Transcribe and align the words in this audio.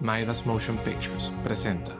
Midas 0.00 0.46
Motion 0.46 0.78
Pictures 0.78 1.30
presenta. 1.44 1.94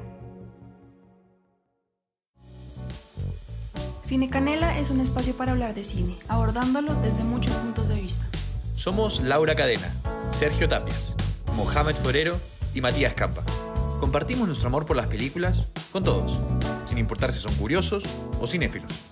Cine 4.03 4.31
Canela 4.31 4.79
es 4.79 4.89
un 4.89 5.01
espacio 5.01 5.37
para 5.37 5.53
hablar 5.53 5.75
de 5.75 5.85
cine, 5.85 6.17
abordándolo 6.29 6.95
desde 6.95 7.23
muchos 7.25 7.53
puntos 7.57 7.89
de 7.89 7.97
vista. 7.97 8.25
Somos 8.75 9.21
Laura 9.21 9.55
Cadena, 9.55 9.93
Sergio 10.33 10.67
Tapias, 10.67 11.15
Mohamed 11.55 11.95
Forero 11.97 12.39
y 12.75 12.81
Matías 12.81 13.13
Campa. 13.13 13.43
Compartimos 14.01 14.49
nuestro 14.49 14.69
amor 14.69 14.87
por 14.87 14.97
las 14.97 15.07
películas 15.07 15.71
con 15.93 16.03
todos, 16.03 16.41
sin 16.87 16.97
importar 16.97 17.33
si 17.33 17.39
son 17.39 17.55
curiosos 17.57 18.03
o 18.41 18.47
cinéfilos. 18.47 19.10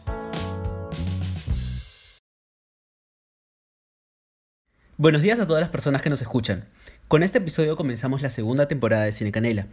Buenos 5.01 5.23
días 5.23 5.39
a 5.39 5.47
todas 5.47 5.61
las 5.61 5.71
personas 5.71 6.03
que 6.03 6.11
nos 6.11 6.23
escuchan. 6.23 6.65
Con 7.07 7.23
este 7.23 7.39
episodio 7.39 7.77
comenzamos 7.77 8.21
la 8.21 8.31
segunda 8.31 8.67
temporada 8.67 9.05
de 9.05 9.13
Cine 9.13 9.31
Canela 9.31 9.69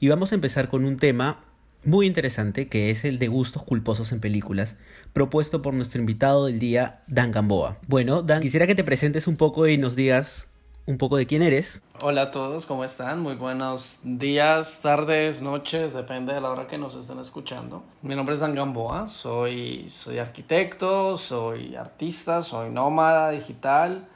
y 0.00 0.08
vamos 0.08 0.32
a 0.32 0.36
empezar 0.36 0.70
con 0.70 0.86
un 0.86 0.96
tema 0.96 1.44
muy 1.84 2.06
interesante 2.06 2.66
que 2.66 2.88
es 2.88 3.04
el 3.04 3.18
de 3.18 3.28
gustos 3.28 3.62
culposos 3.62 4.10
en 4.12 4.20
películas, 4.20 4.78
propuesto 5.12 5.60
por 5.60 5.74
nuestro 5.74 6.00
invitado 6.00 6.46
del 6.46 6.58
día, 6.58 7.02
Dan 7.08 7.30
Gamboa. 7.30 7.76
Bueno, 7.88 8.22
Dan, 8.22 8.40
quisiera 8.40 8.66
que 8.66 8.74
te 8.74 8.84
presentes 8.84 9.26
un 9.26 9.36
poco 9.36 9.68
y 9.68 9.76
nos 9.76 9.96
digas 9.96 10.50
un 10.86 10.96
poco 10.96 11.18
de 11.18 11.26
quién 11.26 11.42
eres. 11.42 11.82
Hola 12.00 12.22
a 12.22 12.30
todos, 12.30 12.64
¿cómo 12.64 12.84
están? 12.84 13.20
Muy 13.20 13.34
buenos 13.34 13.98
días, 14.02 14.80
tardes, 14.80 15.42
noches, 15.42 15.92
depende 15.92 16.32
de 16.32 16.40
la 16.40 16.48
hora 16.48 16.66
que 16.66 16.78
nos 16.78 16.96
estén 16.96 17.18
escuchando. 17.18 17.84
Mi 18.00 18.14
nombre 18.14 18.34
es 18.34 18.40
Dan 18.40 18.54
Gamboa, 18.54 19.08
soy, 19.08 19.90
soy 19.90 20.16
arquitecto, 20.16 21.18
soy 21.18 21.76
artista, 21.76 22.40
soy 22.40 22.70
nómada 22.70 23.28
digital 23.32 24.08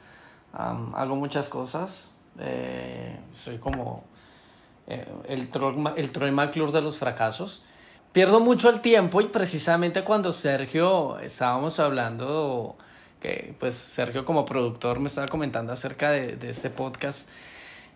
hago 0.53 1.15
muchas 1.15 1.49
cosas. 1.49 2.11
Eh, 2.39 3.17
soy 3.33 3.57
como 3.57 4.03
eh, 4.87 5.05
el, 5.27 5.49
Troy, 5.49 5.75
el 5.97 6.11
Troy 6.11 6.31
McClure 6.31 6.71
de 6.71 6.81
los 6.81 6.97
fracasos. 6.97 7.63
Pierdo 8.11 8.39
mucho 8.39 8.69
el 8.69 8.81
tiempo 8.81 9.21
y 9.21 9.27
precisamente 9.27 10.03
cuando 10.03 10.31
Sergio 10.31 11.19
estábamos 11.19 11.79
hablando, 11.79 12.75
que 13.21 13.53
pues 13.59 13.75
Sergio 13.75 14.25
como 14.25 14.45
productor 14.45 14.99
me 14.99 15.07
estaba 15.07 15.27
comentando 15.27 15.71
acerca 15.73 16.09
de, 16.09 16.35
de 16.35 16.49
este 16.49 16.71
podcast, 16.71 17.29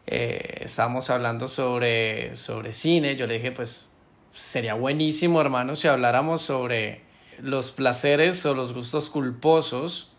eh, 0.05 0.59
estábamos 0.61 1.09
hablando 1.09 1.47
sobre, 1.47 2.35
sobre 2.35 2.73
cine, 2.73 3.15
yo 3.15 3.25
le 3.25 3.35
dije 3.35 3.51
pues 3.51 3.85
sería 4.31 4.73
buenísimo 4.73 5.39
hermano 5.39 5.75
si 5.75 5.87
habláramos 5.87 6.41
sobre 6.41 7.01
los 7.39 7.71
placeres 7.71 8.45
o 8.45 8.53
los 8.53 8.73
gustos 8.73 9.09
culposos, 9.09 10.11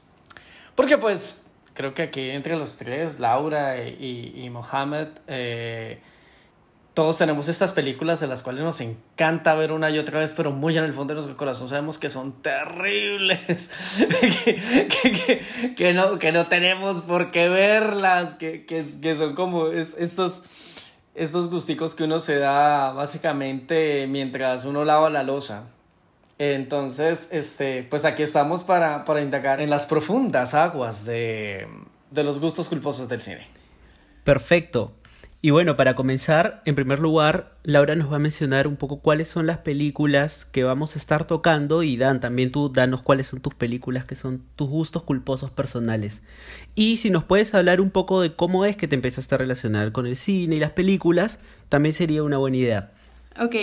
porque 0.75 0.99
pues 0.99 1.44
creo 1.75 1.93
que 1.93 2.03
aquí 2.03 2.31
entre 2.31 2.57
los 2.57 2.77
tres, 2.79 3.21
Laura 3.21 3.83
y, 3.85 4.33
y 4.37 4.51
Mohamed, 4.51 5.09
eh, 5.27 6.01
todos 6.95 7.19
tenemos 7.19 7.49
estas 7.49 7.73
películas 7.73 8.21
de 8.21 8.29
las 8.29 8.45
cuales 8.45 8.65
nos 8.65 8.81
encanta 8.81 9.55
ver 9.55 9.73
una 9.73 9.91
y 9.91 9.99
otra 9.99 10.21
vez, 10.21 10.33
pero 10.33 10.53
muy 10.53 10.79
en 10.79 10.85
el 10.85 10.93
fondo 10.93 11.13
de 11.13 11.17
nuestro 11.17 11.37
corazón 11.37 11.69
sabemos 11.69 11.99
que 11.99 12.09
son 12.09 12.41
terribles, 12.41 13.71
que, 15.03 15.75
que, 15.77 15.93
no, 15.93 16.21
que 16.21 16.31
no 16.31 16.47
tenemos 16.47 17.03
por 17.03 17.33
qué 17.33 17.49
verlas, 17.49 18.35
que, 18.35 18.65
que, 18.65 18.87
que 19.03 19.17
son 19.17 19.35
como 19.35 19.67
estos, 19.67 20.45
estos 21.17 21.51
gusticos 21.51 21.97
que 21.97 22.05
uno 22.05 22.21
se 22.21 22.39
da 22.39 22.93
básicamente 22.93 24.07
mientras 24.07 24.65
uno 24.65 24.85
lava 24.85 25.11
la 25.11 25.25
losa. 25.25 25.74
Entonces, 26.39 27.29
este, 27.31 27.85
pues 27.85 28.05
aquí 28.05 28.23
estamos 28.23 28.63
para, 28.63 29.05
para 29.05 29.23
indagar 29.23 29.61
en 29.61 29.71
las 29.71 29.87
profundas 29.87 30.55
aguas 30.55 31.05
de, 31.05 31.67
de 32.11 32.25
los 32.25 32.41
gustos 32.41 32.69
culposos 32.69 33.09
del 33.09 33.21
cine. 33.21 33.47
Perfecto. 34.25 34.93
Y 35.45 35.51
bueno, 35.51 35.77
para 35.77 35.95
comenzar, 35.95 36.63
en 36.65 36.75
primer 36.75 37.01
lugar, 37.01 37.53
Laura 37.65 37.95
nos 37.97 38.11
va 38.11 38.17
a 38.17 38.19
mencionar 38.19 38.67
un 38.67 38.77
poco 38.77 39.01
cuáles 39.01 39.29
son 39.29 39.47
las 39.47 39.59
películas 39.59 40.47
que 40.47 40.65
vamos 40.65 40.97
a 40.97 40.99
estar 40.99 41.27
tocando 41.27 41.83
y 41.83 41.99
Dan, 41.99 42.19
también 42.19 42.51
tú 42.51 42.73
danos 42.73 43.03
cuáles 43.03 43.27
son 43.27 43.41
tus 43.41 43.53
películas 43.53 44.07
que 44.07 44.15
son 44.15 44.43
tus 44.57 44.71
gustos 44.71 45.03
culposos 45.03 45.51
personales. 45.51 46.23
Y 46.75 46.97
si 46.97 47.11
nos 47.11 47.25
puedes 47.25 47.55
hablar 47.55 47.83
un 47.83 47.91
poco 47.91 48.23
de 48.23 48.35
cómo 48.35 48.65
es 48.65 48.79
que 48.79 48.89
te 48.89 48.95
empezaste 48.95 49.35
a 49.35 49.39
relacionar 49.39 49.93
con 49.93 50.07
el 50.07 50.17
cine 50.17 50.57
y 50.57 50.61
las 50.61 50.71
películas, 50.71 51.39
también 51.69 51.93
sería 51.93 52.23
una 52.23 52.39
buena 52.39 52.57
idea. 52.57 52.93
Ok, 53.39 53.55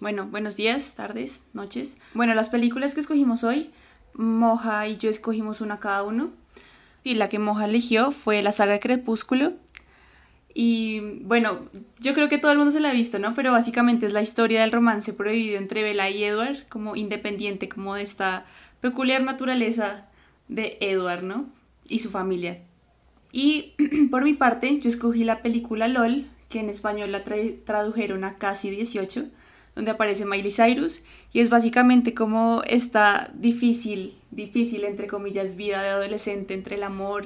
bueno, 0.00 0.26
buenos 0.26 0.56
días, 0.56 0.94
tardes, 0.94 1.42
noches. 1.52 1.96
Bueno, 2.14 2.34
las 2.34 2.48
películas 2.48 2.94
que 2.94 3.00
escogimos 3.00 3.44
hoy, 3.44 3.70
Moja 4.14 4.86
y 4.86 4.96
yo 4.96 5.10
escogimos 5.10 5.60
una 5.60 5.80
cada 5.80 6.02
uno. 6.02 6.30
Y 7.02 7.14
la 7.14 7.28
que 7.28 7.38
Moja 7.38 7.66
eligió 7.66 8.12
fue 8.12 8.42
la 8.42 8.52
saga 8.52 8.78
Crepúsculo. 8.78 9.54
Y 10.54 11.00
bueno, 11.22 11.68
yo 11.98 12.14
creo 12.14 12.28
que 12.28 12.38
todo 12.38 12.52
el 12.52 12.58
mundo 12.58 12.70
se 12.70 12.80
la 12.80 12.90
ha 12.90 12.94
visto, 12.94 13.18
¿no? 13.18 13.34
Pero 13.34 13.50
básicamente 13.50 14.06
es 14.06 14.12
la 14.12 14.22
historia 14.22 14.60
del 14.60 14.70
romance 14.70 15.12
prohibido 15.12 15.58
entre 15.58 15.82
Bella 15.82 16.08
y 16.08 16.22
Edward, 16.22 16.66
como 16.68 16.94
independiente, 16.94 17.68
como 17.68 17.96
de 17.96 18.02
esta 18.02 18.46
peculiar 18.80 19.22
naturaleza 19.22 20.06
de 20.46 20.78
Edward, 20.80 21.24
¿no? 21.24 21.46
Y 21.88 21.98
su 21.98 22.10
familia. 22.10 22.60
Y 23.32 23.74
por 24.12 24.22
mi 24.22 24.34
parte, 24.34 24.78
yo 24.78 24.88
escogí 24.88 25.24
la 25.24 25.42
película 25.42 25.88
LOL, 25.88 26.26
que 26.54 26.60
en 26.60 26.70
español 26.70 27.10
la 27.10 27.24
tradujeron 27.64 28.22
a 28.22 28.38
casi 28.38 28.70
18, 28.70 29.24
donde 29.74 29.90
aparece 29.90 30.24
Miley 30.24 30.52
Cyrus, 30.52 31.00
y 31.32 31.40
es 31.40 31.50
básicamente 31.50 32.14
como 32.14 32.62
esta 32.64 33.32
difícil, 33.34 34.16
difícil, 34.30 34.84
entre 34.84 35.08
comillas, 35.08 35.56
vida 35.56 35.82
de 35.82 35.88
adolescente 35.88 36.54
entre 36.54 36.76
el 36.76 36.84
amor 36.84 37.24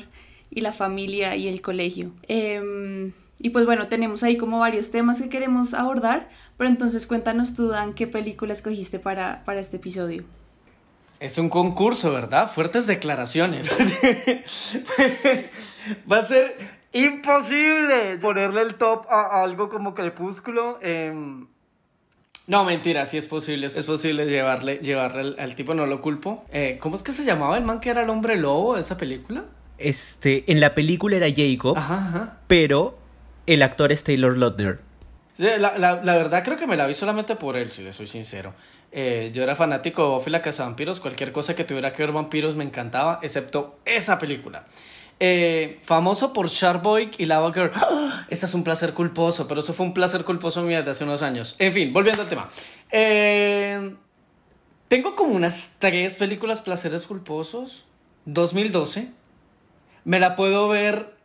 y 0.50 0.62
la 0.62 0.72
familia 0.72 1.36
y 1.36 1.46
el 1.46 1.60
colegio. 1.60 2.12
Em, 2.26 3.12
y 3.38 3.50
pues 3.50 3.66
bueno, 3.66 3.88
tenemos 3.88 4.22
ahí 4.22 4.38
como 4.38 4.60
varios 4.60 4.90
temas 4.92 5.20
que 5.20 5.28
queremos 5.28 5.74
abordar, 5.74 6.30
pero 6.56 6.70
entonces 6.70 7.06
cuéntanos 7.06 7.54
tú, 7.54 7.68
Dan, 7.68 7.92
qué 7.92 8.06
película 8.06 8.54
escogiste 8.54 8.98
para, 8.98 9.44
para 9.44 9.60
este 9.60 9.76
episodio. 9.76 10.24
Es 11.20 11.36
un 11.36 11.50
concurso, 11.50 12.14
¿verdad? 12.14 12.50
Fuertes 12.50 12.86
declaraciones. 12.86 13.68
Va 16.10 16.16
a 16.16 16.24
ser 16.24 16.77
imposible 16.92 18.18
ponerle 18.20 18.62
el 18.62 18.74
top 18.76 19.06
a 19.10 19.42
algo 19.42 19.68
como 19.68 19.94
Crepúsculo. 19.94 20.78
Em, 20.82 21.46
no, 22.48 22.64
mentira, 22.64 23.04
sí 23.04 23.18
es 23.18 23.28
posible. 23.28 23.66
Es 23.66 23.84
posible 23.84 24.24
llevarle, 24.24 24.78
llevarle 24.78 25.34
al, 25.38 25.54
tipo, 25.54 25.74
no 25.74 25.84
lo 25.84 26.00
culpo. 26.00 26.44
Eh, 26.50 26.78
¿Cómo 26.80 26.96
es 26.96 27.02
que 27.02 27.12
se 27.12 27.24
llamaba 27.24 27.58
el 27.58 27.64
man 27.64 27.78
que 27.78 27.90
era 27.90 28.02
el 28.02 28.08
hombre 28.08 28.36
lobo 28.36 28.74
de 28.74 28.80
esa 28.80 28.96
película? 28.96 29.44
Este, 29.76 30.50
en 30.50 30.58
la 30.60 30.74
película 30.74 31.16
era 31.16 31.28
Jacob, 31.28 31.78
pero 32.46 32.98
el 33.46 33.62
actor 33.62 33.92
es 33.92 34.02
Taylor 34.02 34.36
Lautner. 34.36 34.80
la, 35.36 35.58
la, 35.78 36.02
la, 36.02 36.16
verdad 36.16 36.42
creo 36.42 36.56
que 36.56 36.66
me 36.66 36.76
la 36.76 36.86
vi 36.86 36.94
solamente 36.94 37.36
por 37.36 37.56
él, 37.56 37.70
si 37.70 37.82
le 37.82 37.92
soy 37.92 38.06
sincero. 38.06 38.54
Eh, 38.90 39.30
yo 39.34 39.42
era 39.42 39.54
fanático 39.54 40.02
de 40.02 40.08
Buffy 40.14 40.30
la 40.30 40.40
Casa 40.40 40.62
de 40.62 40.70
Vampiros, 40.70 41.00
cualquier 41.00 41.32
cosa 41.32 41.54
que 41.54 41.64
tuviera 41.64 41.92
que 41.92 42.02
ver 42.02 42.12
vampiros 42.12 42.56
me 42.56 42.64
encantaba, 42.64 43.20
excepto 43.22 43.78
esa 43.84 44.18
película. 44.18 44.64
Eh, 45.20 45.78
famoso 45.82 46.32
por 46.32 46.48
Sharkboy 46.48 47.10
y 47.18 47.24
Lava 47.26 47.52
Girl. 47.52 47.72
¡Ah! 47.74 48.26
Este 48.28 48.46
es 48.46 48.54
un 48.54 48.62
placer 48.62 48.94
culposo, 48.94 49.48
pero 49.48 49.60
eso 49.60 49.72
fue 49.74 49.86
un 49.86 49.94
placer 49.94 50.24
culposo 50.24 50.62
mío 50.62 50.82
de 50.82 50.90
hace 50.90 51.04
unos 51.04 51.22
años. 51.22 51.56
En 51.58 51.72
fin, 51.72 51.92
volviendo 51.92 52.22
al 52.22 52.28
tema. 52.28 52.48
Eh, 52.90 53.94
tengo 54.86 55.16
como 55.16 55.34
unas 55.34 55.72
tres 55.78 56.16
películas 56.16 56.60
placeres 56.60 57.06
culposos. 57.06 57.86
2012. 58.26 59.10
Me 60.04 60.20
la 60.20 60.36
puedo 60.36 60.68
ver 60.68 61.16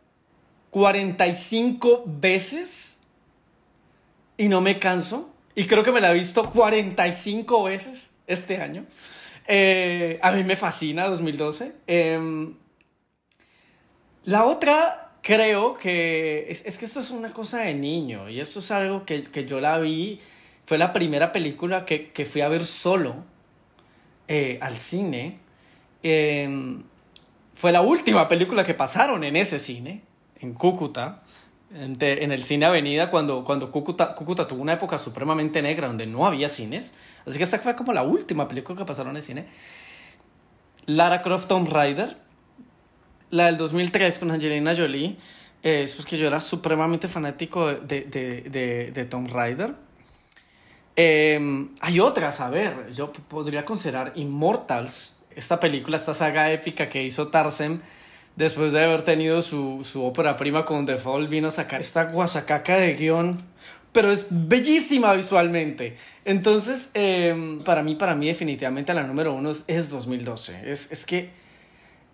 45 0.70 2.04
veces 2.06 3.00
y 4.36 4.48
no 4.48 4.60
me 4.60 4.78
canso. 4.78 5.30
Y 5.54 5.66
creo 5.66 5.84
que 5.84 5.92
me 5.92 6.00
la 6.00 6.10
he 6.10 6.14
visto 6.14 6.50
45 6.50 7.62
veces 7.62 8.10
este 8.26 8.60
año. 8.60 8.86
Eh, 9.46 10.18
a 10.20 10.32
mí 10.32 10.42
me 10.42 10.56
fascina 10.56 11.08
2012. 11.08 11.74
La 14.24 14.44
otra, 14.46 15.12
creo 15.20 15.74
que 15.74 16.46
es, 16.48 16.64
es, 16.64 16.78
que 16.78 16.86
esto 16.86 17.00
es 17.00 17.10
una 17.10 17.30
cosa 17.30 17.58
de 17.58 17.74
niño 17.74 18.30
y 18.30 18.40
esto 18.40 18.60
es 18.60 18.70
algo 18.70 19.04
que, 19.04 19.22
que 19.22 19.44
yo 19.44 19.60
la 19.60 19.78
vi, 19.78 20.20
fue 20.64 20.78
la 20.78 20.94
primera 20.94 21.30
película 21.30 21.84
que, 21.84 22.10
que 22.10 22.24
fui 22.24 22.40
a 22.40 22.48
ver 22.48 22.64
solo 22.64 23.16
eh, 24.28 24.58
al 24.62 24.78
cine. 24.78 25.38
Eh, 26.02 26.78
fue 27.54 27.70
la 27.70 27.82
última 27.82 28.26
película 28.26 28.64
que 28.64 28.72
pasaron 28.72 29.24
en 29.24 29.36
ese 29.36 29.58
cine, 29.58 30.02
en 30.40 30.54
Cúcuta, 30.54 31.22
en, 31.74 31.96
en 32.00 32.32
el 32.32 32.42
cine 32.42 32.64
Avenida, 32.64 33.10
cuando, 33.10 33.44
cuando 33.44 33.70
Cúcuta, 33.70 34.14
Cúcuta 34.14 34.48
tuvo 34.48 34.62
una 34.62 34.72
época 34.72 34.96
supremamente 34.96 35.60
negra 35.60 35.86
donde 35.86 36.06
no 36.06 36.26
había 36.26 36.48
cines. 36.48 36.94
Así 37.26 37.36
que 37.36 37.44
esa 37.44 37.58
fue 37.58 37.76
como 37.76 37.92
la 37.92 38.02
última 38.02 38.48
película 38.48 38.78
que 38.78 38.86
pasaron 38.86 39.12
en 39.12 39.16
el 39.18 39.22
cine. 39.22 39.46
Lara 40.86 41.20
Croft 41.20 41.46
Tomb 41.46 41.68
Raider 41.68 42.23
la 43.34 43.46
del 43.46 43.56
2003 43.56 44.18
con 44.20 44.30
Angelina 44.30 44.76
Jolie, 44.76 45.16
es 45.62 45.96
porque 45.96 46.16
yo 46.16 46.28
era 46.28 46.40
supremamente 46.40 47.08
fanático 47.08 47.66
de, 47.66 48.02
de, 48.02 48.42
de, 48.42 48.92
de 48.92 49.04
Tomb 49.06 49.28
Raider. 49.28 49.74
Em, 50.94 51.70
hay 51.80 51.98
otras, 51.98 52.40
a 52.40 52.48
ver, 52.48 52.92
yo 52.92 53.12
podría 53.12 53.64
considerar 53.64 54.12
Immortals, 54.14 55.18
esta 55.34 55.58
película, 55.58 55.96
esta 55.96 56.14
saga 56.14 56.52
épica 56.52 56.88
que 56.88 57.02
hizo 57.02 57.26
Tarsem 57.28 57.80
después 58.36 58.70
de 58.70 58.84
haber 58.84 59.02
tenido 59.02 59.42
su, 59.42 59.80
su 59.82 60.04
ópera 60.04 60.36
prima 60.36 60.64
con 60.64 60.86
The 60.86 60.98
Fall, 60.98 61.26
vino 61.26 61.48
a 61.48 61.50
sacar 61.50 61.80
esta 61.80 62.04
guasacaca 62.04 62.76
de 62.76 62.94
guion, 62.94 63.42
pero 63.90 64.12
es 64.12 64.28
bellísima 64.30 65.12
visualmente. 65.14 65.96
Entonces, 66.24 66.92
eh, 66.94 67.60
para 67.64 67.82
mí, 67.82 67.96
para 67.96 68.14
mí 68.14 68.28
definitivamente 68.28 68.94
la 68.94 69.02
número 69.02 69.34
uno 69.34 69.50
es, 69.50 69.64
es 69.66 69.90
2012. 69.90 70.70
Es, 70.70 70.92
es 70.92 71.04
que, 71.04 71.43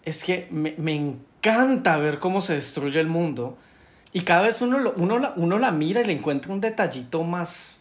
es 0.04 0.24
que 0.24 0.48
me, 0.50 0.74
me, 0.78 0.94
encanta 0.94 1.96
ver 1.96 2.18
cómo 2.18 2.40
se 2.40 2.54
destruye 2.54 3.00
el 3.00 3.06
mundo 3.06 3.58
y 4.12 4.22
cada 4.22 4.42
vez 4.42 4.60
uno, 4.62 4.78
lo, 4.78 4.94
uno, 4.94 5.18
la, 5.18 5.32
uno 5.36 5.58
la 5.58 5.70
mira 5.70 6.00
y 6.00 6.04
le 6.04 6.12
encuentra 6.12 6.52
un 6.52 6.60
detallito 6.60 7.22
más. 7.22 7.80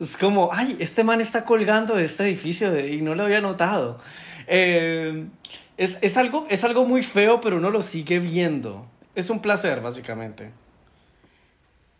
Es 0.00 0.16
como, 0.16 0.50
ay, 0.52 0.76
este 0.78 1.04
man 1.04 1.20
está 1.20 1.44
colgando 1.44 1.94
de 1.94 2.04
este 2.04 2.24
edificio 2.24 2.78
y 2.86 3.02
no 3.02 3.14
lo 3.14 3.24
había 3.24 3.40
notado. 3.40 3.98
Eh, 4.46 5.26
es, 5.76 5.98
es, 6.00 6.16
algo, 6.16 6.46
es 6.48 6.64
algo 6.64 6.86
muy 6.86 7.02
feo, 7.02 7.40
pero 7.40 7.56
uno 7.56 7.70
lo 7.70 7.82
sigue 7.82 8.18
viendo. 8.18 8.86
Es 9.14 9.30
un 9.30 9.40
placer, 9.40 9.80
básicamente. 9.80 10.50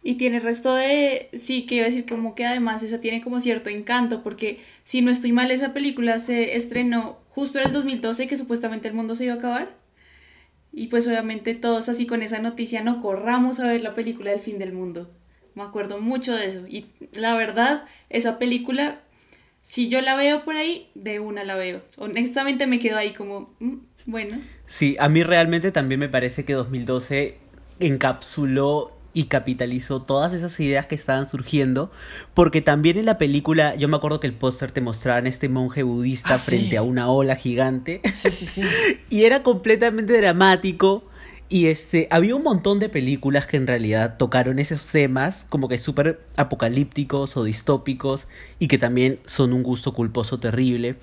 Y 0.02 0.14
tiene 0.14 0.40
resto 0.40 0.74
de, 0.74 1.30
sí, 1.34 1.66
que 1.66 1.76
iba 1.76 1.84
a 1.84 1.88
decir 1.88 2.06
como 2.06 2.34
que 2.34 2.46
además 2.46 2.82
esa 2.82 3.00
tiene 3.00 3.20
como 3.20 3.40
cierto 3.40 3.70
encanto, 3.70 4.22
porque 4.22 4.60
si 4.84 5.02
no 5.02 5.10
estoy 5.10 5.32
mal, 5.32 5.50
esa 5.50 5.72
película 5.72 6.18
se 6.18 6.56
estrenó 6.56 7.18
justo 7.36 7.58
en 7.58 7.66
el 7.66 7.72
2012, 7.74 8.28
que 8.28 8.36
supuestamente 8.38 8.88
el 8.88 8.94
mundo 8.94 9.14
se 9.14 9.24
iba 9.24 9.34
a 9.34 9.36
acabar. 9.36 9.76
Y 10.72 10.86
pues 10.86 11.06
obviamente 11.06 11.54
todos 11.54 11.90
así 11.90 12.06
con 12.06 12.22
esa 12.22 12.38
noticia 12.38 12.82
no 12.82 13.02
corramos 13.02 13.60
a 13.60 13.66
ver 13.68 13.82
la 13.82 13.92
película 13.92 14.30
del 14.30 14.40
fin 14.40 14.58
del 14.58 14.72
mundo. 14.72 15.10
Me 15.54 15.62
acuerdo 15.62 16.00
mucho 16.00 16.34
de 16.34 16.46
eso. 16.46 16.66
Y 16.66 16.86
la 17.12 17.36
verdad, 17.36 17.84
esa 18.08 18.38
película, 18.38 19.02
si 19.60 19.90
yo 19.90 20.00
la 20.00 20.16
veo 20.16 20.46
por 20.46 20.56
ahí, 20.56 20.88
de 20.94 21.20
una 21.20 21.44
la 21.44 21.56
veo. 21.56 21.82
Honestamente 21.98 22.66
me 22.66 22.78
quedo 22.78 22.96
ahí 22.96 23.12
como, 23.12 23.54
mm, 23.60 23.76
bueno. 24.06 24.38
Sí, 24.64 24.96
a 24.98 25.10
mí 25.10 25.22
realmente 25.22 25.72
también 25.72 26.00
me 26.00 26.08
parece 26.08 26.46
que 26.46 26.54
2012 26.54 27.36
encapsuló 27.80 28.95
y 29.16 29.24
capitalizó 29.24 30.02
todas 30.02 30.34
esas 30.34 30.60
ideas 30.60 30.84
que 30.84 30.94
estaban 30.94 31.24
surgiendo, 31.24 31.90
porque 32.34 32.60
también 32.60 32.98
en 32.98 33.06
la 33.06 33.16
película, 33.16 33.74
yo 33.74 33.88
me 33.88 33.96
acuerdo 33.96 34.20
que 34.20 34.26
el 34.26 34.34
póster 34.34 34.72
te 34.72 34.82
mostraban 34.82 35.26
este 35.26 35.48
monje 35.48 35.82
budista 35.84 36.34
ah, 36.34 36.38
frente 36.38 36.72
sí. 36.72 36.76
a 36.76 36.82
una 36.82 37.08
ola 37.08 37.34
gigante. 37.34 38.02
Sí, 38.12 38.30
sí, 38.30 38.44
sí. 38.44 38.62
y 39.08 39.24
era 39.24 39.42
completamente 39.42 40.14
dramático. 40.18 41.02
Y 41.48 41.68
este, 41.68 42.08
había 42.10 42.36
un 42.36 42.42
montón 42.42 42.78
de 42.78 42.90
películas 42.90 43.46
que 43.46 43.56
en 43.56 43.66
realidad 43.66 44.18
tocaron 44.18 44.58
esos 44.58 44.84
temas, 44.84 45.46
como 45.48 45.68
que 45.68 45.78
súper 45.78 46.20
apocalípticos 46.36 47.38
o 47.38 47.44
distópicos, 47.44 48.28
y 48.58 48.68
que 48.68 48.76
también 48.76 49.20
son 49.24 49.54
un 49.54 49.62
gusto 49.62 49.94
culposo 49.94 50.40
terrible. 50.40 50.96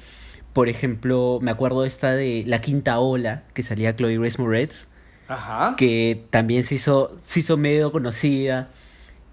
Por 0.54 0.70
ejemplo, 0.70 1.40
me 1.42 1.50
acuerdo 1.50 1.84
esta 1.84 2.14
de 2.14 2.44
La 2.46 2.62
Quinta 2.62 3.00
Ola, 3.00 3.42
que 3.56 3.64
salía 3.64 3.96
Chloe 3.96 4.20
Grace 4.20 4.40
Moretz, 4.40 4.90
Ajá. 5.34 5.76
que 5.78 6.24
también 6.30 6.64
se 6.64 6.76
hizo, 6.76 7.16
se 7.18 7.40
hizo 7.40 7.58
medio 7.58 7.92
conocida. 7.92 8.70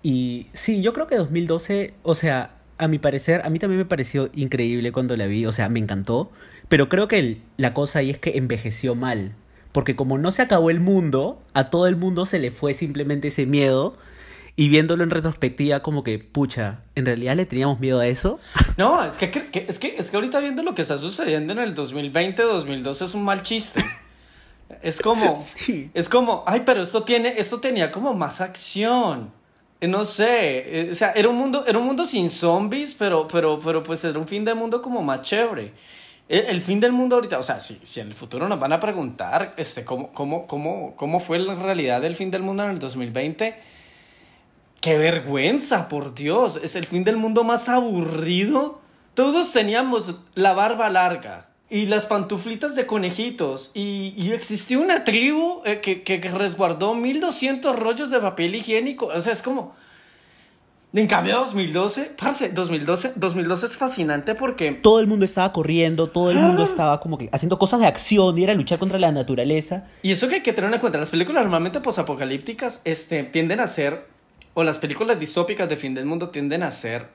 Y 0.03 0.47
sí, 0.53 0.83
yo 0.83 0.93
creo 0.93 1.07
que 1.07 1.17
2012, 1.17 1.95
o 2.03 2.15
sea, 2.15 2.55
a 2.79 2.89
mi 2.89 2.99
parecer, 2.99 3.43
a 3.45 3.51
mí 3.51 3.59
también 3.59 3.79
me 3.79 3.85
pareció 3.85 4.31
increíble 4.35 4.93
cuando 4.93 5.17
la 5.17 5.27
vi, 5.27 5.45
o 5.45 5.53
sea, 5.53 5.69
me 5.69 5.79
encantó, 5.79 6.31
pero 6.69 6.89
creo 6.89 7.09
que 7.09 7.19
el, 7.19 7.43
la 7.59 7.75
cosa 7.75 7.99
ahí 7.99 8.11
es 8.11 8.19
que 8.19 8.39
envejeció 8.39 8.95
mal, 8.95 9.35
porque 9.73 9.97
como 9.97 10.17
no 10.17 10.31
se 10.31 10.43
acabó 10.43 10.71
el 10.71 10.81
mundo, 10.81 11.43
a 11.53 11.65
todo 11.65 11.87
el 11.87 11.97
mundo 11.97 12.25
se 12.25 12.39
le 12.39 12.51
fue 12.51 12.75
simplemente 12.75 13.29
ese 13.29 13.47
miedo. 13.47 13.97
Y 14.57 14.69
viéndolo 14.69 15.05
en 15.05 15.11
retrospectiva, 15.11 15.81
como 15.81 16.03
que, 16.03 16.19
pucha, 16.19 16.81
¿en 16.95 17.07
realidad 17.07 17.37
le 17.37 17.47
teníamos 17.47 17.81
miedo 17.81 18.01
a 18.01 18.07
eso? 18.07 18.41
No, 18.77 19.03
es 19.05 19.17
que, 19.17 19.31
que, 19.31 19.67
es 19.69 19.79
que, 19.79 19.97
es 19.97 20.11
que 20.11 20.17
ahorita 20.17 20.41
viendo 20.41 20.63
lo 20.63 20.75
que 20.75 20.83
está 20.83 20.99
sucediendo 20.99 21.53
en 21.53 21.61
el 21.61 21.75
2020-2012 21.75 23.05
es 23.05 23.15
un 23.15 23.25
mal 23.25 23.43
chiste. 23.43 23.83
Es 24.83 25.01
como, 25.01 25.37
sí. 25.39 25.91
es 25.95 26.09
como, 26.09 26.45
ay, 26.47 26.63
pero 26.65 26.83
esto 26.83 27.03
tiene, 27.03 27.35
esto 27.37 27.61
tenía 27.61 27.91
como 27.91 28.15
más 28.15 28.41
acción. 28.41 29.33
No 29.81 30.05
sé, 30.05 30.89
o 30.91 30.95
sea, 30.95 31.13
era 31.13 31.29
un 31.31 31.37
mundo, 31.37 31.65
era 31.67 31.79
un 31.79 31.87
mundo 31.87 32.05
sin 32.05 32.29
zombies, 32.29 32.95
pero, 32.95 33.27
pero, 33.27 33.59
pero 33.59 33.83
pues 33.83 34.05
era 34.05 34.19
un 34.19 34.29
fin 34.29 34.45
del 34.45 34.55
mundo 34.55 34.83
como 34.83 35.03
más 35.03 35.23
chévere. 35.23 35.73
El, 36.29 36.45
el 36.47 36.61
fin 36.61 36.81
del 36.81 36.93
mundo 36.93 37.17
ahorita, 37.17 37.39
o 37.39 37.43
sea, 37.43 37.59
si, 37.61 37.81
si 37.83 38.01
en 38.01 38.09
el 38.09 38.15
futuro 38.15 38.47
nos 38.47 38.61
van 38.61 38.75
a 38.75 38.79
preguntar, 38.79 39.55
este, 39.57 39.83
cómo, 39.85 40.13
cómo, 40.13 40.47
cómo, 40.47 40.95
cómo 40.97 41.19
fue 41.19 41.39
la 41.39 41.55
realidad 41.55 42.03
del 42.03 42.15
fin 42.15 42.31
del 42.31 42.43
mundo 42.43 42.63
en 42.65 42.71
el 42.71 42.79
2020, 42.79 43.57
qué 44.81 44.99
vergüenza, 44.99 45.89
por 45.89 46.15
Dios, 46.15 46.61
es 46.63 46.77
el 46.77 46.85
fin 46.85 47.05
del 47.05 47.17
mundo 47.17 47.43
más 47.45 47.69
aburrido. 47.69 48.81
Todos 49.15 49.53
teníamos 49.53 50.15
la 50.35 50.53
barba 50.53 50.89
larga, 50.91 51.50
y 51.71 51.87
las 51.87 52.07
pantuflitas 52.07 52.75
de 52.75 52.85
conejitos. 52.85 53.71
Y, 53.75 54.13
y 54.17 54.33
existió 54.33 54.81
una 54.81 55.05
tribu 55.05 55.63
eh, 55.65 55.81
que, 55.81 56.03
que, 56.03 56.19
resguardó 56.29 56.95
1200 56.95 57.77
rollos 57.77 58.11
de 58.11 58.19
papel 58.19 58.57
higiénico. 58.57 59.07
O 59.07 59.21
sea, 59.21 59.33
es 59.33 59.43
como. 59.43 59.75
En 60.93 61.07
cambio, 61.07 61.37
2012, 61.37 62.17
parce, 62.19 62.49
2012, 62.49 63.13
2012 63.15 63.67
es 63.67 63.77
fascinante 63.77 64.35
porque. 64.35 64.73
Todo 64.73 64.99
el 64.99 65.07
mundo 65.07 65.25
estaba 65.25 65.53
corriendo, 65.53 66.09
todo 66.09 66.33
el 66.33 66.39
mundo 66.39 66.65
estaba 66.65 66.99
como 66.99 67.17
que 67.17 67.31
haciendo 67.33 67.61
cosas 67.61 67.79
de 67.79 67.87
acción 67.87 68.37
y 68.37 68.43
era 68.43 68.55
luchar 68.55 68.81
contra 68.81 68.99
la 68.99 69.13
naturaleza. 69.13 69.87
Y 70.03 70.11
eso 70.11 70.27
que 70.27 70.37
hay 70.37 70.43
que 70.43 70.53
tener 70.53 70.75
en 70.75 70.81
cuenta, 70.81 70.99
las 70.99 71.11
películas 71.11 71.45
normalmente 71.45 71.81
posapocalípticas 71.81 72.83
este, 72.85 73.23
tienden 73.23 73.61
a 73.61 73.69
ser. 73.69 74.09
O 74.53 74.65
las 74.65 74.79
películas 74.79 75.21
distópicas 75.21 75.69
de 75.69 75.77
fin 75.77 75.95
del 75.95 76.07
mundo 76.07 76.31
tienden 76.31 76.65
a 76.65 76.73
ser. 76.73 77.07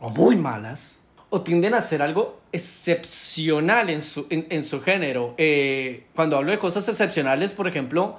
O 0.00 0.10
muy 0.10 0.34
malas 0.34 0.99
o 1.30 1.42
tienden 1.42 1.74
a 1.74 1.82
ser 1.82 2.02
algo 2.02 2.40
excepcional 2.52 3.88
en 3.88 4.02
su, 4.02 4.26
en, 4.30 4.46
en 4.50 4.64
su 4.64 4.82
género. 4.82 5.34
Eh, 5.38 6.06
cuando 6.14 6.36
hablo 6.36 6.50
de 6.50 6.58
cosas 6.58 6.88
excepcionales, 6.88 7.54
por 7.54 7.68
ejemplo, 7.68 8.18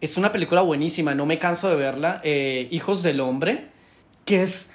es 0.00 0.16
una 0.16 0.32
película 0.32 0.62
buenísima, 0.62 1.14
no 1.14 1.26
me 1.26 1.38
canso 1.38 1.68
de 1.68 1.76
verla, 1.76 2.20
eh, 2.24 2.68
Hijos 2.70 3.02
del 3.02 3.20
Hombre, 3.20 3.68
que 4.24 4.42
es 4.42 4.74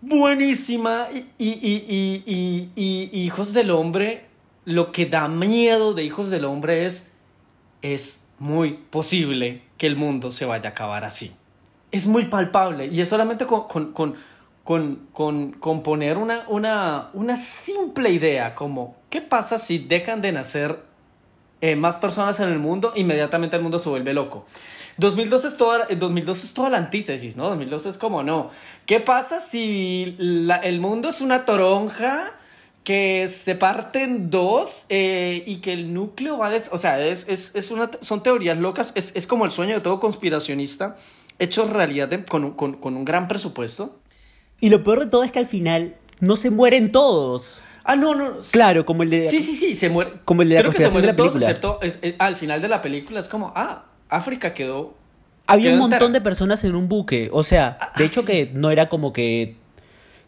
buenísima 0.00 1.08
y, 1.12 1.46
y, 1.46 2.22
y, 2.26 2.70
y, 2.76 3.20
Hijos 3.24 3.52
del 3.54 3.70
Hombre, 3.70 4.26
lo 4.64 4.92
que 4.92 5.06
da 5.06 5.28
miedo 5.28 5.94
de 5.94 6.04
Hijos 6.04 6.30
del 6.30 6.44
Hombre 6.44 6.86
es, 6.86 7.10
es 7.82 8.26
muy 8.38 8.74
posible 8.90 9.62
que 9.78 9.86
el 9.88 9.96
mundo 9.96 10.30
se 10.30 10.44
vaya 10.44 10.68
a 10.68 10.72
acabar 10.72 11.04
así. 11.04 11.32
Es 11.90 12.06
muy 12.06 12.26
palpable 12.26 12.86
y 12.86 13.00
es 13.00 13.08
solamente 13.08 13.46
con, 13.46 13.92
con 13.92 14.14
con, 14.64 15.06
con, 15.12 15.82
poner 15.82 16.16
una, 16.16 16.46
una, 16.48 17.10
una, 17.12 17.36
simple 17.36 18.10
idea 18.10 18.54
como, 18.54 18.96
¿qué 19.10 19.20
pasa 19.20 19.58
si 19.58 19.78
dejan 19.78 20.22
de 20.22 20.32
nacer 20.32 20.78
eh, 21.60 21.76
más 21.76 21.98
personas 21.98 22.40
en 22.40 22.48
el 22.48 22.58
mundo? 22.58 22.92
Inmediatamente 22.96 23.56
el 23.56 23.62
mundo 23.62 23.78
se 23.78 23.90
vuelve 23.90 24.14
loco. 24.14 24.46
2012 24.96 25.48
es 25.48 25.56
toda, 25.58 25.86
2012 25.94 26.46
es 26.46 26.54
toda 26.54 26.70
la 26.70 26.78
antítesis, 26.78 27.36
¿no? 27.36 27.50
2012 27.50 27.90
es 27.90 27.98
como, 27.98 28.22
no. 28.22 28.50
¿Qué 28.86 29.00
pasa 29.00 29.38
si 29.40 30.14
la, 30.18 30.56
el 30.56 30.80
mundo 30.80 31.10
es 31.10 31.20
una 31.20 31.44
toronja? 31.44 32.32
que 32.84 33.30
se 33.32 33.54
parte 33.54 34.02
en 34.02 34.28
dos 34.28 34.84
eh, 34.90 35.42
y 35.46 35.62
que 35.62 35.72
el 35.72 35.94
núcleo 35.94 36.36
va 36.36 36.48
a... 36.48 36.50
Des 36.50 36.68
o 36.70 36.76
sea, 36.76 37.02
es, 37.02 37.26
es, 37.30 37.54
es 37.54 37.70
una, 37.70 37.90
son 38.02 38.22
teorías 38.22 38.58
locas, 38.58 38.92
es, 38.94 39.16
es, 39.16 39.26
como 39.26 39.46
el 39.46 39.50
sueño 39.50 39.72
de 39.74 39.80
todo 39.80 39.98
conspiracionista 39.98 40.94
hecho 41.38 41.64
realidad 41.64 42.10
con, 42.28 42.50
con 42.52 42.96
un 42.96 43.04
gran 43.06 43.26
presupuesto. 43.26 43.98
Y 44.64 44.70
lo 44.70 44.82
peor 44.82 45.00
de 45.00 45.06
todo 45.06 45.24
es 45.24 45.30
que 45.30 45.38
al 45.38 45.46
final 45.46 45.94
no 46.20 46.36
se 46.36 46.48
mueren 46.48 46.90
todos. 46.90 47.62
Ah, 47.84 47.96
no, 47.96 48.14
no. 48.14 48.36
Claro, 48.50 48.86
como 48.86 49.02
el 49.02 49.10
de. 49.10 49.28
Sí, 49.28 49.40
sí, 49.40 49.52
sí, 49.54 49.74
se 49.74 49.90
muere. 49.90 50.12
Como 50.24 50.40
el 50.40 50.48
de 50.48 50.54
la 50.54 50.60
Creo 50.62 50.72
que 50.72 50.78
se 50.82 50.88
mueren 50.88 51.14
todos, 51.14 51.36
excepto. 51.36 51.78
Es, 51.82 51.98
es, 52.00 52.14
al 52.18 52.34
final 52.36 52.62
de 52.62 52.68
la 52.68 52.80
película 52.80 53.20
es 53.20 53.28
como, 53.28 53.52
ah, 53.54 53.84
África 54.08 54.54
quedó. 54.54 54.94
Había 55.46 55.64
quedó 55.64 55.74
un 55.74 55.80
montón 55.80 56.06
entera. 56.06 56.12
de 56.14 56.20
personas 56.22 56.64
en 56.64 56.76
un 56.76 56.88
buque. 56.88 57.28
O 57.30 57.42
sea, 57.42 57.76
Ah, 57.78 57.92
de 57.98 58.06
hecho 58.06 58.22
sí. 58.22 58.26
que 58.26 58.50
no 58.54 58.70
era 58.70 58.88
como 58.88 59.12
que. 59.12 59.56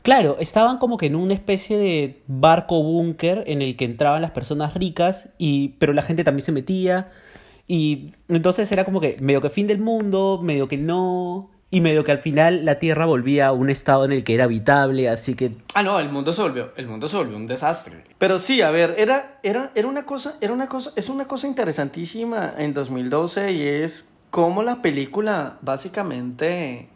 Claro, 0.03 0.37
estaban 0.39 0.77
como 0.77 0.99
que 0.99 1.07
en 1.07 1.17
una 1.17 1.33
especie 1.33 1.79
de 1.79 2.21
barco 2.27 2.83
búnker 2.83 3.43
en 3.47 3.63
el 3.63 3.75
que 3.75 3.87
entraban 3.87 4.21
las 4.21 4.33
personas 4.33 4.75
ricas, 4.75 5.31
y, 5.39 5.71
pero 5.79 5.95
la 5.95 6.03
gente 6.03 6.25
también 6.25 6.45
se 6.45 6.53
metía. 6.53 7.11
Y 7.67 8.13
entonces 8.29 8.71
era 8.71 8.85
como 8.85 9.01
que 9.01 9.17
medio 9.19 9.41
que 9.41 9.49
fin 9.49 9.67
del 9.67 9.79
mundo, 9.79 10.41
medio 10.43 10.69
que 10.69 10.77
no. 10.77 11.51
Y 11.77 11.83
medio 11.83 12.05
que 12.05 12.13
al 12.13 12.17
final 12.19 12.65
la 12.65 12.79
Tierra 12.79 13.05
volvía 13.05 13.49
a 13.49 13.53
un 13.53 13.69
estado 13.69 14.07
en 14.07 14.13
el 14.13 14.25
que 14.25 14.33
era 14.33 14.45
habitable, 14.45 15.11
así 15.11 15.35
que 15.35 15.53
Ah, 15.75 15.83
no, 15.83 16.01
el 16.01 16.09
mundo 16.09 16.33
se 16.33 16.41
volvió, 16.41 16.73
el 16.75 16.87
mundo 16.87 17.07
se 17.07 17.19
volvió 17.19 17.37
un 17.37 17.47
desastre. 17.47 18.03
Pero 18.17 18.39
sí, 18.39 18.63
a 18.63 18.71
ver, 18.71 18.95
era, 18.97 19.39
era, 19.43 19.73
era 19.75 19.87
una 19.87 20.07
cosa, 20.07 20.37
era 20.41 20.55
una 20.55 20.69
cosa, 20.69 20.93
es 20.97 21.11
una 21.11 21.27
cosa 21.27 21.47
interesantísima 21.47 22.55
en 22.57 22.73
2012 22.73 23.53
y 23.53 23.69
es 23.69 24.09
cómo 24.31 24.63
la 24.63 24.81
película 24.81 25.59
básicamente 25.61 26.89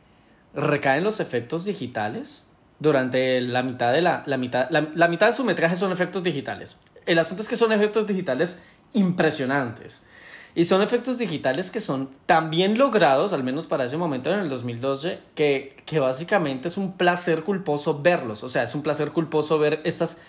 recae 0.54 0.96
en 0.96 1.04
los 1.04 1.20
efectos 1.20 1.66
digitales 1.66 2.42
durante 2.78 3.38
la 3.42 3.62
mitad 3.62 3.92
de 3.92 4.00
la, 4.00 4.22
la 4.24 4.38
mitad, 4.38 4.70
la, 4.70 4.88
la 4.94 5.08
mitad 5.08 5.26
de 5.26 5.34
su 5.34 5.44
metraje 5.44 5.76
son 5.76 5.92
efectos 5.92 6.22
digitales. 6.22 6.78
El 7.04 7.18
asunto 7.18 7.42
es 7.42 7.50
que 7.50 7.56
son 7.56 7.70
efectos 7.72 8.06
digitales 8.06 8.62
impresionantes. 8.94 10.02
Y 10.54 10.64
son 10.64 10.82
efectos 10.82 11.16
digitales 11.18 11.70
que 11.70 11.80
son 11.80 12.10
tan 12.26 12.50
bien 12.50 12.76
logrados, 12.76 13.32
al 13.32 13.44
menos 13.44 13.66
para 13.66 13.84
ese 13.84 13.96
momento 13.96 14.32
en 14.32 14.40
el 14.40 14.48
2012, 14.48 15.18
que, 15.34 15.76
que 15.86 16.00
básicamente 16.00 16.68
es 16.68 16.76
un 16.76 16.96
placer 16.96 17.44
culposo 17.44 18.00
verlos. 18.02 18.42
O 18.42 18.48
sea, 18.48 18.64
es 18.64 18.74
un 18.74 18.82
placer 18.82 19.12
culposo 19.12 19.58
ver 19.58 19.80
estas 19.84 20.20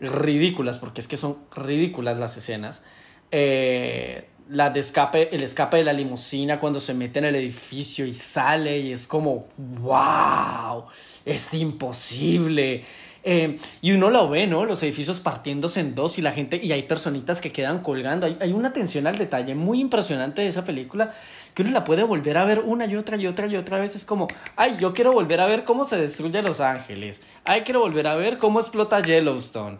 ridículas, 0.00 0.78
porque 0.78 1.00
es 1.00 1.08
que 1.08 1.16
son 1.16 1.38
ridículas 1.56 2.18
las 2.18 2.36
escenas, 2.36 2.84
eh, 3.30 4.28
la 4.48 4.70
de 4.70 4.80
escape, 4.80 5.34
el 5.34 5.42
escape 5.42 5.78
de 5.78 5.84
la 5.84 5.92
limusina 5.92 6.58
cuando 6.58 6.78
se 6.78 6.92
mete 6.92 7.18
en 7.18 7.24
el 7.24 7.36
edificio 7.36 8.04
y 8.04 8.12
sale 8.12 8.78
y 8.78 8.92
es 8.92 9.06
como, 9.06 9.46
wow, 9.56 10.84
es 11.24 11.54
imposible. 11.54 12.84
Eh, 13.26 13.58
y 13.80 13.92
uno 13.92 14.10
lo 14.10 14.28
ve, 14.28 14.46
¿no? 14.46 14.66
Los 14.66 14.82
edificios 14.82 15.18
partiéndose 15.18 15.80
en 15.80 15.94
dos 15.94 16.18
y 16.18 16.22
la 16.22 16.32
gente, 16.32 16.60
y 16.62 16.72
hay 16.72 16.82
personitas 16.82 17.40
que 17.40 17.52
quedan 17.52 17.78
colgando. 17.80 18.26
Hay, 18.26 18.36
hay 18.40 18.52
una 18.52 18.68
atención 18.68 19.06
al 19.06 19.16
detalle 19.16 19.54
muy 19.54 19.80
impresionante 19.80 20.42
de 20.42 20.48
esa 20.48 20.64
película 20.64 21.14
que 21.54 21.62
uno 21.62 21.70
la 21.70 21.84
puede 21.84 22.02
volver 22.02 22.36
a 22.36 22.44
ver 22.44 22.60
una 22.60 22.84
y 22.84 22.96
otra 22.96 23.16
y 23.16 23.26
otra 23.26 23.46
y 23.46 23.56
otra 23.56 23.78
vez. 23.78 23.96
Es 23.96 24.04
como, 24.04 24.28
ay, 24.56 24.76
yo 24.78 24.92
quiero 24.92 25.12
volver 25.12 25.40
a 25.40 25.46
ver 25.46 25.64
cómo 25.64 25.84
se 25.84 25.96
destruye 25.96 26.42
Los 26.42 26.60
Ángeles. 26.60 27.22
Ay, 27.44 27.62
quiero 27.62 27.80
volver 27.80 28.06
a 28.08 28.16
ver 28.16 28.38
cómo 28.38 28.60
explota 28.60 29.00
Yellowstone. 29.00 29.78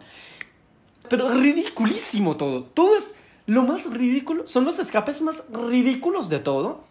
Pero 1.09 1.27
es 1.27 1.39
ridiculísimo 1.39 2.37
todo. 2.37 2.63
Todo 2.63 2.97
es 2.97 3.17
lo 3.45 3.61
más 3.61 3.85
ridículo. 3.85 4.47
Son 4.47 4.65
los 4.65 4.79
escapes 4.79 5.21
más 5.21 5.43
ridículos 5.51 6.29
de 6.29 6.39
todo. 6.39 6.83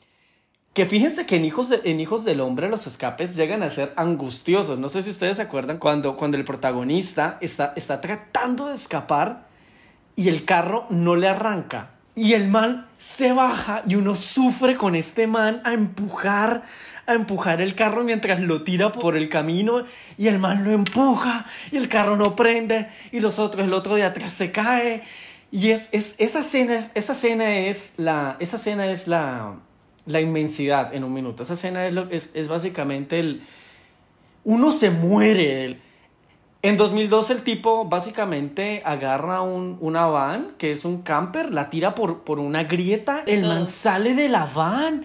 Que 0.74 0.86
fíjense 0.86 1.24
que 1.24 1.36
en 1.36 1.44
Hijos, 1.44 1.72
en 1.84 2.00
Hijos 2.00 2.24
del 2.24 2.40
Hombre 2.40 2.68
los 2.68 2.88
escapes 2.88 3.36
llegan 3.36 3.62
a 3.62 3.70
ser 3.70 3.92
angustiosos. 3.94 4.76
No 4.76 4.88
sé 4.88 5.04
si 5.04 5.10
ustedes 5.10 5.36
se 5.36 5.42
acuerdan 5.42 5.78
cuando, 5.78 6.16
cuando 6.16 6.36
el 6.36 6.44
protagonista 6.44 7.38
está, 7.40 7.72
está 7.76 8.00
tratando 8.00 8.66
de 8.66 8.74
escapar 8.74 9.46
y 10.16 10.28
el 10.28 10.44
carro 10.44 10.86
no 10.90 11.14
le 11.14 11.28
arranca. 11.28 11.90
Y 12.16 12.32
el 12.32 12.48
man 12.48 12.88
se 12.98 13.32
baja 13.32 13.84
y 13.86 13.94
uno 13.94 14.16
sufre 14.16 14.76
con 14.76 14.96
este 14.96 15.28
man 15.28 15.62
a 15.64 15.74
empujar, 15.74 16.64
a 17.06 17.12
empujar 17.12 17.60
el 17.60 17.76
carro 17.76 18.02
mientras 18.02 18.40
lo 18.40 18.64
tira 18.64 18.90
por 18.90 19.16
el 19.16 19.28
camino 19.28 19.84
y 20.18 20.26
el 20.26 20.40
man 20.40 20.64
lo 20.64 20.72
empuja 20.72 21.46
y 21.70 21.76
el 21.76 21.88
carro 21.88 22.16
no 22.16 22.34
prende 22.34 22.88
y 23.12 23.20
los 23.20 23.38
otros, 23.38 23.64
el 23.64 23.72
otro 23.74 23.94
de 23.94 24.02
atrás 24.02 24.32
se 24.32 24.50
cae. 24.50 25.04
Y 25.52 25.70
es, 25.70 25.88
es 25.92 26.16
esa 26.18 26.40
escena, 26.40 26.80
esa 26.94 27.12
escena 27.12 27.58
es 27.58 27.94
la, 27.96 28.36
esa 28.40 28.56
escena 28.56 28.88
es 28.88 29.06
la, 29.06 29.54
la 30.06 30.20
inmensidad 30.20 30.94
en 30.94 31.04
un 31.04 31.12
minuto. 31.12 31.42
Esa 31.42 31.54
escena 31.54 31.86
es, 31.86 31.94
lo, 31.94 32.10
es, 32.10 32.30
es 32.34 32.48
básicamente 32.48 33.20
el, 33.20 33.42
uno 34.44 34.72
se 34.72 34.90
muere. 34.90 35.78
En 36.62 36.76
2002 36.78 37.30
el 37.30 37.42
tipo 37.42 37.84
básicamente 37.84 38.82
agarra 38.84 39.42
un, 39.42 39.76
una 39.80 40.06
van, 40.06 40.52
que 40.56 40.72
es 40.72 40.84
un 40.84 41.02
camper, 41.02 41.52
la 41.52 41.68
tira 41.68 41.94
por, 41.94 42.24
por 42.24 42.40
una 42.40 42.64
grieta, 42.64 43.22
el 43.26 43.42
man 43.42 43.68
sale 43.68 44.14
de 44.14 44.30
la 44.30 44.46
van, 44.46 45.04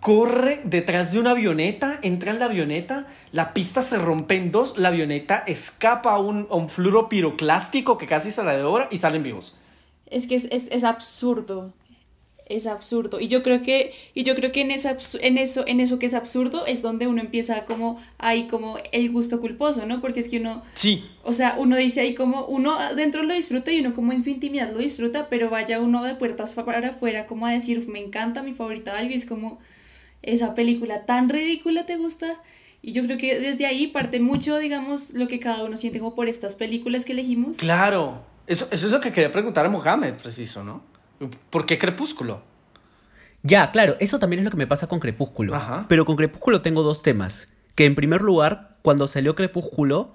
corre 0.00 0.62
detrás 0.64 1.12
de 1.12 1.18
una 1.18 1.32
avioneta, 1.32 1.98
entra 2.02 2.30
en 2.30 2.38
la 2.38 2.46
avioneta, 2.46 3.06
la 3.32 3.52
pista 3.52 3.82
se 3.82 3.98
rompe 3.98 4.36
en 4.36 4.50
dos, 4.50 4.78
la 4.78 4.88
avioneta 4.88 5.44
escapa 5.46 6.12
a 6.12 6.18
un, 6.18 6.46
a 6.50 6.54
un 6.54 6.70
fluro 6.70 7.10
piroclástico 7.10 7.98
que 7.98 8.06
casi 8.06 8.32
se 8.32 8.42
la 8.42 8.54
devora 8.54 8.88
y 8.90 8.96
salen 8.96 9.22
vivos. 9.22 9.58
Es 10.06 10.26
que 10.26 10.36
es, 10.36 10.46
es, 10.50 10.68
es 10.70 10.84
absurdo 10.84 11.74
es 12.46 12.66
absurdo. 12.66 13.20
Y 13.20 13.28
yo 13.28 13.42
creo 13.42 13.62
que 13.62 13.94
y 14.12 14.22
yo 14.22 14.34
creo 14.34 14.52
que 14.52 14.60
en 14.60 14.70
esa 14.70 14.96
en 15.20 15.38
eso 15.38 15.64
en 15.66 15.80
eso 15.80 15.98
que 15.98 16.06
es 16.06 16.14
absurdo 16.14 16.66
es 16.66 16.82
donde 16.82 17.06
uno 17.06 17.20
empieza 17.20 17.64
como 17.64 18.00
ahí 18.18 18.46
como 18.46 18.76
el 18.92 19.10
gusto 19.10 19.40
culposo 19.40 19.86
no 19.86 20.00
porque 20.00 20.20
es 20.20 20.28
que 20.28 20.38
uno 20.38 20.62
sí. 20.74 21.04
o 21.22 21.32
sea 21.32 21.56
uno 21.58 21.76
dice 21.76 22.00
ahí 22.00 22.14
como 22.14 22.44
uno 22.44 22.78
adentro 22.78 23.22
lo 23.22 23.34
disfruta 23.34 23.72
y 23.72 23.80
uno 23.80 23.94
como 23.94 24.12
en 24.12 24.22
su 24.22 24.30
intimidad 24.30 24.72
lo 24.72 24.78
disfruta 24.78 25.28
pero 25.30 25.48
vaya 25.48 25.80
uno 25.80 26.04
de 26.04 26.14
puertas 26.14 26.52
para 26.52 26.88
afuera 26.88 27.26
como 27.26 27.46
a 27.46 27.52
decir 27.52 27.86
me 27.88 28.00
encanta 28.00 28.42
mi 28.42 28.52
favorita 28.52 28.96
algo 28.96 29.12
y 29.12 29.14
es 29.14 29.24
como 29.24 29.58
esa 30.22 30.54
película 30.54 31.06
tan 31.06 31.28
ridícula 31.28 31.86
te 31.86 31.96
gusta 31.96 32.40
y 32.82 32.92
yo 32.92 33.04
creo 33.04 33.16
que 33.16 33.40
desde 33.40 33.64
ahí 33.64 33.86
parte 33.86 34.20
mucho 34.20 34.58
digamos 34.58 35.14
lo 35.14 35.28
que 35.28 35.40
cada 35.40 35.64
uno 35.64 35.78
siente 35.78 35.98
como 35.98 36.14
por 36.14 36.28
estas 36.28 36.54
películas 36.54 37.06
que 37.06 37.12
elegimos. 37.12 37.56
Claro. 37.56 38.22
Eso, 38.46 38.66
eso 38.70 38.86
es 38.86 38.92
lo 38.92 39.00
que 39.00 39.10
quería 39.10 39.32
preguntar 39.32 39.64
a 39.64 39.70
Mohamed 39.70 40.14
preciso 40.14 40.62
no 40.62 40.93
¿Por 41.50 41.66
qué 41.66 41.78
Crepúsculo? 41.78 42.42
Ya, 43.42 43.70
claro, 43.72 43.96
eso 44.00 44.18
también 44.18 44.40
es 44.40 44.44
lo 44.44 44.50
que 44.50 44.56
me 44.56 44.66
pasa 44.66 44.86
con 44.86 45.00
Crepúsculo. 45.00 45.54
Pero 45.88 46.06
con 46.06 46.16
Crepúsculo 46.16 46.62
tengo 46.62 46.82
dos 46.82 47.02
temas. 47.02 47.48
Que 47.74 47.84
en 47.84 47.94
primer 47.94 48.22
lugar, 48.22 48.78
cuando 48.82 49.06
salió 49.06 49.34
Crepúsculo, 49.34 50.14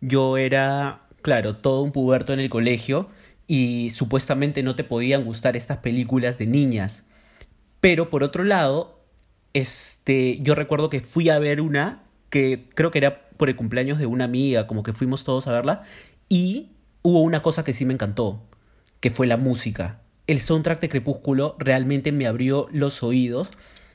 yo 0.00 0.36
era, 0.36 1.02
claro, 1.22 1.56
todo 1.56 1.82
un 1.82 1.90
puberto 1.90 2.32
en 2.32 2.40
el 2.40 2.50
colegio 2.50 3.08
y 3.48 3.90
supuestamente 3.90 4.62
no 4.62 4.76
te 4.76 4.84
podían 4.84 5.24
gustar 5.24 5.56
estas 5.56 5.78
películas 5.78 6.38
de 6.38 6.46
niñas. 6.46 7.04
Pero 7.80 8.10
por 8.10 8.22
otro 8.22 8.44
lado, 8.44 9.00
este, 9.54 10.38
yo 10.40 10.54
recuerdo 10.54 10.88
que 10.88 11.00
fui 11.00 11.30
a 11.30 11.38
ver 11.40 11.60
una 11.60 12.04
que 12.30 12.68
creo 12.74 12.92
que 12.92 12.98
era 12.98 13.28
por 13.36 13.48
el 13.48 13.56
cumpleaños 13.56 13.98
de 13.98 14.06
una 14.06 14.24
amiga, 14.24 14.68
como 14.68 14.84
que 14.84 14.92
fuimos 14.92 15.24
todos 15.24 15.48
a 15.48 15.52
verla, 15.52 15.82
y 16.28 16.70
hubo 17.02 17.20
una 17.22 17.42
cosa 17.42 17.64
que 17.64 17.72
sí 17.72 17.84
me 17.84 17.92
encantó, 17.92 18.40
que 19.00 19.10
fue 19.10 19.26
la 19.26 19.36
música 19.36 20.01
el 20.32 20.40
soundtrack 20.40 20.80
de 20.80 20.88
Crepúsculo 20.88 21.56
realmente 21.58 22.10
me 22.10 22.26
abrió 22.26 22.66
los 22.72 23.02
oídos 23.02 23.50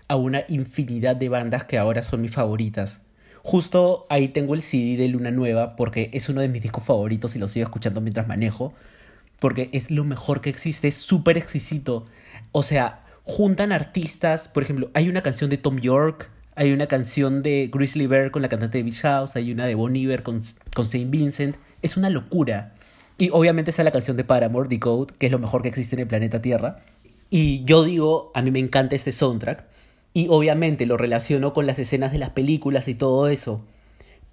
a 0.08 0.18
una 0.18 0.44
infinidad 0.48 1.16
de 1.16 1.30
bandas 1.30 1.66
que 1.66 1.80
ahora 1.80 2.04
son 2.04 2.22
mis 2.22 2.30
favoritas. 2.30 3.02
Justo 3.42 4.06
ahí 4.10 4.28
tengo 4.28 4.54
el 4.54 4.62
CD 4.62 4.98
de 4.98 5.08
Luna 5.08 5.32
Nueva 5.32 5.76
porque 5.76 6.12
es 6.14 6.30
uno 6.30 6.42
de 6.42 6.48
mis 6.48 6.62
discos 6.62 6.84
favoritos 6.84 7.36
y 7.36 7.40
lo 7.40 7.48
sigo 7.48 7.64
escuchando 7.64 8.02
mientras 8.02 8.28
manejo. 8.28 8.72
Porque 9.40 9.72
es 9.74 9.90
lo 9.90 10.04
mejor 10.04 10.42
que 10.42 10.52
existe, 10.52 10.88
es 10.88 10.96
súper 10.96 11.40
exquisito. 11.40 12.06
O 12.52 12.62
sea, 12.62 13.04
juntan 13.24 13.72
artistas, 13.72 14.48
por 14.48 14.62
ejemplo, 14.62 14.92
hay 14.94 15.10
una 15.10 15.24
canción 15.24 15.50
de 15.50 15.58
Tom 15.58 15.80
York, 15.80 16.30
hay 16.56 16.72
una 16.72 16.86
canción 16.86 17.42
de 17.42 17.72
Grizzly 17.74 18.06
Bear 18.06 18.30
con 18.30 18.44
la 18.44 18.50
cantante 18.50 18.78
de 18.78 18.84
Beach 18.84 19.02
House, 19.02 19.36
hay 19.36 19.52
una 19.52 19.66
de 19.66 19.74
Bon 19.74 19.96
Iver 19.96 20.22
con, 20.22 20.40
con 20.76 20.86
Saint 20.86 21.10
Vincent. 21.10 21.56
Es 21.82 21.98
una 21.98 22.12
locura. 22.12 22.76
Y 23.18 23.30
obviamente 23.32 23.72
está 23.72 23.84
la 23.84 23.92
canción 23.92 24.18
de 24.18 24.24
Paramore, 24.24 24.70
Decode, 24.70 25.14
que 25.18 25.26
es 25.26 25.32
lo 25.32 25.40
mejor 25.40 25.62
que 25.62 25.70
existe 25.70 25.96
en 25.96 26.02
el 26.02 26.08
planeta 26.08 26.42
Tierra. 26.42 26.80
Y 27.30 27.64
yo 27.66 27.84
digo, 27.84 28.32
a 28.36 28.42
mí 28.42 28.52
me 28.52 28.60
encanta 28.60 28.96
este 28.96 29.12
soundtrack. 29.12 29.66
Y 30.14 30.28
obviamente 30.30 30.86
lo 30.86 30.98
relaciono 30.98 31.54
con 31.54 31.68
las 31.68 31.80
escenas 31.80 32.12
de 32.12 32.20
las 32.20 32.32
películas 32.32 32.88
y 32.88 32.96
todo 32.96 33.28
eso. 33.28 33.64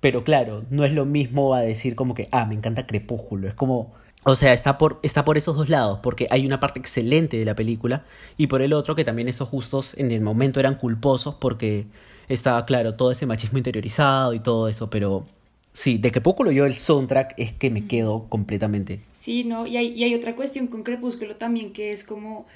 Pero 0.00 0.23
claro, 0.23 0.64
no 0.71 0.85
es 0.85 0.93
lo 0.93 1.07
mismo 1.07 1.55
a 1.55 1.61
decir 1.61 1.95
como 1.95 2.14
que, 2.14 2.29
ah, 2.31 2.45
me 2.45 2.55
encanta 2.55 2.87
Crepúsculo. 2.87 3.49
Es 3.49 3.55
como, 3.55 3.93
o 4.25 4.35
sea, 4.37 4.53
está 4.53 4.79
por, 4.79 5.00
está 5.03 5.25
por 5.25 5.37
esos 5.37 5.57
dos 5.57 5.69
lados, 5.69 6.00
porque 6.03 6.26
hay 6.31 6.47
una 6.47 6.61
parte 6.61 6.79
excelente 6.81 7.37
de 7.38 7.45
la 7.45 7.55
película 7.55 8.05
y 8.37 8.47
por 8.47 8.62
el 8.62 8.73
otro 8.73 8.95
que 8.95 9.05
también 9.05 9.29
esos 9.29 9.49
justos 9.49 9.95
en 9.99 10.12
el 10.12 10.23
momento 10.23 10.61
eran 10.61 10.76
culposos 10.76 11.35
porque 11.35 11.87
estaba, 12.29 12.64
claro, 12.64 12.95
todo 12.95 13.11
ese 13.11 13.26
machismo 13.26 13.59
interiorizado 13.59 14.33
y 14.33 14.41
todo 14.41 14.69
eso, 14.69 14.88
pero 14.88 15.26
Sí, 15.75 15.99
de 15.99 16.12
Crepúsculo 16.12 16.52
yo 16.52 16.64
el 16.64 16.75
soundtrack 16.75 17.35
es 17.37 17.52
que 17.52 17.69
me 17.69 17.87
quedo 17.87 18.28
completamente. 18.28 19.00
Sí, 19.12 19.45
no, 19.45 19.66
y 19.66 19.76
hay, 19.76 19.88
y 19.88 20.04
hay 20.04 20.14
otra 20.14 20.37
cuestión 20.37 20.69
con 20.69 20.85
Crepúsculo 20.85 21.37
también 21.37 21.73
que 21.73 21.90
es 21.90 22.04
como 22.04 22.47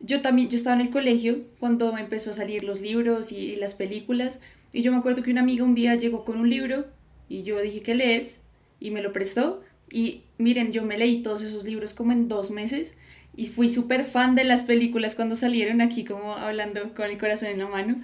yo 0.00 0.20
también, 0.20 0.50
yo 0.50 0.56
estaba 0.56 0.76
en 0.76 0.82
el 0.82 0.90
colegio 0.90 1.38
cuando 1.58 1.96
empezó 1.96 2.30
a 2.30 2.34
salir 2.34 2.62
los 2.62 2.80
libros 2.80 3.32
y, 3.32 3.56
las 3.56 3.74
películas, 3.74 4.40
y 4.72 4.82
yo 4.82 4.92
me 4.92 4.98
acuerdo 4.98 5.22
que 5.22 5.30
una 5.30 5.40
amiga 5.40 5.64
un 5.64 5.74
día 5.74 5.94
llegó 5.94 6.24
con 6.24 6.38
un 6.38 6.50
libro 6.50 6.86
y 7.28 7.42
yo 7.42 7.60
dije, 7.60 7.80
¿qué 7.80 7.94
lees? 7.94 8.40
Y 8.80 8.90
me 8.90 9.00
lo 9.00 9.12
prestó, 9.12 9.62
y 9.90 10.22
miren, 10.36 10.72
yo 10.72 10.84
me 10.84 10.98
leí 10.98 11.22
todos 11.22 11.42
esos 11.42 11.64
libros 11.64 11.94
como 11.94 12.12
en 12.12 12.28
dos 12.28 12.50
meses, 12.50 12.94
y 13.36 13.46
fui 13.46 13.68
súper 13.68 14.04
fan 14.04 14.34
de 14.34 14.44
las 14.44 14.64
películas 14.64 15.14
cuando 15.14 15.36
salieron 15.36 15.80
aquí 15.80 16.04
como 16.04 16.34
hablando 16.34 16.94
con 16.94 17.10
el 17.10 17.18
corazón 17.18 17.48
en 17.48 17.58
la 17.58 17.68
mano, 17.68 18.02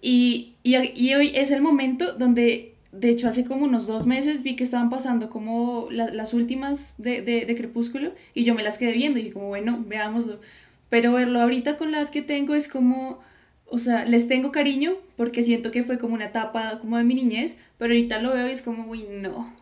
y, 0.00 0.54
y, 0.62 0.76
y 0.76 1.14
hoy 1.14 1.32
es 1.34 1.50
el 1.50 1.60
momento 1.60 2.14
donde 2.14 2.74
de 2.92 3.10
hecho, 3.10 3.28
hace 3.28 3.44
como 3.44 3.64
unos 3.64 3.86
dos 3.86 4.06
meses 4.06 4.42
vi 4.42 4.56
que 4.56 4.64
estaban 4.64 4.88
pasando 4.88 5.28
como 5.28 5.88
las 5.90 6.32
últimas 6.32 6.94
de, 6.98 7.20
de, 7.22 7.56
Crepúsculo 7.56 8.12
y 8.34 8.44
yo 8.44 8.54
me 8.54 8.62
las 8.62 8.78
quedé 8.78 8.92
viendo 8.92 9.18
y 9.18 9.22
dije 9.22 9.34
como, 9.34 9.48
bueno, 9.48 9.84
veámoslo. 9.86 10.40
Pero 10.88 11.12
verlo 11.12 11.40
ahorita 11.42 11.76
con 11.76 11.92
la 11.92 12.00
edad 12.00 12.08
que 12.08 12.22
tengo 12.22 12.54
es 12.54 12.66
como, 12.66 13.20
o 13.66 13.78
sea, 13.78 14.06
les 14.06 14.26
tengo 14.26 14.52
cariño 14.52 14.96
porque 15.16 15.42
siento 15.42 15.70
que 15.70 15.82
fue 15.82 15.98
como 15.98 16.14
una 16.14 16.26
etapa 16.26 16.78
como 16.78 16.96
de 16.96 17.04
mi 17.04 17.14
niñez, 17.14 17.58
pero 17.76 17.92
ahorita 17.92 18.22
lo 18.22 18.32
veo 18.32 18.48
y 18.48 18.52
es 18.52 18.62
como, 18.62 18.86
uy, 18.90 19.04
no, 19.10 19.54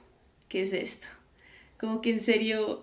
¿qué 0.49 0.63
es 0.63 0.73
esto? 0.73 1.09
Como 1.79 2.01
que 2.01 2.11
en 2.11 2.21
serio, 2.21 2.83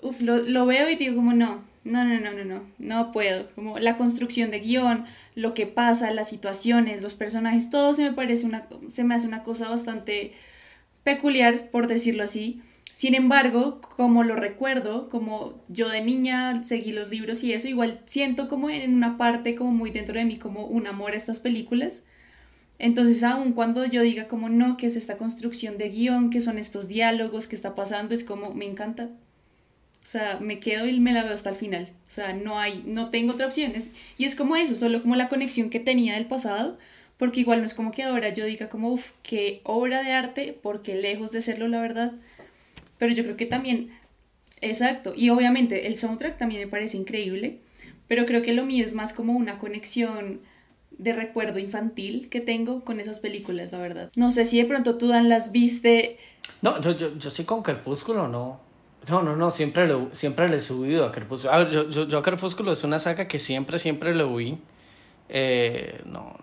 uf, 0.00 0.20
lo, 0.20 0.38
lo 0.38 0.64
veo 0.66 0.88
y 0.88 0.94
digo 0.94 1.16
como, 1.16 1.32
no, 1.32 1.64
no, 1.86 2.04
no, 2.04 2.20
no, 2.20 2.32
no, 2.32 2.44
no, 2.44 2.64
no 2.78 3.12
puedo. 3.12 3.48
Como 3.54 3.78
la 3.78 3.96
construcción 3.96 4.50
de 4.50 4.60
guion, 4.60 5.06
lo 5.34 5.54
que 5.54 5.66
pasa, 5.66 6.10
las 6.10 6.28
situaciones, 6.28 7.02
los 7.02 7.14
personajes, 7.14 7.70
todo 7.70 7.94
se 7.94 8.02
me 8.02 8.12
parece 8.12 8.44
una, 8.46 8.68
se 8.88 9.04
me 9.04 9.14
hace 9.14 9.26
una 9.26 9.42
cosa 9.42 9.68
bastante 9.68 10.32
peculiar, 11.04 11.70
por 11.70 11.86
decirlo 11.86 12.24
así. 12.24 12.62
Sin 12.92 13.14
embargo, 13.14 13.80
como 13.80 14.24
lo 14.24 14.36
recuerdo, 14.36 15.08
como 15.08 15.62
yo 15.68 15.88
de 15.88 16.02
niña 16.02 16.64
seguí 16.64 16.92
los 16.92 17.10
libros 17.10 17.44
y 17.44 17.52
eso, 17.52 17.68
igual 17.68 18.00
siento 18.06 18.48
como 18.48 18.70
en 18.70 18.94
una 18.94 19.16
parte, 19.18 19.54
como 19.54 19.70
muy 19.70 19.90
dentro 19.90 20.18
de 20.18 20.24
mí, 20.24 20.38
como 20.38 20.66
un 20.66 20.86
amor 20.86 21.12
a 21.12 21.16
estas 21.16 21.38
películas. 21.40 22.02
Entonces, 22.78 23.22
aun 23.22 23.52
cuando 23.52 23.84
yo 23.84 24.02
diga 24.02 24.28
como 24.28 24.48
no, 24.48 24.76
que 24.76 24.86
es 24.86 24.96
esta 24.96 25.16
construcción 25.16 25.78
de 25.78 25.90
guion, 25.90 26.30
que 26.30 26.40
son 26.40 26.58
estos 26.58 26.88
diálogos 26.88 27.46
que 27.46 27.56
está 27.56 27.74
pasando, 27.74 28.14
es 28.14 28.24
como 28.24 28.52
me 28.54 28.66
encanta, 28.66 29.10
o 30.06 30.08
sea, 30.08 30.38
me 30.40 30.60
quedo 30.60 30.86
y 30.86 31.00
me 31.00 31.12
la 31.12 31.24
veo 31.24 31.34
hasta 31.34 31.50
el 31.50 31.56
final. 31.56 31.88
O 32.06 32.10
sea, 32.10 32.32
no 32.32 32.60
hay, 32.60 32.84
no 32.86 33.10
tengo 33.10 33.32
otra 33.32 33.48
opción. 33.48 33.72
y 34.16 34.24
es 34.24 34.36
como 34.36 34.54
eso, 34.54 34.76
solo 34.76 35.02
como 35.02 35.16
la 35.16 35.28
conexión 35.28 35.68
que 35.68 35.80
tenía 35.80 36.14
del 36.14 36.26
pasado, 36.26 36.78
porque 37.16 37.40
igual 37.40 37.58
no 37.58 37.66
es 37.66 37.74
como 37.74 37.90
que 37.90 38.04
ahora 38.04 38.28
yo 38.28 38.44
diga 38.44 38.68
como, 38.68 38.88
uff, 38.92 39.10
qué 39.24 39.62
obra 39.64 40.04
de 40.04 40.12
arte, 40.12 40.56
porque 40.62 40.94
lejos 40.94 41.32
de 41.32 41.42
serlo, 41.42 41.66
la 41.66 41.80
verdad. 41.80 42.12
Pero 42.98 43.14
yo 43.14 43.24
creo 43.24 43.36
que 43.36 43.46
también, 43.46 43.90
exacto, 44.60 45.12
y 45.16 45.30
obviamente 45.30 45.88
el 45.88 45.96
soundtrack 45.96 46.38
también 46.38 46.60
me 46.60 46.68
parece 46.68 46.96
increíble. 46.96 47.58
pero 48.06 48.26
creo 48.26 48.42
que 48.42 48.54
lo 48.54 48.64
mío 48.64 48.84
es 48.84 48.94
más 48.94 49.12
como 49.12 49.32
una 49.32 49.58
conexión 49.58 50.40
de 50.98 51.14
recuerdo 51.14 51.58
infantil 51.58 52.30
que 52.30 52.40
tengo 52.40 52.84
con 52.84 53.00
esas 53.00 53.18
películas, 53.18 53.72
la 53.72 53.78
verdad. 53.78 54.12
No 54.14 54.30
sé 54.30 54.44
si 54.44 54.58
de 54.58 54.66
pronto 54.66 54.98
tú, 54.98 55.08
Dan, 55.08 55.28
las 55.28 55.50
viste. 55.50 56.18
No, 56.62 56.80
yo, 56.80 56.96
yo, 56.96 57.18
yo 57.18 57.28
sí 57.28 57.42
con 57.42 57.64
Crepúsculo, 57.64 58.28
no. 58.28 58.65
No, 59.08 59.22
no, 59.22 59.36
no, 59.36 59.50
siempre, 59.50 59.86
lo, 59.86 60.10
siempre 60.14 60.48
le 60.48 60.56
he 60.56 60.60
subido 60.60 61.04
a 61.06 61.12
Crepúsculo. 61.12 61.52
A 61.52 61.58
ver, 61.58 61.70
yo, 61.70 61.88
yo, 61.88 62.08
yo 62.08 62.18
a 62.18 62.22
Crepúsculo 62.22 62.72
es 62.72 62.82
una 62.84 62.98
saga 62.98 63.28
que 63.28 63.38
siempre, 63.38 63.78
siempre 63.78 64.14
le 64.14 64.24
huí. 64.24 64.58
Eh, 65.28 66.02
no, 66.06 66.36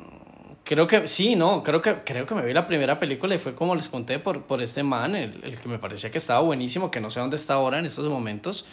creo 0.63 0.88
que 0.88 1.08
sí, 1.08 1.36
no, 1.36 1.62
creo 1.63 1.82
que, 1.82 2.03
creo 2.05 2.25
que 2.25 2.36
me 2.36 2.46
vi 2.46 2.53
la 2.53 2.65
primera 2.67 2.98
película 3.00 3.36
y 3.36 3.39
fue 3.39 3.53
como 3.55 3.75
les 3.75 3.89
conté 3.89 4.20
por, 4.20 4.43
por 4.43 4.62
este 4.62 4.84
man, 4.84 5.15
el, 5.15 5.43
el 5.43 5.58
que 5.58 5.67
me 5.70 5.77
parecía 5.79 6.10
que 6.12 6.17
estaba 6.17 6.39
buenísimo, 6.41 6.89
que 6.91 7.01
no 7.01 7.10
sé 7.10 7.20
dónde 7.20 7.36
está 7.36 7.55
ahora 7.55 7.79
en 7.79 7.86
estos 7.86 8.08
momentos. 8.10 8.65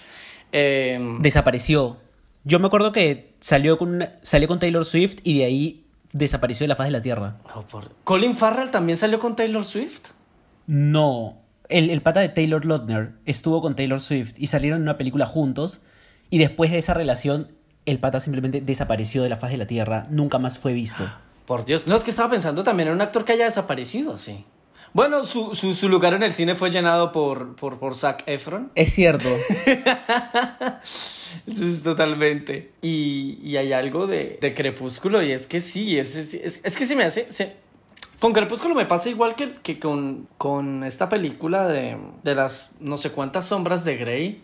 Eh, 0.53 0.99
Desapareció. 1.21 1.97
Yo 2.45 2.59
me 2.59 2.67
acuerdo 2.69 2.93
que 2.93 3.35
salió 3.41 3.77
con, 3.77 4.09
salió 4.23 4.49
con 4.49 4.59
Taylor 4.61 4.85
Swift 4.85 5.19
y 5.25 5.39
de 5.39 5.45
ahí 5.45 5.85
desapareció 6.13 6.65
de 6.65 6.69
la 6.69 6.77
faz 6.77 6.87
de 6.87 6.93
la 6.93 7.03
Tierra. 7.03 7.37
no, 7.55 7.63
por- 7.67 7.91
Colin 8.05 8.35
Farrell 8.35 8.71
también 8.71 8.97
salió 8.99 9.19
con 9.21 9.37
Taylor 9.37 9.65
Swift. 9.65 10.09
No. 10.67 11.40
El, 11.71 11.91
el 11.91 12.03
pata 12.03 12.21
de 12.21 12.29
Taylor 12.29 12.65
Lautner 12.65 13.13
estuvo 13.27 13.61
con 13.63 13.77
Taylor 13.77 14.01
Swift 14.01 14.35
y 14.39 14.47
salieron 14.49 14.79
en 14.79 14.83
una 14.83 14.99
película 14.99 15.27
juntos. 15.27 15.81
Y 16.29 16.39
después 16.39 16.71
de 16.71 16.79
esa 16.79 16.95
relación, 16.95 17.53
el 17.87 17.99
pata 17.99 18.21
simplemente 18.21 18.61
desapareció 18.61 19.23
de 19.23 19.29
la 19.31 19.37
faz 19.37 19.51
de 19.51 19.57
la 19.57 19.67
Tierra. 19.67 20.07
Nunca 20.11 20.39
más 20.39 20.59
fue 20.59 20.73
visto. 20.73 21.11
Por 21.47 21.65
Dios, 21.65 21.87
no 21.89 21.97
es 21.97 22.05
que 22.05 22.11
estaba 22.11 22.31
pensando 22.31 22.63
también 22.63 22.89
en 22.91 22.95
un 22.95 23.01
actor 23.01 23.25
que 23.25 23.33
haya 23.33 23.47
desaparecido, 23.47 24.17
sí. 24.19 24.45
Bueno, 24.93 25.25
su, 25.25 25.55
su, 25.55 25.75
su 25.75 25.89
lugar 25.89 26.15
en 26.15 26.23
el 26.25 26.33
cine 26.33 26.55
fue 26.57 26.71
llenado 26.71 27.13
por, 27.13 27.55
por, 27.57 27.79
por 27.79 27.95
Zac 27.97 28.23
Efron. 28.27 28.71
Es 28.75 28.93
cierto. 28.93 29.29
Eso 31.47 31.65
es 31.67 31.83
totalmente. 31.83 32.73
Y, 32.83 33.39
y 33.43 33.57
hay 33.57 33.73
algo 33.73 34.07
de, 34.07 34.39
de 34.41 34.55
Crepúsculo, 34.55 35.23
y 35.23 35.33
es 35.33 35.47
que 35.47 35.61
sí, 35.61 35.99
es, 35.99 36.17
es, 36.17 36.35
es- 36.35 36.61
es 36.65 36.77
que 36.77 36.87
se 36.87 36.97
me 36.97 37.05
hace. 37.05 37.31
se- 37.31 37.55
con 38.21 38.33
Crepúsculo 38.33 38.75
me 38.75 38.87
pasa 38.87 39.09
igual 39.09 39.35
que, 39.35 39.55
que 39.55 39.81
con, 39.81 40.29
con 40.39 40.85
esta 40.85 41.09
película 41.09 41.67
de, 41.67 41.97
de 42.23 42.35
las 42.35 42.77
no 42.81 42.99
sé 42.99 43.11
cuántas 43.11 43.47
sombras 43.47 43.85
de 43.85 43.97
Grey. 43.97 44.43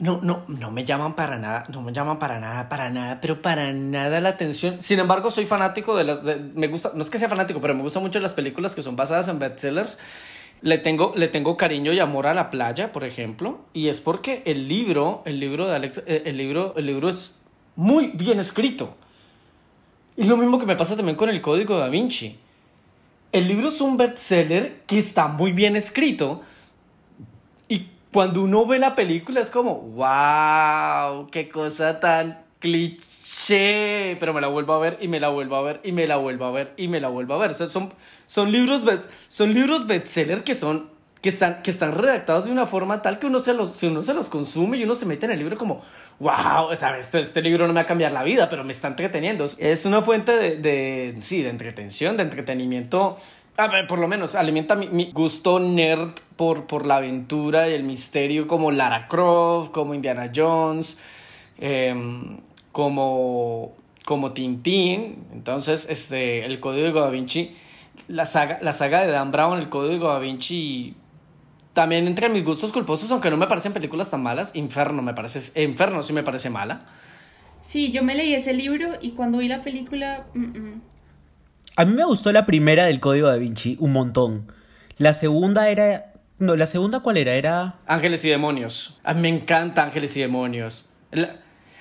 No, 0.00 0.20
no, 0.22 0.42
no 0.48 0.72
me 0.72 0.84
llaman 0.84 1.14
para 1.14 1.38
nada, 1.38 1.66
no 1.72 1.80
me 1.80 1.92
llaman 1.92 2.18
para 2.18 2.40
nada, 2.40 2.68
para 2.68 2.90
nada, 2.90 3.20
pero 3.20 3.40
para 3.40 3.72
nada 3.72 4.20
la 4.20 4.30
atención. 4.30 4.82
Sin 4.82 4.98
embargo, 4.98 5.30
soy 5.30 5.46
fanático 5.46 5.94
de 5.94 6.02
las, 6.02 6.24
me 6.24 6.66
gusta, 6.66 6.90
no 6.94 7.02
es 7.02 7.10
que 7.10 7.20
sea 7.20 7.28
fanático, 7.28 7.60
pero 7.60 7.74
me 7.74 7.82
gustan 7.82 8.02
mucho 8.02 8.18
las 8.18 8.32
películas 8.32 8.74
que 8.74 8.82
son 8.82 8.96
basadas 8.96 9.28
en 9.28 9.38
bestsellers. 9.38 9.98
Le 10.62 10.78
tengo, 10.78 11.12
le 11.14 11.28
tengo 11.28 11.56
cariño 11.56 11.92
y 11.92 12.00
amor 12.00 12.26
a 12.26 12.34
la 12.34 12.50
playa, 12.50 12.90
por 12.90 13.04
ejemplo, 13.04 13.60
y 13.72 13.88
es 13.88 14.00
porque 14.00 14.42
el 14.46 14.66
libro, 14.66 15.22
el 15.26 15.38
libro 15.38 15.68
de 15.68 15.76
Alex, 15.76 16.02
eh, 16.06 16.22
el 16.24 16.38
libro, 16.38 16.74
el 16.76 16.86
libro 16.86 17.08
es 17.08 17.40
muy 17.76 18.08
bien 18.14 18.40
escrito. 18.40 18.96
Y 20.16 20.24
lo 20.24 20.36
mismo 20.36 20.58
que 20.58 20.66
me 20.66 20.74
pasa 20.74 20.96
también 20.96 21.16
con 21.16 21.28
el 21.28 21.40
Código 21.40 21.76
da 21.76 21.88
Vinci. 21.88 22.38
El 23.34 23.48
libro 23.48 23.66
es 23.66 23.80
un 23.80 23.96
bestseller 23.96 24.82
que 24.86 24.96
está 24.96 25.26
muy 25.26 25.50
bien 25.50 25.74
escrito, 25.74 26.42
y 27.66 27.88
cuando 28.12 28.44
uno 28.44 28.64
ve 28.64 28.78
la 28.78 28.94
película 28.94 29.40
es 29.40 29.50
como, 29.50 29.74
wow, 29.74 31.28
qué 31.32 31.48
cosa 31.48 31.98
tan 31.98 32.44
cliché. 32.60 34.16
Pero 34.20 34.34
me 34.34 34.40
la 34.40 34.46
vuelvo 34.46 34.74
a 34.74 34.78
ver 34.78 34.98
y 35.00 35.08
me 35.08 35.18
la 35.18 35.30
vuelvo 35.30 35.56
a 35.56 35.62
ver 35.62 35.80
y 35.82 35.90
me 35.90 36.06
la 36.06 36.16
vuelvo 36.16 36.44
a 36.44 36.52
ver 36.52 36.74
y 36.76 36.86
me 36.86 37.00
la 37.00 37.08
vuelvo 37.08 37.34
a 37.34 37.38
ver. 37.38 37.50
O 37.50 37.54
sea, 37.54 37.66
son, 37.66 37.92
son 38.26 38.52
libros 38.52 38.84
son 39.26 39.52
libros 39.52 39.88
bestseller 39.88 40.44
que 40.44 40.54
son 40.54 40.93
que 41.24 41.30
están, 41.30 41.62
que 41.62 41.70
están 41.70 41.92
redactados 41.92 42.44
de 42.44 42.52
una 42.52 42.66
forma 42.66 43.00
tal 43.00 43.18
que 43.18 43.26
uno 43.26 43.38
se 43.38 43.54
los, 43.54 43.82
uno 43.82 44.02
se 44.02 44.12
los 44.12 44.28
consume 44.28 44.76
y 44.76 44.84
uno 44.84 44.94
se 44.94 45.06
mete 45.06 45.24
en 45.24 45.32
el 45.32 45.38
libro 45.38 45.56
como, 45.56 45.80
wow, 46.20 46.76
sea, 46.76 46.98
este, 46.98 47.18
este 47.18 47.40
libro 47.40 47.66
no 47.66 47.72
me 47.72 47.78
va 47.78 47.84
a 47.84 47.86
cambiar 47.86 48.12
la 48.12 48.22
vida, 48.22 48.50
pero 48.50 48.62
me 48.62 48.72
está 48.72 48.88
entreteniendo. 48.88 49.46
Es 49.56 49.86
una 49.86 50.02
fuente 50.02 50.32
de, 50.32 50.56
de 50.58 51.16
sí, 51.22 51.40
de 51.40 51.48
entretención, 51.48 52.18
de 52.18 52.24
entretenimiento. 52.24 53.16
A 53.56 53.68
ver, 53.68 53.86
por 53.86 54.00
lo 54.00 54.06
menos 54.06 54.34
alimenta 54.34 54.74
mi, 54.74 54.88
mi 54.88 55.12
gusto 55.12 55.58
nerd 55.60 56.10
por, 56.36 56.66
por 56.66 56.84
la 56.84 56.96
aventura 56.96 57.70
y 57.70 57.72
el 57.72 57.84
misterio 57.84 58.46
como 58.46 58.70
Lara 58.70 59.08
Croft, 59.08 59.70
como 59.70 59.94
Indiana 59.94 60.30
Jones, 60.30 60.98
em, 61.58 62.36
como, 62.70 63.72
como 64.04 64.32
Tintín. 64.34 65.24
Entonces, 65.32 65.86
este, 65.88 66.44
el 66.44 66.60
Código 66.60 67.00
da 67.00 67.08
Vinci, 67.08 67.56
la 68.08 68.26
saga, 68.26 68.58
la 68.60 68.74
saga 68.74 69.06
de 69.06 69.10
Dan 69.10 69.30
Brown, 69.30 69.58
el 69.58 69.70
Código 69.70 70.08
da 70.08 70.18
Vinci, 70.18 70.96
también 71.74 72.06
entre 72.06 72.28
mis 72.30 72.42
gustos 72.44 72.72
culposos, 72.72 73.10
aunque 73.10 73.28
no 73.30 73.36
me 73.36 73.46
parecen 73.46 73.72
películas 73.74 74.10
tan 74.10 74.22
malas, 74.22 74.52
Inferno 74.54 75.02
me 75.02 75.12
parece, 75.12 75.62
Inferno 75.62 76.02
sí 76.02 76.12
me 76.14 76.22
parece 76.22 76.48
mala. 76.48 76.86
Sí, 77.60 77.90
yo 77.92 78.02
me 78.02 78.14
leí 78.14 78.34
ese 78.34 78.52
libro 78.54 78.90
y 79.02 79.10
cuando 79.12 79.38
vi 79.38 79.48
la 79.48 79.60
película. 79.60 80.24
mm, 80.34 80.40
mm. 80.42 80.82
A 81.76 81.84
mí 81.84 81.92
me 81.92 82.04
gustó 82.04 82.30
la 82.32 82.46
primera 82.46 82.86
del 82.86 83.00
Código 83.00 83.26
da 83.28 83.36
Vinci 83.36 83.76
un 83.80 83.92
montón. 83.92 84.52
La 84.96 85.12
segunda 85.12 85.68
era... 85.68 86.12
No, 86.38 86.54
la 86.56 86.66
segunda 86.66 87.00
cuál 87.00 87.16
era? 87.16 87.34
Era... 87.34 87.76
Ángeles 87.86 88.24
y 88.24 88.28
demonios. 88.28 89.00
A 89.02 89.12
mí 89.14 89.22
me 89.22 89.28
encanta 89.28 89.82
Ángeles 89.82 90.16
y 90.16 90.20
demonios. 90.20 90.86
La- 91.10 91.36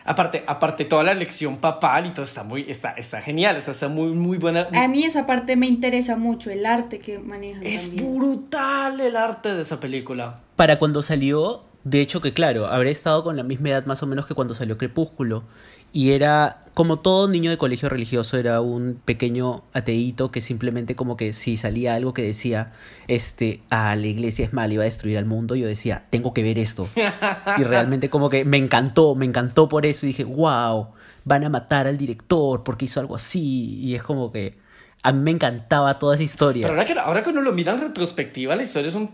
aparte, 0.05 0.43
aparte, 0.47 0.85
toda 0.85 1.03
la 1.03 1.11
elección 1.11 1.57
papal 1.57 2.07
y 2.07 2.09
todo 2.11 2.23
está 2.23 2.43
muy, 2.43 2.65
está, 2.69 2.91
está 2.91 3.21
genial, 3.21 3.57
está, 3.57 3.71
está 3.71 3.87
muy, 3.87 4.11
muy 4.11 4.37
buena. 4.37 4.67
A 4.73 4.87
mí 4.87 5.03
esa 5.03 5.25
parte 5.25 5.55
me 5.55 5.67
interesa 5.67 6.15
mucho, 6.15 6.49
el 6.49 6.65
arte 6.65 6.99
que 6.99 7.19
manejan. 7.19 7.63
Es 7.63 7.89
también. 7.89 8.17
brutal 8.17 8.99
el 8.99 9.15
arte 9.15 9.53
de 9.55 9.61
esa 9.61 9.79
película. 9.79 10.39
Para 10.55 10.79
cuando 10.79 11.01
salió, 11.01 11.63
de 11.83 12.01
hecho 12.01 12.21
que 12.21 12.33
claro, 12.33 12.67
habré 12.67 12.91
estado 12.91 13.23
con 13.23 13.37
la 13.37 13.43
misma 13.43 13.69
edad 13.69 13.85
más 13.85 14.03
o 14.03 14.07
menos 14.07 14.25
que 14.25 14.33
cuando 14.33 14.53
salió 14.53 14.77
Crepúsculo. 14.77 15.43
Y 15.91 16.11
era, 16.11 16.62
como 16.73 16.99
todo 16.99 17.27
niño 17.27 17.51
de 17.51 17.57
colegio 17.57 17.87
religioso, 17.87 18.37
era 18.37 18.59
un 18.61 18.99
pequeño 19.05 19.63
ateíto 19.73 20.31
que 20.31 20.41
simplemente 20.41 20.95
como 20.95 21.17
que 21.17 21.31
si 21.33 21.55
salía 21.55 21.93
algo 21.93 22.13
que 22.13 22.23
decía, 22.23 22.73
este, 23.07 23.61
a 23.69 23.95
la 23.95 24.07
iglesia 24.07 24.45
es 24.45 24.53
mal, 24.53 24.73
iba 24.73 24.81
a 24.81 24.85
destruir 24.85 25.17
al 25.19 25.25
mundo, 25.25 25.55
yo 25.55 25.67
decía, 25.67 26.05
tengo 26.09 26.33
que 26.33 26.43
ver 26.43 26.57
esto. 26.57 26.87
Y 27.57 27.63
realmente 27.63 28.09
como 28.09 28.29
que 28.29 28.45
me 28.45 28.57
encantó, 28.57 29.13
me 29.13 29.25
encantó 29.25 29.69
por 29.69 29.85
eso 29.85 30.05
y 30.05 30.09
dije, 30.09 30.23
wow, 30.23 30.87
van 31.23 31.43
a 31.43 31.49
matar 31.49 31.85
al 31.85 31.97
director 31.97 32.63
porque 32.63 32.85
hizo 32.85 32.99
algo 32.99 33.15
así. 33.15 33.79
Y 33.79 33.93
es 33.93 34.01
como 34.01 34.31
que 34.31 34.57
a 35.03 35.11
mí 35.11 35.21
me 35.21 35.31
encantaba 35.31 35.99
toda 35.99 36.15
esa 36.15 36.23
historia. 36.23 36.63
Pero 36.63 36.73
ahora 36.73 36.85
que, 36.85 36.99
ahora 36.99 37.21
que 37.21 37.29
uno 37.29 37.41
lo 37.41 37.51
mira 37.51 37.73
en 37.73 37.81
retrospectiva, 37.81 38.55
la 38.55 38.63
historia 38.63 38.89
es 38.89 38.95
un... 38.95 39.11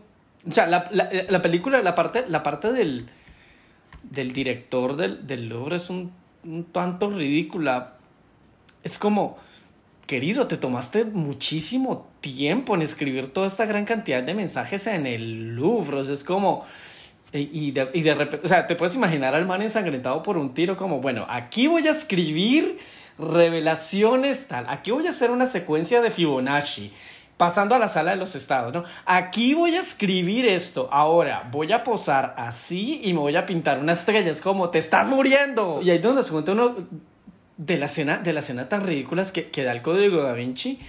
O 0.47 0.51
sea, 0.51 0.67
la, 0.67 0.87
la, 0.91 1.09
la 1.27 1.41
película, 1.41 1.81
la 1.81 1.95
parte, 1.95 2.23
la 2.29 2.43
parte 2.43 2.71
del, 2.71 3.09
del 4.03 4.31
director 4.31 4.95
del, 4.95 5.27
del 5.27 5.49
Louvre 5.49 5.75
es 5.75 5.89
un, 5.89 6.13
un 6.43 6.65
tanto 6.65 7.09
ridícula. 7.09 7.95
Es 8.83 8.97
como, 8.97 9.37
querido, 10.07 10.47
te 10.47 10.57
tomaste 10.57 11.05
muchísimo 11.05 12.07
tiempo 12.21 12.75
en 12.75 12.81
escribir 12.81 13.31
toda 13.31 13.47
esta 13.47 13.65
gran 13.65 13.85
cantidad 13.85 14.23
de 14.23 14.33
mensajes 14.33 14.87
en 14.87 15.05
el 15.05 15.55
Louvre. 15.55 16.01
Es 16.01 16.23
como... 16.23 16.65
Y 17.31 17.67
y 17.67 17.71
de, 17.71 17.91
y 17.93 18.01
de 18.01 18.15
repente, 18.15 18.43
o 18.43 18.47
sea, 18.47 18.65
te 18.65 18.75
puedes 18.75 18.95
imaginar 18.95 19.35
al 19.35 19.45
man 19.45 19.61
ensangrentado 19.61 20.23
por 20.23 20.39
un 20.39 20.55
tiro 20.55 20.75
como, 20.75 20.99
bueno, 20.99 21.27
aquí 21.29 21.67
voy 21.67 21.87
a 21.87 21.91
escribir 21.91 22.79
revelaciones 23.19 24.47
tal, 24.47 24.65
aquí 24.67 24.89
voy 24.89 25.05
a 25.05 25.11
hacer 25.11 25.29
una 25.29 25.45
secuencia 25.45 26.01
de 26.01 26.09
Fibonacci, 26.09 26.91
pasando 27.39 27.73
a 27.73 27.79
la 27.79 27.87
sala 27.87 28.11
de 28.11 28.17
los 28.17 28.35
estados, 28.35 28.73
¿no? 28.73 28.83
Aquí 29.05 29.53
voy 29.53 29.73
a 29.73 29.79
escribir 29.79 30.45
esto, 30.45 30.89
ahora 30.91 31.47
voy 31.49 31.71
a 31.71 31.85
posar 31.85 32.33
así 32.37 32.99
y 33.01 33.13
me 33.13 33.19
voy 33.19 33.33
a 33.37 33.45
pintar 33.45 33.79
una 33.79 33.93
estrella, 33.93 34.29
es 34.29 34.41
como, 34.41 34.69
te 34.71 34.77
estás 34.77 35.07
muriendo. 35.07 35.79
Y 35.81 35.89
ahí 35.89 35.95
es 35.99 36.03
donde 36.03 36.21
se 36.21 36.31
cuenta 36.31 36.51
uno 36.51 36.75
de 37.55 37.77
la 37.77 37.85
escena, 37.85 38.17
de 38.17 38.33
las 38.33 38.43
escenas 38.43 38.67
tan 38.67 38.85
ridículas 38.85 39.31
que, 39.31 39.47
que 39.51 39.63
da 39.63 39.71
el 39.71 39.81
código 39.81 40.21
da 40.21 40.33
Vinci, 40.33 40.79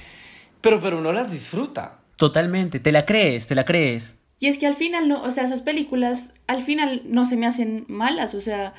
pero, 0.60 0.80
pero 0.80 0.98
uno 0.98 1.12
las 1.12 1.30
disfruta. 1.30 1.98
Totalmente, 2.16 2.80
te 2.80 2.90
la 2.90 3.06
crees, 3.06 3.46
te 3.46 3.54
la 3.54 3.64
crees. 3.64 4.16
Y 4.40 4.48
es 4.48 4.58
que 4.58 4.66
al 4.66 4.74
final, 4.74 5.06
no, 5.06 5.22
o 5.22 5.30
sea, 5.30 5.44
esas 5.44 5.62
películas 5.62 6.32
al 6.48 6.62
final 6.62 7.02
no 7.04 7.26
se 7.26 7.36
me 7.36 7.46
hacen 7.46 7.84
malas, 7.86 8.34
o 8.34 8.40
sea, 8.40 8.74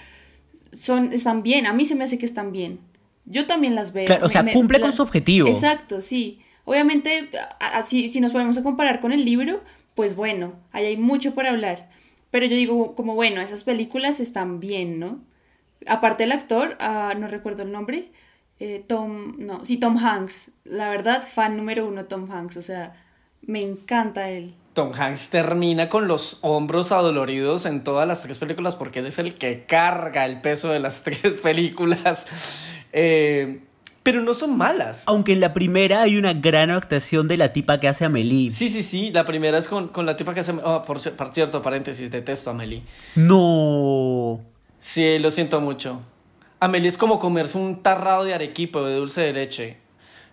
son, 0.74 1.14
están 1.14 1.42
bien, 1.42 1.66
a 1.68 1.74
mí 1.74 1.86
se 1.86 1.96
me 1.96 2.04
hace 2.04 2.18
que 2.18 2.26
están 2.26 2.52
bien. 2.52 2.80
Yo 3.26 3.46
también 3.46 3.76
las 3.76 3.94
veo. 3.94 4.08
Claro, 4.08 4.26
o 4.26 4.28
me- 4.28 4.34
sea, 4.34 4.44
me- 4.44 4.52
cumple 4.52 4.80
la- 4.80 4.88
con 4.88 4.94
su 4.96 5.02
objetivo. 5.04 5.48
Exacto, 5.48 6.02
sí. 6.02 6.42
Obviamente, 6.66 7.30
así, 7.60 8.10
si 8.10 8.22
nos 8.22 8.32
ponemos 8.32 8.58
a 8.58 8.64
comparar 8.64 9.00
con 9.00 9.12
el 9.12 9.26
libro, 9.26 9.62
pues 9.96 10.16
bueno, 10.16 10.54
ahí 10.72 10.86
hay 10.86 10.98
mucho 10.98 11.34
por 11.34 11.46
hablar. 11.46 11.90
Pero 12.30 12.46
yo 12.46 12.56
digo, 12.56 12.96
como 12.96 13.16
bueno, 13.16 13.42
esas 13.42 13.64
películas 13.64 14.20
están 14.20 14.60
bien, 14.60 15.00
¿no? 15.00 15.20
Aparte 15.88 16.24
el 16.24 16.32
actor, 16.32 16.78
ah, 16.80 17.14
no 17.18 17.28
recuerdo 17.28 17.64
el 17.64 17.72
nombre, 17.72 18.12
eh, 18.60 18.84
Tom, 18.88 19.36
no, 19.40 19.66
sí, 19.66 19.78
Tom 19.78 19.98
Hanks. 19.98 20.52
La 20.64 20.90
verdad, 20.90 21.24
fan 21.24 21.58
número 21.58 21.88
uno 21.88 22.06
Tom 22.06 22.32
Hanks, 22.32 22.58
o 22.58 22.62
sea, 22.62 22.94
me 23.42 23.62
encanta 23.62 24.30
él. 24.30 24.54
Tom 24.74 24.94
Hanks 24.94 25.30
termina 25.30 25.90
con 25.90 26.08
los 26.08 26.38
hombros 26.44 26.92
adoloridos 26.92 27.66
en 27.66 27.84
todas 27.84 28.08
las 28.08 28.22
tres 28.22 28.38
películas 28.38 28.76
porque 28.76 29.00
él 29.00 29.08
es 29.08 29.20
el 29.20 29.36
que 29.36 29.66
carga 29.66 30.26
el 30.26 30.42
peso 30.42 30.70
de 30.70 30.80
las 30.80 31.04
tres 31.04 31.20
películas. 31.42 32.26
Eh, 32.94 33.62
pero 34.04 34.22
no 34.22 34.34
son 34.34 34.58
malas. 34.58 35.04
Aunque 35.06 35.34
en 35.34 35.40
la 35.40 35.54
primera 35.54 36.02
hay 36.02 36.18
una 36.18 36.34
gran 36.34 36.72
actuación 36.72 37.28
de 37.28 37.38
la 37.38 37.54
tipa 37.54 37.80
que 37.80 37.88
hace 37.88 38.06
Amelie. 38.06 38.52
Sí, 38.52 38.70
sí, 38.70 38.82
sí. 38.84 39.12
La 39.12 39.26
primera 39.26 39.58
es 39.58 39.68
con, 39.68 39.90
con 39.90 40.06
la 40.06 40.16
tipa 40.16 40.34
que 40.34 40.40
hace. 40.40 40.54
oh, 40.64 40.82
por, 40.84 40.98
ci- 41.00 41.12
por 41.12 41.34
cierto, 41.34 41.62
paréntesis, 41.62 42.10
detesto 42.10 42.50
a 42.50 42.54
Amelie. 42.54 42.84
No. 43.16 44.42
Sí, 44.80 45.20
lo 45.20 45.30
siento 45.32 45.62
mucho. 45.62 46.02
Amelie 46.60 46.90
es 46.90 46.98
como 46.98 47.20
comerse 47.20 47.58
un 47.58 47.82
tarrado 47.84 48.24
de 48.24 48.34
arequipe 48.34 48.78
o 48.80 48.86
de 48.86 48.96
dulce 48.96 49.22
de 49.22 49.34
leche. 49.34 49.78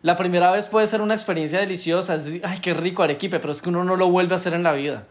La 0.02 0.14
primera 0.16 0.50
vez 0.52 0.68
puede 0.68 0.86
ser 0.86 1.00
una 1.00 1.14
experiencia 1.14 1.58
deliciosa, 1.58 2.14
es 2.14 2.24
de, 2.24 2.40
ay, 2.44 2.60
qué 2.60 2.72
rico 2.72 3.02
arequipe, 3.02 3.40
pero 3.40 3.52
es 3.52 3.60
que 3.60 3.68
uno 3.68 3.82
no 3.84 3.96
lo 3.96 4.08
vuelve 4.10 4.34
a 4.34 4.36
hacer 4.36 4.54
en 4.54 4.62
la 4.62 4.72
vida. 4.72 5.06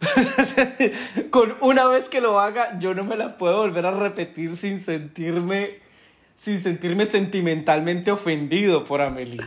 Con 1.30 1.54
una 1.60 1.86
vez 1.88 2.08
que 2.08 2.20
lo 2.20 2.40
haga, 2.40 2.78
yo 2.78 2.94
no 2.94 3.04
me 3.04 3.16
la 3.16 3.36
puedo 3.36 3.58
volver 3.58 3.86
a 3.86 3.90
repetir 3.90 4.56
sin 4.56 4.80
sentirme, 4.80 5.78
sin 6.42 6.60
sentirme 6.60 7.06
sentimentalmente 7.06 8.10
ofendido 8.10 8.84
por 8.84 9.00
Amelie. 9.00 9.40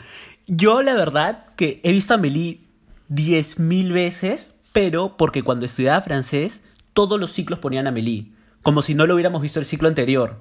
Yo 0.47 0.81
la 0.81 0.93
verdad 0.93 1.45
que 1.57 1.81
he 1.83 1.91
visto 1.91 2.13
a 2.13 2.17
Amelie 2.17 2.61
diez 3.09 3.59
mil 3.59 3.91
veces, 3.91 4.55
pero 4.71 5.17
porque 5.17 5.43
cuando 5.43 5.65
estudiaba 5.65 6.01
francés, 6.01 6.61
todos 6.93 7.19
los 7.19 7.31
ciclos 7.31 7.59
ponían 7.59 7.85
a 7.87 7.89
Amelie, 7.89 8.31
como 8.63 8.81
si 8.81 8.95
no 8.95 9.05
lo 9.05 9.15
hubiéramos 9.15 9.41
visto 9.41 9.59
el 9.59 9.65
ciclo 9.65 9.89
anterior. 9.89 10.39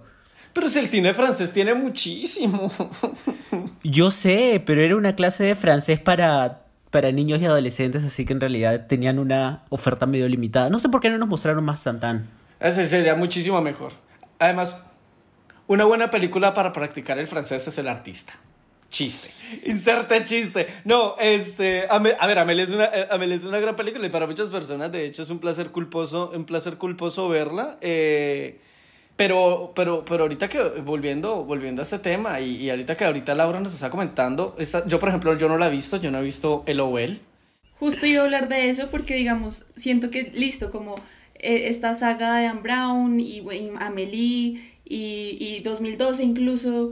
Pero 0.52 0.68
si 0.68 0.78
el 0.78 0.86
cine 0.86 1.12
francés 1.14 1.52
tiene 1.52 1.74
muchísimo. 1.74 2.70
Yo 3.82 4.12
sé, 4.12 4.62
pero 4.64 4.82
era 4.82 4.94
una 4.94 5.16
clase 5.16 5.44
de 5.44 5.56
francés 5.56 5.98
para 5.98 6.60
para 6.90 7.10
niños 7.10 7.40
y 7.42 7.44
adolescentes, 7.46 8.04
así 8.04 8.24
que 8.24 8.32
en 8.34 8.40
realidad 8.40 8.86
tenían 8.86 9.18
una 9.18 9.64
oferta 9.68 10.06
medio 10.06 10.28
limitada. 10.28 10.70
No 10.70 10.78
sé 10.78 10.88
por 10.88 11.00
qué 11.00 11.10
no 11.10 11.18
nos 11.18 11.28
mostraron 11.28 11.64
más 11.64 11.80
Santán. 11.80 12.28
Ese 12.60 12.86
sería 12.86 13.16
muchísimo 13.16 13.60
mejor. 13.60 13.92
Además, 14.38 14.86
una 15.66 15.84
buena 15.84 16.10
película 16.10 16.54
para 16.54 16.72
practicar 16.72 17.18
el 17.18 17.26
francés 17.26 17.66
es 17.66 17.78
El 17.78 17.88
Artista. 17.88 18.32
Chiste. 18.90 19.30
Inserte 19.66 20.22
chiste. 20.22 20.68
No, 20.84 21.16
este. 21.18 21.86
A, 21.90 21.98
ver, 21.98 22.38
Amelie 22.38 22.62
es, 22.62 22.70
una, 22.70 22.84
eh, 22.84 23.08
Amelie 23.10 23.34
es 23.34 23.44
una 23.44 23.58
gran 23.58 23.74
película 23.74 24.06
y 24.06 24.10
para 24.10 24.26
muchas 24.26 24.50
personas, 24.50 24.92
de 24.92 25.04
hecho, 25.04 25.22
es 25.22 25.30
un 25.30 25.40
placer 25.40 25.70
culposo, 25.70 26.30
un 26.32 26.44
placer 26.44 26.76
culposo 26.76 27.28
verla. 27.28 27.76
Eh, 27.80 28.60
pero, 29.16 29.72
pero, 29.74 30.04
pero 30.04 30.24
ahorita 30.24 30.48
que, 30.48 30.60
volviendo, 30.60 31.44
volviendo 31.44 31.82
a 31.82 31.84
este 31.84 31.98
tema, 31.98 32.40
y, 32.40 32.56
y 32.56 32.70
ahorita 32.70 32.96
que 32.96 33.04
ahorita 33.04 33.34
Laura 33.34 33.60
nos 33.60 33.74
está 33.74 33.90
comentando, 33.90 34.56
yo 34.86 34.98
por 34.98 35.08
ejemplo, 35.08 35.36
yo 35.36 35.48
no 35.48 35.56
la 35.56 35.68
he 35.68 35.70
visto, 35.70 35.96
yo 35.96 36.10
no 36.10 36.18
he 36.18 36.22
visto 36.22 36.62
el 36.66 36.80
OL. 36.80 37.20
Justo 37.78 38.06
iba 38.06 38.22
a 38.22 38.24
hablar 38.24 38.48
de 38.48 38.70
eso 38.70 38.88
porque, 38.90 39.14
digamos, 39.14 39.66
siento 39.76 40.10
que, 40.10 40.32
listo, 40.34 40.70
como 40.70 40.96
eh, 41.34 41.68
esta 41.68 41.94
saga 41.94 42.36
de 42.38 42.46
Anne 42.46 42.60
Brown 42.60 43.20
y, 43.20 43.44
Amelie 43.78 44.73
y, 44.84 45.36
y 45.40 45.60
2012 45.60 46.22
incluso, 46.22 46.90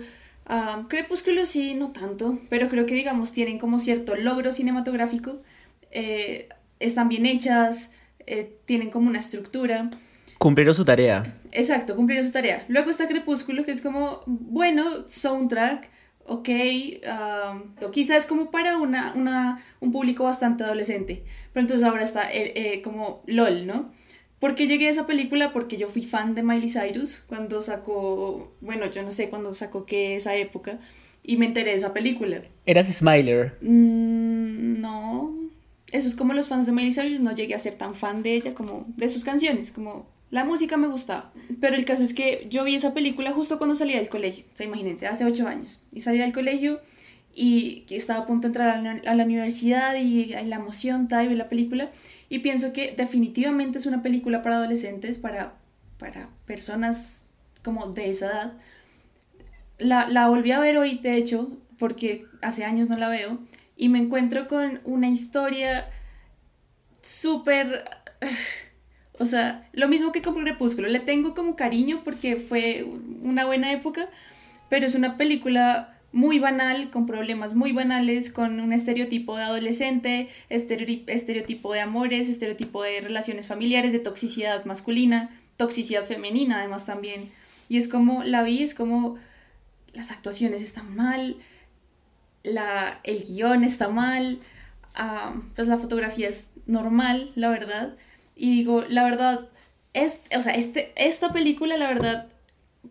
uh, 0.49 0.89
Crepúsculo 0.89 1.47
sí, 1.47 1.75
no 1.75 1.93
tanto, 1.93 2.39
pero 2.49 2.69
creo 2.69 2.87
que, 2.87 2.95
digamos, 2.95 3.33
tienen 3.33 3.59
como 3.59 3.79
cierto 3.79 4.17
logro 4.17 4.53
cinematográfico, 4.53 5.43
eh, 5.91 6.49
están 6.81 7.09
bien 7.09 7.27
hechas, 7.27 7.91
eh, 8.27 8.57
tienen 8.65 8.91
como 8.91 9.09
una 9.09 9.19
estructura. 9.19 9.91
Cumplieron 10.39 10.75
su 10.75 10.85
tarea. 10.85 11.39
Exacto, 11.53 11.95
cumplieron 11.95 12.27
su 12.27 12.33
tarea. 12.33 12.65
Luego 12.69 12.91
está 12.91 13.07
Crepúsculo, 13.07 13.65
que 13.65 13.73
es 13.73 13.81
como, 13.81 14.23
bueno, 14.27 15.07
soundtrack, 15.07 15.89
ok, 16.27 16.49
um, 16.49 17.91
quizás 17.91 18.27
como 18.27 18.51
para 18.51 18.79
una, 18.79 19.13
una, 19.15 19.63
un 19.81 19.93
público 19.93 20.25
bastante 20.25 20.65
adolescente. 20.65 21.25
Pero 21.53 21.63
entonces 21.63 21.87
ahora 21.87 22.03
está 22.03 22.33
eh, 22.33 22.53
eh, 22.55 22.83
como 22.83 23.23
LOL, 23.27 23.67
¿no? 23.67 23.93
¿Por 24.43 24.57
qué 24.57 24.67
llegué 24.67 24.89
a 24.89 24.91
esa 24.91 25.07
película? 25.07 25.53
Porque 25.53 25.77
yo 25.77 25.87
fui 25.87 26.03
fan 26.03 26.35
de 26.35 26.43
Miley 26.43 26.69
Cyrus 26.69 27.23
cuando 27.29 27.63
sacó, 27.63 28.53
bueno, 28.61 28.91
yo 28.91 29.05
no 29.05 29.13
sé 29.13 29.31
cuándo 29.31 29.55
sacó 29.55 29.87
qué 29.87 30.17
esa 30.17 30.35
época, 30.35 30.81
y 31.23 31.37
me 31.37 31.47
enteré 31.47 31.71
de 31.71 31.77
esa 31.77 31.93
película. 31.93 32.43
¿Eras 32.67 32.93
Smiler? 32.93 33.57
Mm, 33.61 34.81
no. 34.81 35.33
Eso 35.93 36.09
es 36.09 36.17
como 36.17 36.33
los 36.33 36.49
fans 36.49 36.67
de 36.67 36.73
Miley 36.73 36.93
Cyrus, 36.93 37.21
no 37.21 37.33
llegué 37.33 37.55
a 37.55 37.61
ser 37.61 37.75
tan 37.75 37.95
fan 37.95 38.25
de 38.25 38.35
ella 38.35 38.53
como 38.53 38.87
de 38.97 39.09
sus 39.09 39.23
canciones, 39.23 39.71
como 39.71 40.09
la 40.31 40.45
música 40.45 40.77
me 40.77 40.89
gustaba, 40.89 41.33
pero 41.61 41.77
el 41.77 41.85
caso 41.85 42.03
es 42.03 42.13
que 42.13 42.45
yo 42.51 42.65
vi 42.65 42.75
esa 42.75 42.95
película 42.95 43.31
justo 43.31 43.59
cuando 43.59 43.77
salía 43.77 43.99
del 43.99 44.09
colegio, 44.09 44.45
o 44.53 44.57
sea, 44.57 44.67
imagínense, 44.67 45.07
hace 45.07 45.25
ocho 45.25 45.47
años, 45.47 45.83
y 45.93 46.01
salí 46.01 46.19
del 46.19 46.33
colegio 46.33 46.81
y 47.35 47.85
estaba 47.91 48.21
a 48.21 48.27
punto 48.27 48.43
de 48.43 48.49
entrar 48.49 48.69
a 49.07 49.15
la, 49.15 49.25
universidad 49.25 49.95
y 49.97 50.27
la 50.27 50.57
emoción, 50.57 51.09
tal, 51.09 51.25
y 51.25 51.29
vi 51.29 51.35
la 51.35 51.49
película, 51.49 51.91
y 52.29 52.41
pienso 52.41 52.73
que 52.73 52.95
definitivamente 52.97 53.79
es 53.79 53.87
una 53.87 54.03
película 54.03 54.43
para 54.43 54.57
adolescentes, 54.57 55.19
para, 55.19 55.55
para 55.99 56.29
personas 56.47 57.25
como 57.63 57.87
de 57.87 58.11
esa 58.11 58.27
edad. 58.27 58.53
La, 59.79 60.09
la 60.09 60.29
volví 60.29 60.53
a 60.53 60.61
ver 60.61 60.77
hoy, 60.77 60.99
de 60.99 61.17
hecho, 61.17 61.51
porque 61.79 62.27
hace 62.43 62.65
años 62.65 62.89
no 62.89 62.97
la 62.97 63.09
veo, 63.09 63.39
y 63.77 63.89
me 63.89 63.99
encuentro 63.99 64.49
con 64.49 64.81
una 64.85 65.09
historia 65.09 65.89
súper 67.01 67.85
o 69.19 69.25
sea, 69.25 69.69
lo 69.73 69.89
mismo 69.89 70.13
que 70.13 70.23
con 70.23 70.35
Crepúsculo, 70.35 70.89
le 70.89 71.01
tengo 71.01 71.35
como 71.35 71.57
cariño 71.57 72.03
porque 72.05 72.37
fue 72.37 72.85
una 73.23 73.45
buena 73.45 73.73
época, 73.73 74.09
pero 74.69 74.87
es 74.87 74.95
una 74.95 75.17
película 75.17 75.99
muy 76.13 76.39
banal, 76.39 76.91
con 76.91 77.07
problemas 77.07 77.55
muy 77.55 77.73
banales, 77.73 78.31
con 78.31 78.61
un 78.61 78.73
estereotipo 78.73 79.37
de 79.37 79.45
adolescente, 79.45 80.29
estereotipo 80.51 81.73
de 81.73 81.81
amores, 81.81 82.29
estereotipo 82.29 82.83
de 82.83 83.01
relaciones 83.01 83.47
familiares, 83.47 83.93
de 83.93 83.99
toxicidad 83.99 84.65
masculina, 84.67 85.31
toxicidad 85.57 86.05
femenina 86.05 86.59
además 86.59 86.85
también. 86.85 87.33
Y 87.69 87.79
es 87.79 87.89
como, 87.89 88.23
la 88.25 88.43
vi, 88.43 88.63
es 88.63 88.75
como, 88.75 89.17
las 89.95 90.11
actuaciones 90.11 90.63
están 90.63 90.95
mal, 90.95 91.37
la, 92.43 93.01
el 93.05 93.25
guion 93.25 93.65
está 93.65 93.89
mal, 93.89 94.39
ah, 94.95 95.35
pues 95.55 95.69
la 95.69 95.79
fotografía 95.79 96.29
es 96.29 96.51
normal, 96.67 97.31
la 97.35 97.49
verdad. 97.49 97.95
Y 98.37 98.55
digo, 98.57 98.85
la 98.89 99.05
verdad, 99.05 99.49
es, 99.95 100.23
o 100.37 100.43
sea, 100.43 100.55
este, 100.55 100.93
esta 100.97 101.33
película, 101.33 101.77
la 101.77 101.89
verdad, 101.89 102.32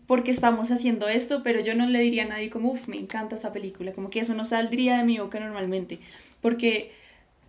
porque 0.07 0.31
estamos 0.31 0.71
haciendo 0.71 1.07
esto, 1.07 1.43
pero 1.43 1.59
yo 1.59 1.75
no 1.75 1.85
le 1.85 1.99
diría 1.99 2.23
a 2.23 2.27
nadie 2.27 2.49
como, 2.49 2.71
uff, 2.71 2.87
me 2.87 2.97
encanta 2.97 3.35
esta 3.35 3.51
película, 3.51 3.93
como 3.93 4.09
que 4.09 4.19
eso 4.19 4.35
no 4.35 4.45
saldría 4.45 4.97
de 4.97 5.03
mi 5.03 5.19
boca 5.19 5.39
normalmente, 5.39 5.99
porque 6.41 6.91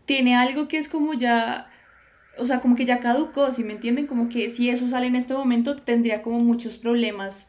tiene 0.06 0.34
algo 0.34 0.68
que 0.68 0.78
es 0.78 0.88
como 0.88 1.14
ya, 1.14 1.70
o 2.38 2.44
sea, 2.44 2.60
como 2.60 2.74
que 2.74 2.84
ya 2.84 3.00
caducó, 3.00 3.52
si 3.52 3.64
me 3.64 3.74
entienden, 3.74 4.06
como 4.06 4.28
que 4.28 4.48
si 4.48 4.70
eso 4.70 4.88
sale 4.88 5.06
en 5.06 5.16
este 5.16 5.34
momento 5.34 5.76
tendría 5.76 6.22
como 6.22 6.40
muchos 6.40 6.78
problemas, 6.78 7.48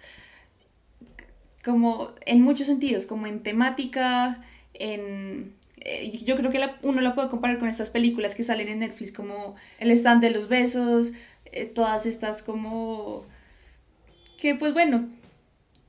como 1.64 2.12
en 2.26 2.42
muchos 2.42 2.68
sentidos, 2.68 3.06
como 3.06 3.26
en 3.26 3.42
temática, 3.42 4.44
en, 4.74 5.54
eh, 5.78 6.12
yo 6.24 6.36
creo 6.36 6.52
que 6.52 6.62
uno 6.84 7.02
la 7.02 7.16
puede 7.16 7.30
comparar 7.30 7.60
con 7.60 7.68
estas 7.68 7.90
películas 7.90 8.36
que 8.36 8.44
salen 8.44 8.68
en 8.68 8.80
Netflix 8.80 9.12
como 9.12 9.56
El 9.80 9.92
stand 9.92 10.22
de 10.22 10.32
los 10.32 10.48
besos, 10.48 11.14
eh, 11.46 11.66
todas 11.66 12.06
estas 12.06 12.44
como 12.44 13.26
que 14.44 14.56
pues 14.56 14.74
bueno, 14.74 15.10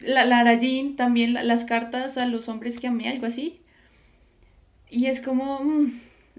la 0.01 0.25
Lara 0.25 0.55
Jean 0.55 0.97
también 0.97 1.35
las 1.35 1.65
cartas 1.67 2.17
a 2.17 2.27
los 2.27 2.49
hombres 2.49 2.81
que 2.81 2.87
amé, 2.87 3.09
algo 3.09 3.27
así. 3.27 3.61
Y 4.89 5.07
es 5.07 5.21
como, 5.21 5.61
mm, 5.61 5.93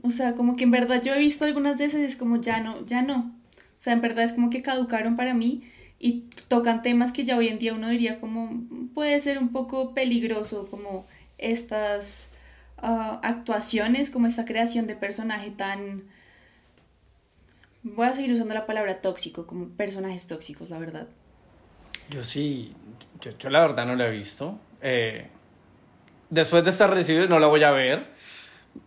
o 0.03 0.09
sea, 0.09 0.33
como 0.33 0.55
que 0.55 0.63
en 0.63 0.71
verdad 0.71 1.01
yo 1.03 1.13
he 1.13 1.19
visto 1.19 1.45
algunas 1.45 1.77
de 1.77 1.85
esas 1.85 2.01
y 2.01 2.05
es 2.05 2.15
como 2.15 2.41
ya 2.41 2.59
no, 2.61 2.85
ya 2.85 3.01
no. 3.01 3.35
O 3.77 3.81
sea, 3.81 3.93
en 3.93 4.01
verdad 4.01 4.23
es 4.23 4.33
como 4.33 4.49
que 4.49 4.63
caducaron 4.63 5.15
para 5.15 5.33
mí 5.33 5.61
y 5.99 6.23
tocan 6.47 6.81
temas 6.81 7.11
que 7.11 7.25
ya 7.25 7.37
hoy 7.37 7.49
en 7.49 7.59
día 7.59 7.73
uno 7.73 7.89
diría 7.89 8.19
como 8.19 8.63
puede 8.93 9.19
ser 9.19 9.37
un 9.37 9.49
poco 9.49 9.93
peligroso, 9.93 10.67
como 10.71 11.05
estas 11.37 12.29
Ah, 12.77 13.19
actuaciones, 13.23 14.09
como 14.11 14.27
esta 14.27 14.45
creación 14.45 14.87
de 14.87 14.95
personaje 14.95 15.49
tan... 15.51 16.03
Voy 17.83 18.07
a 18.07 18.13
seguir 18.13 18.31
usando 18.31 18.53
la 18.53 18.65
palabra 18.65 19.01
tóxico, 19.01 19.47
como 19.47 19.69
personajes 19.69 20.27
tóxicos, 20.27 20.69
la 20.69 20.79
verdad. 20.79 21.07
Yo 22.09 22.23
sí, 22.23 22.73
yo, 23.21 23.49
la 23.49 23.61
verdad 23.61 23.85
no 23.85 23.95
la 23.95 24.07
he 24.07 24.11
visto. 24.11 24.59
Eh, 24.81 25.27
después 26.29 26.63
de 26.63 26.69
estar 26.69 26.89
recibido 26.93 27.27
no 27.27 27.39
la 27.39 27.47
voy 27.47 27.63
a 27.63 27.71
ver. 27.71 28.13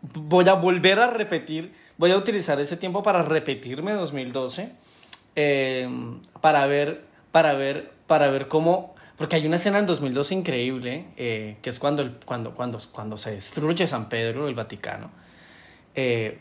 Voy 0.03 0.49
a 0.49 0.55
volver 0.55 1.01
a 1.01 1.09
repetir, 1.09 1.73
voy 1.97 2.11
a 2.13 2.17
utilizar 2.17 2.61
ese 2.61 2.77
tiempo 2.77 3.03
para 3.03 3.23
repetirme 3.23 3.93
2012, 3.93 4.71
eh, 5.35 5.89
para 6.43 6.67
ver, 6.67 7.05
para 7.33 7.55
ver, 7.55 7.93
para 8.07 8.31
ver 8.31 8.49
cómo 8.49 8.95
porque 9.19 9.35
hay 9.35 9.47
una 9.47 9.57
escena 9.57 9.81
en 9.81 9.87
2012 9.87 10.33
increíble, 10.33 11.07
eh, 11.17 11.57
que 11.61 11.71
es 11.71 11.81
cuando, 11.81 12.21
cuando, 12.25 12.55
cuando, 12.55 12.79
cuando 12.93 13.19
se 13.19 13.33
destruye 13.33 13.85
San 13.89 14.09
Pedro, 14.09 14.47
el 14.47 14.55
Vaticano. 14.55 15.11
Eh, 15.97 16.39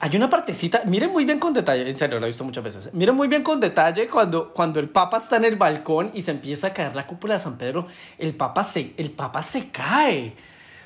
hay 0.00 0.16
una 0.16 0.28
partecita, 0.28 0.82
miren 0.86 1.12
muy 1.12 1.24
bien 1.24 1.38
con 1.38 1.52
detalle, 1.52 1.88
en 1.88 1.96
serio, 1.96 2.18
lo 2.18 2.26
he 2.26 2.28
visto 2.28 2.44
muchas 2.44 2.64
veces. 2.64 2.92
Miren 2.92 3.14
muy 3.14 3.28
bien 3.28 3.42
con 3.42 3.60
detalle 3.60 4.08
cuando, 4.08 4.52
cuando 4.52 4.80
el 4.80 4.88
Papa 4.88 5.18
está 5.18 5.36
en 5.36 5.44
el 5.44 5.56
balcón 5.56 6.10
y 6.14 6.22
se 6.22 6.32
empieza 6.32 6.68
a 6.68 6.72
caer 6.72 6.94
la 6.94 7.06
cúpula 7.06 7.34
de 7.34 7.40
San 7.40 7.56
Pedro, 7.56 7.86
el 8.18 8.34
Papa 8.34 8.64
se, 8.64 8.92
el 8.96 9.10
Papa 9.10 9.42
se 9.42 9.70
cae. 9.70 10.34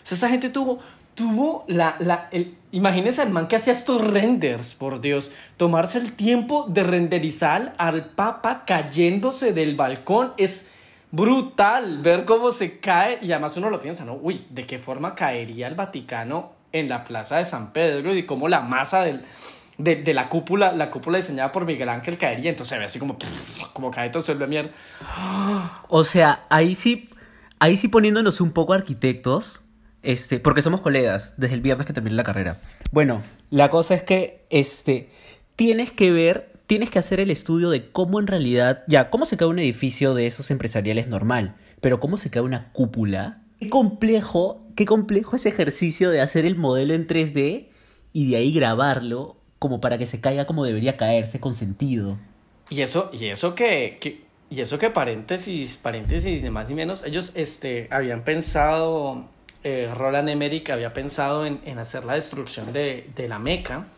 O 0.02 0.06
sea, 0.06 0.14
esta 0.14 0.28
gente 0.28 0.50
tuvo, 0.50 0.78
tuvo 1.14 1.64
la, 1.68 1.96
la 2.00 2.28
el, 2.30 2.54
imagínense 2.70 3.22
al 3.22 3.30
man 3.30 3.48
que 3.48 3.56
hacía 3.56 3.72
estos 3.72 4.06
renders, 4.06 4.74
por 4.74 5.00
Dios, 5.00 5.32
tomarse 5.56 5.98
el 5.98 6.12
tiempo 6.12 6.66
de 6.68 6.82
renderizar 6.84 7.74
al 7.78 8.06
Papa 8.10 8.64
cayéndose 8.66 9.52
del 9.52 9.74
balcón 9.74 10.32
es 10.36 10.66
brutal 11.10 11.98
ver 12.02 12.24
cómo 12.24 12.50
se 12.50 12.78
cae 12.78 13.18
y 13.22 13.32
además 13.32 13.56
uno 13.56 13.70
lo 13.70 13.80
piensa, 13.80 14.04
¿no? 14.04 14.14
Uy, 14.14 14.46
¿de 14.50 14.66
qué 14.66 14.78
forma 14.78 15.14
caería 15.14 15.66
el 15.66 15.74
Vaticano 15.74 16.57
en 16.72 16.88
la 16.88 17.04
plaza 17.04 17.36
de 17.36 17.44
San 17.44 17.72
Pedro 17.72 18.14
y 18.14 18.26
cómo 18.26 18.48
la 18.48 18.60
masa 18.60 19.02
del 19.02 19.24
de, 19.78 19.96
de 19.96 20.12
la 20.12 20.28
cúpula, 20.28 20.72
la 20.72 20.90
cúpula 20.90 21.18
diseñada 21.18 21.52
por 21.52 21.64
Miguel 21.64 21.88
Ángel 21.88 22.18
caería, 22.18 22.50
entonces 22.50 22.74
se 22.74 22.78
ve 22.78 22.84
así 22.84 22.98
como, 22.98 23.16
como 23.72 23.90
cae 23.90 24.10
todo, 24.10 24.22
se 24.22 24.32
vuelve 24.32 24.48
mierda. 24.48 24.70
O 25.88 26.04
sea, 26.04 26.44
ahí 26.50 26.74
sí, 26.74 27.08
ahí 27.60 27.76
sí 27.76 27.88
poniéndonos 27.88 28.40
un 28.40 28.50
poco 28.50 28.74
arquitectos, 28.74 29.60
este, 30.02 30.40
porque 30.40 30.62
somos 30.62 30.80
colegas 30.80 31.34
desde 31.38 31.54
el 31.54 31.60
viernes 31.60 31.86
que 31.86 31.92
terminé 31.92 32.16
la 32.16 32.24
carrera. 32.24 32.58
Bueno, 32.90 33.22
la 33.50 33.70
cosa 33.70 33.94
es 33.94 34.02
que, 34.02 34.44
este, 34.50 35.10
tienes 35.54 35.92
que 35.92 36.10
ver, 36.10 36.52
tienes 36.66 36.90
que 36.90 36.98
hacer 36.98 37.20
el 37.20 37.30
estudio 37.30 37.70
de 37.70 37.90
cómo 37.90 38.18
en 38.18 38.26
realidad, 38.26 38.82
ya, 38.88 39.10
cómo 39.10 39.26
se 39.26 39.36
cae 39.36 39.48
un 39.48 39.60
edificio 39.60 40.12
de 40.12 40.26
esos 40.26 40.50
empresariales 40.50 41.06
normal, 41.06 41.54
pero 41.80 42.00
cómo 42.00 42.16
se 42.16 42.30
cae 42.30 42.42
una 42.42 42.72
cúpula. 42.72 43.42
Qué 43.60 43.68
complejo, 43.68 44.60
qué 44.76 44.86
complejo 44.86 45.36
ese 45.36 45.48
ejercicio 45.48 46.10
de 46.10 46.20
hacer 46.20 46.44
el 46.44 46.56
modelo 46.56 46.94
en 46.94 47.06
3D 47.06 47.68
y 48.12 48.30
de 48.30 48.36
ahí 48.36 48.52
grabarlo 48.52 49.36
como 49.58 49.80
para 49.80 49.98
que 49.98 50.06
se 50.06 50.20
caiga 50.20 50.46
como 50.46 50.64
debería 50.64 50.96
caerse 50.96 51.40
con 51.40 51.54
sentido. 51.54 52.18
Y 52.70 52.82
eso, 52.82 53.10
y 53.12 53.26
eso 53.26 53.54
que, 53.54 53.98
que 54.00 54.28
y 54.50 54.60
eso 54.60 54.78
que 54.78 54.90
paréntesis, 54.90 55.76
paréntesis, 55.76 56.42
de 56.42 56.50
más 56.50 56.68
ni 56.68 56.74
menos, 56.74 57.04
ellos 57.04 57.32
este, 57.34 57.88
habían 57.90 58.24
pensado, 58.24 59.26
eh, 59.62 59.90
Roland 59.94 60.28
Emmerich 60.28 60.70
había 60.70 60.92
pensado 60.92 61.44
en, 61.44 61.60
en 61.64 61.78
hacer 61.78 62.04
la 62.04 62.14
destrucción 62.14 62.72
de, 62.72 63.10
de, 63.14 63.28
la 63.28 63.38
Meca, 63.38 63.88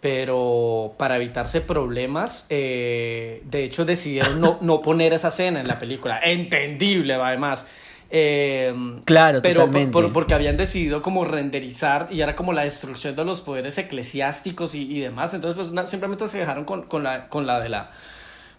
pero 0.00 0.94
para 0.98 1.16
evitarse 1.16 1.62
problemas, 1.62 2.46
eh, 2.50 3.42
de 3.44 3.64
hecho 3.64 3.84
decidieron 3.84 4.40
no, 4.40 4.58
no 4.60 4.82
poner 4.82 5.14
esa 5.14 5.28
escena 5.28 5.60
en 5.60 5.68
la 5.68 5.78
película, 5.78 6.20
entendible 6.22 7.14
además. 7.14 7.66
Eh, 8.14 8.74
claro, 9.06 9.40
pero. 9.40 9.70
Por, 9.90 10.12
porque 10.12 10.34
habían 10.34 10.58
decidido 10.58 11.00
como 11.00 11.24
renderizar 11.24 12.08
y 12.10 12.20
era 12.20 12.36
como 12.36 12.52
la 12.52 12.62
destrucción 12.62 13.16
de 13.16 13.24
los 13.24 13.40
poderes 13.40 13.78
eclesiásticos 13.78 14.74
y, 14.74 14.82
y 14.82 15.00
demás. 15.00 15.32
Entonces, 15.32 15.56
pues 15.56 15.72
na, 15.72 15.86
simplemente 15.86 16.28
se 16.28 16.38
dejaron 16.38 16.64
con, 16.66 16.82
con, 16.82 17.02
la, 17.02 17.28
con 17.28 17.46
la 17.46 17.58
de 17.60 17.70
la 17.70 17.90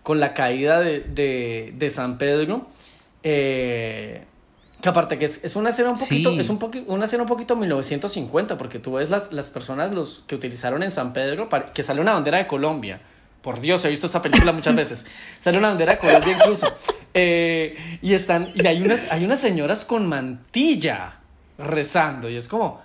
con 0.01 0.19
la 0.19 0.33
caída 0.33 0.79
de, 0.81 1.01
de, 1.01 1.71
de 1.77 1.89
San 1.91 2.17
Pedro. 2.17 2.65
Eh, 3.21 4.23
que 4.81 4.89
aparte 4.89 5.17
que 5.17 5.25
es, 5.25 5.43
es 5.45 5.55
una 5.55 5.69
escena 5.69 5.91
un 5.91 5.97
poquito, 5.99 6.31
Sí. 6.31 6.39
es 6.39 6.49
un 6.49 6.59
poqui- 6.59 6.83
una 6.87 7.05
escena 7.05 7.23
un 7.23 7.29
poquito 7.29 7.55
1950, 7.55 8.57
porque 8.57 8.79
tú 8.79 8.93
ves 8.93 9.09
las, 9.09 9.31
las 9.31 9.49
personas 9.49 9.93
los 9.93 10.23
que 10.27 10.35
utilizaron 10.35 10.83
en 10.83 10.91
San 10.91 11.13
Pedro, 11.13 11.47
para- 11.47 11.65
que 11.67 11.83
sale 11.83 12.01
una 12.01 12.13
bandera 12.13 12.39
de 12.39 12.47
Colombia. 12.47 12.99
Por 13.43 13.60
Dios, 13.60 13.84
he 13.84 13.89
visto 13.89 14.08
esta 14.08 14.21
película 14.21 14.53
muchas 14.53 14.73
veces. 14.73 15.06
Sale 15.38 15.58
una 15.58 15.67
bandera 15.67 15.93
de 15.93 15.99
Colombia 15.99 16.34
incluso. 16.39 16.65
Eh, 17.13 17.99
y 18.01 18.13
están, 18.13 18.49
y 18.56 18.65
hay 18.65 18.82
unas, 18.82 19.12
hay 19.12 19.25
unas 19.25 19.39
señoras 19.39 19.84
con 19.84 20.08
mantilla 20.08 21.19
rezando. 21.58 22.29
Y 22.29 22.38
es 22.38 22.47
como, 22.47 22.82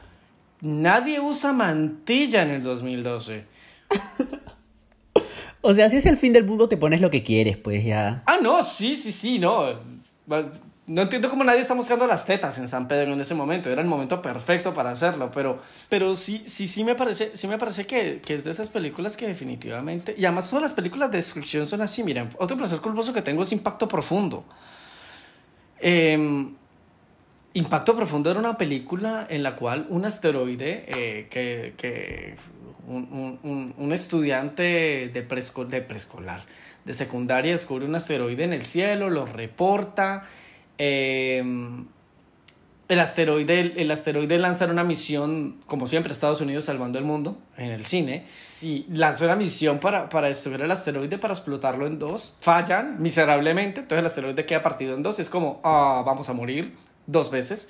nadie 0.60 1.20
usa 1.20 1.52
mantilla 1.52 2.42
en 2.42 2.50
el 2.50 2.62
2012. 2.62 3.44
O 5.60 5.74
sea, 5.74 5.88
si 5.88 5.96
es 5.96 6.06
el 6.06 6.16
fin 6.16 6.32
del 6.32 6.44
mundo, 6.44 6.68
te 6.68 6.76
pones 6.76 7.00
lo 7.00 7.10
que 7.10 7.22
quieres, 7.22 7.56
pues 7.56 7.84
ya. 7.84 8.22
Ah, 8.26 8.38
no, 8.42 8.62
sí, 8.62 8.96
sí, 8.96 9.12
sí, 9.12 9.38
no. 9.38 9.64
No 10.88 11.02
entiendo 11.02 11.28
cómo 11.28 11.44
nadie 11.44 11.60
está 11.60 11.74
buscando 11.74 12.06
las 12.06 12.24
tetas 12.24 12.56
en 12.56 12.66
San 12.66 12.88
Pedro 12.88 13.12
en 13.12 13.20
ese 13.20 13.34
momento. 13.34 13.68
Era 13.70 13.82
el 13.82 13.86
momento 13.86 14.22
perfecto 14.22 14.72
para 14.72 14.90
hacerlo. 14.90 15.30
Pero, 15.32 15.60
pero 15.90 16.16
sí, 16.16 16.42
sí, 16.46 16.66
sí 16.66 16.82
me 16.82 16.94
parece, 16.94 17.36
sí 17.36 17.46
me 17.46 17.58
parece 17.58 17.86
que, 17.86 18.22
que 18.24 18.32
es 18.34 18.42
de 18.44 18.50
esas 18.50 18.70
películas 18.70 19.14
que 19.16 19.26
definitivamente. 19.26 20.14
Y 20.16 20.24
además 20.24 20.48
todas 20.48 20.62
las 20.62 20.72
películas 20.72 21.10
de 21.10 21.18
destrucción 21.18 21.66
son 21.66 21.82
así. 21.82 22.02
Miren, 22.02 22.30
otro 22.38 22.56
placer 22.56 22.80
culposo 22.80 23.12
que 23.12 23.20
tengo 23.20 23.42
es 23.42 23.52
Impacto 23.52 23.86
Profundo. 23.86 24.44
Eh, 25.80 26.48
Impacto 27.54 27.94
Profundo 27.94 28.30
era 28.30 28.40
una 28.40 28.56
película 28.56 29.26
en 29.28 29.42
la 29.42 29.56
cual 29.56 29.86
un 29.90 30.04
asteroide 30.04 30.86
eh, 30.88 31.26
que, 31.30 31.74
que 31.76 32.34
un, 32.86 33.38
un- 33.42 33.74
un- 33.76 33.92
estudiante 33.92 35.10
de, 35.12 35.28
preesco- 35.28 35.66
de 35.66 35.82
preescolar, 35.82 36.40
de 36.84 36.92
secundaria, 36.92 37.52
descubre 37.52 37.84
un 37.84 37.94
asteroide 37.94 38.44
en 38.44 38.52
el 38.52 38.64
cielo, 38.64 39.10
lo 39.10 39.26
reporta. 39.26 40.24
Eh, 40.78 41.42
el 42.88 43.00
asteroide, 43.00 43.74
el 43.76 43.90
asteroide 43.90 44.38
lanza 44.38 44.64
una 44.64 44.82
misión, 44.82 45.60
como 45.66 45.86
siempre, 45.86 46.12
Estados 46.12 46.40
Unidos 46.40 46.64
salvando 46.64 46.98
el 46.98 47.04
mundo 47.04 47.36
en 47.58 47.70
el 47.70 47.84
cine, 47.84 48.24
y 48.62 48.86
lanzó 48.88 49.26
una 49.26 49.36
misión 49.36 49.78
para, 49.78 50.08
para 50.08 50.28
destruir 50.28 50.62
el 50.62 50.70
asteroide, 50.70 51.18
para 51.18 51.34
explotarlo 51.34 51.86
en 51.86 51.98
dos. 51.98 52.38
Fallan 52.40 53.00
miserablemente, 53.00 53.80
entonces 53.80 53.98
el 53.98 54.06
asteroide 54.06 54.46
queda 54.46 54.62
partido 54.62 54.94
en 54.94 55.02
dos. 55.02 55.18
y 55.18 55.22
Es 55.22 55.28
como, 55.28 55.60
ah, 55.64 56.02
vamos 56.06 56.30
a 56.30 56.32
morir 56.32 56.74
dos 57.06 57.30
veces. 57.30 57.68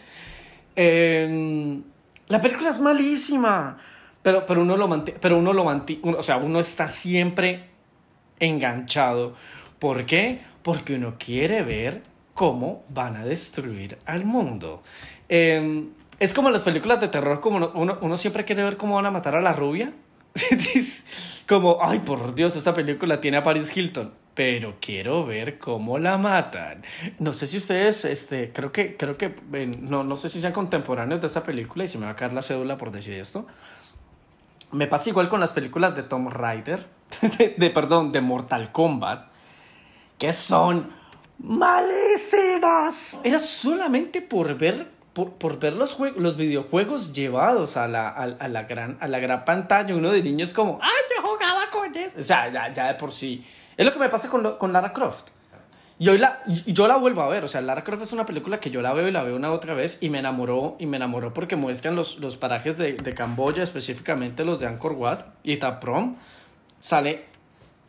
Eh, 0.77 1.81
la 2.29 2.41
película 2.41 2.71
es 2.71 2.79
malísima, 2.79 3.79
pero, 4.23 4.47
pero 4.47 4.63
uno 4.63 4.77
lo 4.77 4.87
mantiene, 4.87 5.19
pero 5.21 5.37
uno 5.37 5.53
lo 5.53 5.65
mantiene, 5.65 6.15
o 6.17 6.23
sea, 6.23 6.37
uno 6.37 6.61
está 6.61 6.87
siempre 6.87 7.71
enganchado. 8.39 9.35
¿Por 9.81 10.07
qué? 10.07 10.41
Porque 10.63 10.95
uno 10.95 11.17
quiere 11.19 11.63
ver 11.63 12.03
cómo 12.39 12.85
van 12.89 13.17
a 13.17 13.25
destruir 13.25 13.99
al 14.07 14.25
mundo. 14.25 14.81
Eh, 15.29 15.89
es 16.21 16.33
como 16.33 16.51
las 16.51 16.63
películas 16.63 17.01
de 17.01 17.09
terror, 17.09 17.41
como 17.41 17.67
uno, 17.75 18.17
siempre 18.17 18.45
quiere 18.45 18.63
ver 18.63 18.77
cómo 18.77 18.95
van 18.95 19.07
a 19.07 19.11
matar 19.11 19.35
a 19.35 19.41
la 19.41 19.53
rubia. 19.53 19.93
como, 21.49 21.79
ay, 21.81 21.99
por 21.99 22.37
Dios, 22.37 22.55
esta 22.55 22.73
película 22.75 23.21
tiene 23.21 23.39
a 23.39 23.43
Paris 23.43 23.77
Hilton, 23.77 24.15
pero 24.35 24.77
quiero 24.81 25.27
ver 25.27 25.59
cómo 25.59 25.99
la 25.99 26.17
matan. 26.17 26.85
No 27.19 27.33
sé 27.33 27.49
si 27.49 27.57
ustedes, 27.57 28.05
este, 28.05 28.53
creo 28.53 28.71
que, 28.71 28.97
creo 28.97 29.17
que, 29.17 29.35
no, 29.81 30.05
no 30.05 30.17
sé 30.17 30.29
si 30.29 30.41
sean 30.41 30.53
contemporáneos 30.53 31.21
de 31.21 31.27
esta 31.27 31.43
película 31.43 31.83
y 31.83 31.89
se 31.89 31.99
me 31.99 32.07
va 32.07 32.13
a 32.13 32.17
caer 32.17 32.35
la 32.35 32.43
cédula 32.43 32.79
por 32.79 32.93
decir 32.93 33.15
esto. 33.15 33.49
Me 34.71 34.87
pasa 34.87 35.11
igual 35.11 35.29
con 35.29 35.41
las 35.41 35.51
películas 35.51 35.97
de 35.97 36.05
Tom 36.05 36.29
Raider, 36.29 36.87
de, 37.39 37.57
de, 37.59 37.71
perdón, 37.71 38.13
de 38.13 38.21
Mortal 38.21 38.71
Kombat, 38.71 39.27
que 40.19 40.33
son 40.33 40.98
malísimas. 41.39 43.21
Era 43.25 43.39
solamente 43.39 44.21
por 44.23 44.57
ver, 44.57 44.89
por, 45.13 45.33
por 45.33 45.59
ver 45.59 45.75
los, 45.75 45.99
jue- 45.99 46.15
los 46.17 46.37
videojuegos 46.37 47.13
llevados 47.13 47.77
a 47.77 47.89
la, 47.89 48.09
a, 48.09 48.23
a 48.23 48.49
la 48.49 48.63
gran, 48.65 48.97
a 49.01 49.09
la 49.09 49.19
gran 49.19 49.45
pantalla. 49.45 49.95
Uno 49.95 50.11
de 50.13 50.23
niños 50.23 50.53
como, 50.53 50.79
¡ay, 50.83 50.91
yo 51.17 51.23
jugaba 51.27 51.71
con 51.71 51.95
eso! 51.97 52.21
O 52.21 52.25
sea, 52.25 52.53
ya, 52.53 52.73
ya 52.73 52.89
de 52.89 52.95
por 52.95 53.13
sí. 53.13 53.45
Es 53.77 53.87
lo 53.87 53.93
que 53.93 53.99
me 53.99 54.09
pasa 54.09 54.29
con, 54.29 54.43
lo- 54.43 54.59
con 54.59 54.73
Lara 54.73 54.93
Croft. 54.93 55.29
Y 56.01 56.09
hoy 56.09 56.19
la, 56.19 56.41
yo 56.47 56.87
la 56.87 56.97
vuelvo 56.97 57.23
a 57.23 57.29
ver, 57.29 57.43
o 57.43 57.49
sea, 57.49 57.61
Lara 57.61 57.83
Croft 57.83 58.03
es 58.05 58.13
una 58.13 58.25
película 58.25 58.61
que 58.61 58.71
yo 58.71 58.81
la 58.83 58.93
veo 58.93 59.09
y 59.09 59.11
la 59.11 59.25
veo 59.25 59.35
una 59.35 59.51
otra 59.51 59.75
vez 59.75 59.99
y 60.01 60.11
me 60.11 60.21
enamoró, 60.21 60.77
y 60.79 60.87
me 60.87 60.97
enamoró 60.97 61.35
porque 61.35 61.57
muestran 61.57 61.97
los, 61.97 62.21
los 62.21 62.37
parajes 62.37 62.79
de, 62.79 62.93
de 62.93 63.13
Camboya, 63.15 63.65
específicamente 63.65 64.45
los 64.45 64.61
de 64.61 64.69
Angkor 64.69 64.93
Wat 64.93 65.25
y 65.43 65.57
Taprom. 65.57 66.15
Sale, 66.79 67.25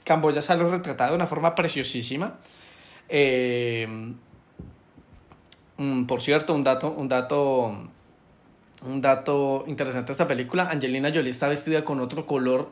Camboya 0.05 0.41
sale 0.41 0.63
retratada 0.63 1.12
de 1.12 1.17
una 1.17 1.27
forma 1.27 1.53
preciosísima. 1.53 2.39
Eh, 3.09 4.13
mm, 5.77 6.05
por 6.05 6.21
cierto, 6.21 6.53
un 6.53 6.63
dato, 6.63 6.91
un 6.91 7.07
dato, 7.07 7.89
un 8.85 9.01
dato 9.01 9.65
interesante 9.67 10.07
de 10.07 10.11
esta 10.13 10.27
película, 10.27 10.69
Angelina 10.69 11.09
Jolie 11.13 11.31
está 11.31 11.47
vestida 11.47 11.83
con 11.83 11.99
otro 11.99 12.25
color 12.25 12.69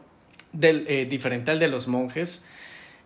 del, 0.54 0.86
eh, 0.88 1.06
diferente 1.06 1.52
al 1.52 1.60
de 1.60 1.68
los 1.68 1.88
monjes 1.88 2.46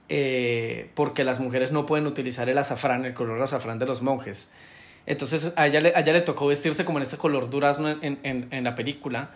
eh, 0.10 0.90
porque 0.94 1.24
las 1.24 1.40
mujeres 1.40 1.72
no 1.72 1.86
pueden 1.86 2.06
utilizar 2.06 2.50
el 2.50 2.58
azafrán, 2.58 3.06
el 3.06 3.14
color 3.14 3.42
azafrán 3.42 3.80
de 3.80 3.86
los 3.86 4.02
monjes. 4.02 4.52
Entonces 5.06 5.54
a 5.56 5.68
ella 5.68 5.80
le, 5.80 5.96
a 5.96 6.02
ella 6.02 6.14
le 6.14 6.22
tocó 6.22 6.48
vestirse 6.48 6.84
como 6.84 7.00
en 7.00 7.04
ese 7.04 7.18
color 7.18 7.50
durazno 7.50 7.90
en, 7.90 8.20
en, 8.24 8.48
en 8.52 8.64
la 8.64 8.76
película. 8.76 9.32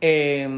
Eh, 0.00 0.48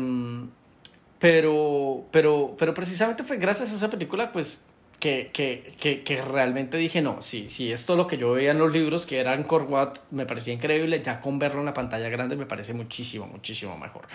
pero, 1.19 2.05
pero, 2.11 2.55
pero 2.59 2.75
precisamente 2.75 3.25
fue 3.25 3.39
gracias 3.39 3.73
a 3.73 3.77
esa 3.77 3.91
película, 3.91 4.33
pues, 4.33 4.65
que, 4.99 5.31
que, 5.33 5.75
que, 5.79 6.03
que 6.03 6.23
realmente 6.23 6.77
dije, 6.77 7.03
no, 7.03 7.21
sí, 7.21 7.49
sí, 7.49 7.73
esto 7.73 7.97
lo 7.97 8.07
que 8.07 8.17
yo 8.17 8.33
veía 8.33 8.53
en 8.53 8.59
los 8.59 8.73
libros, 8.73 9.07
que 9.07 9.19
eran 9.19 9.45
Corwat, 9.45 9.99
me 10.11 10.27
parecía 10.27 10.55
increíble, 10.55 11.03
ya 11.03 11.21
con 11.21 11.39
verlo 11.39 11.61
en 11.61 11.67
la 11.67 11.75
pantalla 11.75 12.09
grande 12.09 12.37
me 12.37 12.47
parece 12.47 12.73
muchísimo, 12.75 13.27
muchísimo 13.27 13.77
mejor. 13.77 14.09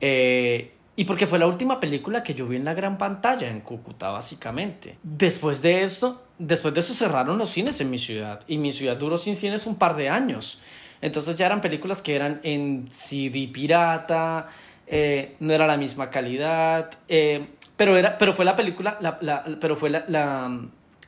Eh, 0.00 0.72
y 0.98 1.04
porque 1.04 1.26
fue 1.26 1.38
la 1.38 1.46
última 1.46 1.78
película 1.78 2.22
que 2.22 2.34
yo 2.34 2.46
vi 2.46 2.56
en 2.56 2.64
la 2.64 2.72
gran 2.72 2.96
pantalla, 2.96 3.48
en 3.50 3.60
Cúcuta, 3.60 4.08
básicamente. 4.08 4.96
Después 5.02 5.60
de 5.60 5.82
esto, 5.82 6.24
después 6.38 6.72
de 6.72 6.80
eso 6.80 6.94
cerraron 6.94 7.36
los 7.36 7.50
cines 7.50 7.80
en 7.82 7.90
mi 7.90 7.98
ciudad. 7.98 8.40
Y 8.48 8.56
mi 8.56 8.72
ciudad 8.72 8.96
duró 8.96 9.18
sin 9.18 9.36
cines 9.36 9.66
un 9.66 9.76
par 9.76 9.94
de 9.96 10.08
años. 10.08 10.60
Entonces 11.02 11.36
ya 11.36 11.44
eran 11.44 11.60
películas 11.60 12.00
que 12.00 12.16
eran 12.16 12.40
en 12.42 12.88
CD 12.90 13.48
pirata, 13.52 14.46
eh, 14.86 15.36
no 15.40 15.52
era 15.52 15.66
la 15.66 15.76
misma 15.76 16.08
calidad. 16.08 16.90
eh, 17.08 17.46
pero, 17.76 17.96
era, 17.96 18.18
pero 18.18 18.32
fue 18.34 18.44
la 18.44 18.56
película, 18.56 18.98
la, 19.00 19.18
la- 19.20 19.44
pero 19.60 19.76
fue 19.76 19.90
la, 19.90 20.04
la, 20.08 20.60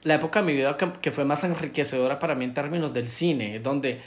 la 0.02 0.14
época 0.14 0.40
de 0.40 0.46
mi 0.46 0.52
vida 0.52 0.76
que, 0.76 0.90
que 1.00 1.10
fue 1.10 1.24
más 1.24 1.44
enriquecedora 1.44 2.18
para 2.18 2.34
mí 2.34 2.44
en 2.44 2.54
términos 2.54 2.92
del 2.92 3.08
cine, 3.08 3.58
donde 3.60 4.00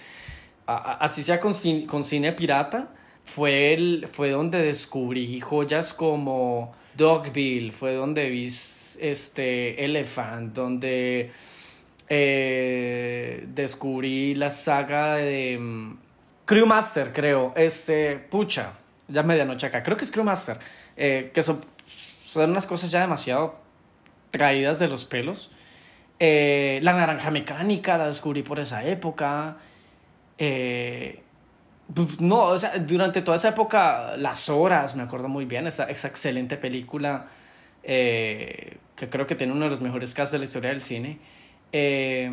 así 0.66 1.24
sea 1.24 1.40
con 1.40 1.54
con 1.88 2.04
cine 2.04 2.32
pirata, 2.34 2.90
fue, 3.26 3.74
el, 3.74 4.08
fue 4.12 4.30
donde 4.32 4.62
descubrí 4.62 5.40
joyas 5.42 5.94
como 5.94 6.74
Dogville, 6.96 7.72
fue 7.72 7.94
donde 7.96 8.30
vi 8.30 8.46
este 9.00 9.84
Elephant, 9.84 10.54
donde 10.54 11.32
eh, 12.10 13.46
descubrí 13.48 14.36
la 14.36 14.50
saga 14.50 15.16
de 15.16 15.58
mm, 15.60 15.98
Crewmaster, 16.46 17.14
creo. 17.14 17.54
Este, 17.56 18.18
pucha, 18.18 18.74
ya 19.08 19.24
medianoche 19.24 19.68
acá, 19.68 19.82
creo 19.84 19.98
que 19.98 20.04
es 20.04 20.12
Crewmaster, 20.12 20.58
eh, 20.98 21.32
que 21.34 21.42
son, 21.44 21.60
son 22.32 22.52
unas 22.52 22.66
cosas 22.66 22.90
ya 22.92 23.02
demasiado 23.02 23.56
traídas 24.30 24.80
de 24.80 24.88
los 24.88 25.06
pelos. 25.06 25.52
Eh, 26.20 26.80
la 26.84 26.94
naranja 26.94 27.32
mecánica 27.32 27.98
la 27.98 28.08
descubrí 28.08 28.44
por 28.44 28.60
esa 28.60 28.86
época. 28.86 29.58
Eh, 30.38 31.22
no, 32.20 32.44
o 32.46 32.58
sea, 32.58 32.78
durante 32.78 33.22
toda 33.22 33.38
esa 33.38 33.50
época, 33.50 34.16
Las 34.18 34.50
Horas, 34.50 34.96
me 34.96 35.04
acuerdo 35.04 35.28
muy 35.28 35.46
bien, 35.46 35.68
esa, 35.68 35.90
esa 35.90 36.08
excelente 36.08 36.56
película 36.56 37.28
eh, 37.84 38.78
que 38.96 39.10
creo 39.10 39.28
que 39.28 39.36
tiene 39.36 39.52
uno 39.52 39.66
de 39.66 39.72
los 39.72 39.82
mejores 39.82 40.14
casts 40.14 40.32
de 40.32 40.38
la 40.38 40.46
historia 40.46 40.70
del 40.70 40.82
cine. 40.82 41.20
Eh, 41.74 42.32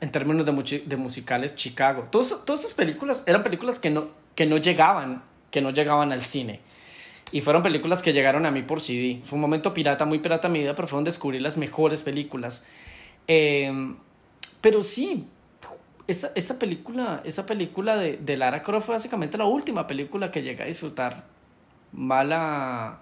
en 0.00 0.10
términos 0.12 0.44
de, 0.46 0.82
de 0.86 0.96
musicales, 0.96 1.54
Chicago. 1.56 2.08
Todas, 2.10 2.44
todas 2.44 2.60
esas 2.60 2.74
películas 2.74 3.22
eran 3.26 3.42
películas 3.42 3.78
que 3.78 3.90
no, 3.90 4.08
que 4.34 4.46
no 4.46 4.56
llegaban, 4.56 5.22
que 5.50 5.60
no 5.60 5.70
llegaban 5.70 6.12
al 6.12 6.22
cine. 6.22 6.60
Y 7.32 7.40
fueron 7.42 7.62
películas 7.62 8.02
que 8.02 8.12
llegaron 8.12 8.44
a 8.46 8.50
mí 8.50 8.62
por 8.62 8.80
CD. 8.80 9.20
Fue 9.22 9.36
un 9.36 9.40
momento 9.40 9.72
pirata, 9.72 10.04
muy 10.04 10.18
pirata 10.18 10.48
mi 10.48 10.60
vida, 10.60 10.74
pero 10.74 10.88
fueron 10.88 11.04
descubrir 11.04 11.42
las 11.42 11.56
mejores 11.56 12.02
películas. 12.02 12.64
Eh, 13.28 13.94
pero 14.60 14.82
sí, 14.82 15.26
esta, 16.06 16.32
esta 16.34 16.58
película, 16.58 17.22
esta 17.24 17.46
película 17.46 17.96
de, 17.96 18.16
de, 18.16 18.36
Lara 18.36 18.62
Croft 18.62 18.86
fue 18.86 18.94
básicamente 18.96 19.38
la 19.38 19.44
última 19.44 19.86
película 19.86 20.30
que 20.30 20.42
llegué 20.42 20.62
a 20.62 20.66
disfrutar 20.66 21.24
mala 21.92 23.00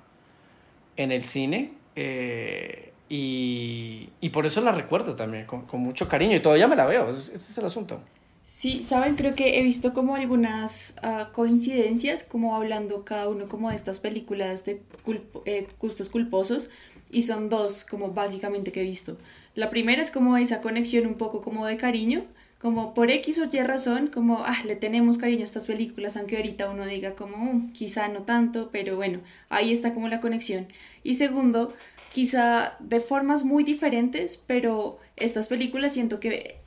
en 0.96 1.12
el 1.12 1.22
cine. 1.22 1.72
Eh, 1.96 2.92
y, 3.08 4.10
y, 4.20 4.28
por 4.28 4.44
eso 4.44 4.60
la 4.60 4.72
recuerdo 4.72 5.14
también, 5.14 5.46
con, 5.46 5.62
con, 5.62 5.80
mucho 5.80 6.06
cariño. 6.06 6.36
Y 6.36 6.40
todavía 6.40 6.68
me 6.68 6.76
la 6.76 6.84
veo, 6.84 7.10
ese 7.10 7.36
es 7.36 7.58
el 7.58 7.64
asunto. 7.64 8.00
Sí, 8.50 8.82
saben, 8.82 9.14
creo 9.14 9.34
que 9.36 9.60
he 9.60 9.62
visto 9.62 9.92
como 9.92 10.16
algunas 10.16 10.94
uh, 11.04 11.30
coincidencias, 11.32 12.24
como 12.24 12.56
hablando 12.56 13.04
cada 13.04 13.28
uno 13.28 13.46
como 13.46 13.68
de 13.70 13.76
estas 13.76 14.00
películas 14.00 14.64
de 14.64 14.82
culp 15.04 15.22
eh, 15.44 15.66
gustos 15.78 16.08
culposos, 16.08 16.70
y 17.12 17.22
son 17.22 17.50
dos 17.50 17.84
como 17.84 18.12
básicamente 18.12 18.72
que 18.72 18.80
he 18.80 18.84
visto. 18.84 19.16
La 19.54 19.70
primera 19.70 20.02
es 20.02 20.10
como 20.10 20.36
esa 20.38 20.60
conexión 20.60 21.06
un 21.06 21.14
poco 21.14 21.40
como 21.40 21.66
de 21.66 21.76
cariño, 21.76 22.24
como 22.58 22.94
por 22.94 23.10
X 23.10 23.38
o 23.38 23.44
Y 23.44 23.60
razón, 23.60 24.08
como, 24.08 24.38
ah, 24.44 24.56
le 24.64 24.74
tenemos 24.74 25.18
cariño 25.18 25.42
a 25.42 25.44
estas 25.44 25.66
películas, 25.66 26.16
aunque 26.16 26.36
ahorita 26.36 26.68
uno 26.70 26.84
diga 26.86 27.14
como, 27.14 27.52
uh, 27.52 27.72
quizá 27.72 28.08
no 28.08 28.22
tanto, 28.22 28.70
pero 28.72 28.96
bueno, 28.96 29.20
ahí 29.50 29.70
está 29.72 29.94
como 29.94 30.08
la 30.08 30.20
conexión. 30.20 30.66
Y 31.04 31.14
segundo, 31.14 31.74
quizá 32.12 32.76
de 32.80 32.98
formas 32.98 33.44
muy 33.44 33.62
diferentes, 33.62 34.42
pero 34.48 34.98
estas 35.16 35.46
películas 35.46 35.92
siento 35.92 36.18
que 36.18 36.58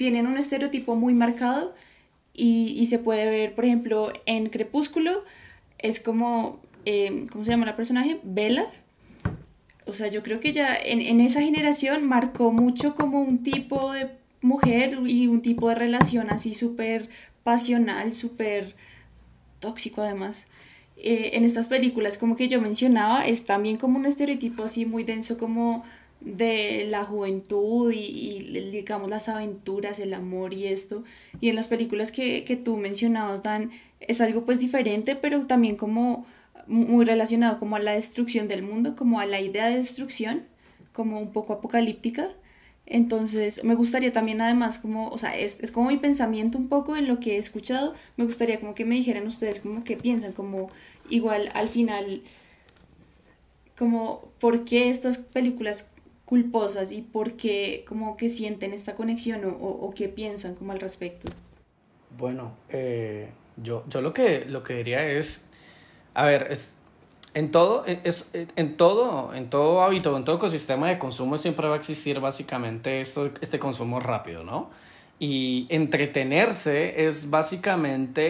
tienen 0.00 0.26
un 0.26 0.38
estereotipo 0.38 0.96
muy 0.96 1.12
marcado 1.12 1.74
y, 2.32 2.68
y 2.68 2.86
se 2.86 2.98
puede 2.98 3.28
ver, 3.28 3.54
por 3.54 3.66
ejemplo, 3.66 4.10
en 4.24 4.48
Crepúsculo, 4.48 5.26
es 5.78 6.00
como, 6.00 6.58
eh, 6.86 7.26
¿cómo 7.30 7.44
se 7.44 7.50
llama 7.50 7.66
la 7.66 7.76
personaje? 7.76 8.18
Bella. 8.22 8.64
O 9.84 9.92
sea, 9.92 10.06
yo 10.06 10.22
creo 10.22 10.40
que 10.40 10.54
ya 10.54 10.74
en, 10.74 11.02
en 11.02 11.20
esa 11.20 11.42
generación 11.42 12.06
marcó 12.06 12.50
mucho 12.50 12.94
como 12.94 13.20
un 13.20 13.42
tipo 13.42 13.92
de 13.92 14.08
mujer 14.40 14.98
y 15.06 15.26
un 15.26 15.42
tipo 15.42 15.68
de 15.68 15.74
relación 15.74 16.30
así 16.30 16.54
súper 16.54 17.10
pasional, 17.44 18.14
súper 18.14 18.74
tóxico 19.58 20.00
además. 20.00 20.46
Eh, 20.96 21.32
en 21.34 21.44
estas 21.44 21.66
películas 21.66 22.16
como 22.16 22.36
que 22.36 22.48
yo 22.48 22.58
mencionaba 22.58 23.26
es 23.26 23.44
también 23.44 23.76
como 23.76 23.98
un 23.98 24.06
estereotipo 24.06 24.64
así 24.64 24.86
muy 24.86 25.04
denso 25.04 25.36
como 25.36 25.84
de 26.20 26.86
la 26.88 27.04
juventud 27.04 27.92
y, 27.92 27.98
y, 27.98 28.70
digamos 28.70 29.08
las 29.10 29.28
aventuras, 29.28 29.98
el 30.00 30.14
amor 30.14 30.54
y 30.54 30.66
esto. 30.66 31.04
Y 31.40 31.48
en 31.48 31.56
las 31.56 31.68
películas 31.68 32.12
que, 32.12 32.44
que 32.44 32.56
tú 32.56 32.76
mencionabas, 32.76 33.42
Dan, 33.42 33.70
es 34.00 34.20
algo 34.20 34.44
pues 34.44 34.60
diferente, 34.60 35.16
pero 35.16 35.46
también 35.46 35.76
como 35.76 36.26
muy 36.66 37.04
relacionado 37.04 37.58
como 37.58 37.76
a 37.76 37.80
la 37.80 37.92
destrucción 37.92 38.48
del 38.48 38.62
mundo, 38.62 38.94
como 38.96 39.20
a 39.20 39.26
la 39.26 39.40
idea 39.40 39.66
de 39.66 39.76
destrucción, 39.76 40.44
como 40.92 41.18
un 41.18 41.32
poco 41.32 41.54
apocalíptica. 41.54 42.28
Entonces, 42.86 43.62
me 43.64 43.74
gustaría 43.74 44.12
también 44.12 44.40
además 44.40 44.78
como, 44.78 45.08
o 45.08 45.18
sea, 45.18 45.36
es, 45.36 45.60
es, 45.60 45.70
como 45.70 45.90
mi 45.90 45.96
pensamiento 45.96 46.58
un 46.58 46.68
poco 46.68 46.96
en 46.96 47.06
lo 47.06 47.20
que 47.20 47.36
he 47.36 47.38
escuchado, 47.38 47.94
me 48.16 48.24
gustaría 48.24 48.58
como 48.60 48.74
que 48.74 48.84
me 48.84 48.96
dijeran 48.96 49.26
ustedes 49.26 49.60
como 49.60 49.84
que 49.84 49.96
piensan, 49.96 50.32
como 50.32 50.70
igual 51.08 51.50
al 51.54 51.68
final, 51.68 52.22
como 53.78 54.28
por 54.40 54.64
qué 54.64 54.90
estas 54.90 55.18
películas 55.18 55.90
culposas 56.30 56.92
y 56.92 57.02
por 57.02 57.32
qué 57.32 57.84
como 57.88 58.16
que 58.16 58.28
sienten 58.28 58.72
esta 58.72 58.94
conexión 58.94 59.44
o, 59.44 59.48
o, 59.48 59.92
qué 59.92 60.08
piensan 60.08 60.54
como 60.54 60.70
al 60.70 60.78
respecto. 60.78 61.28
Bueno, 62.16 62.52
eh, 62.68 63.30
yo, 63.56 63.82
yo 63.88 64.00
lo, 64.00 64.12
que, 64.12 64.44
lo 64.44 64.62
que 64.62 64.74
diría 64.74 65.04
es, 65.10 65.44
a 66.14 66.24
ver, 66.24 66.46
es, 66.52 66.72
en 67.34 67.50
todo, 67.50 67.84
es, 67.84 68.30
en 68.32 68.76
todo, 68.76 69.34
en 69.34 69.50
todo 69.50 69.82
hábito, 69.82 70.16
en 70.16 70.24
todo 70.24 70.36
ecosistema 70.36 70.88
de 70.88 71.00
consumo 71.00 71.36
siempre 71.36 71.66
va 71.66 71.74
a 71.74 71.78
existir 71.78 72.20
básicamente 72.20 73.00
esto, 73.00 73.32
este 73.40 73.58
consumo 73.58 73.98
rápido, 73.98 74.44
¿no? 74.44 74.70
Y 75.18 75.66
entretenerse 75.68 77.08
es 77.08 77.28
básicamente, 77.28 78.22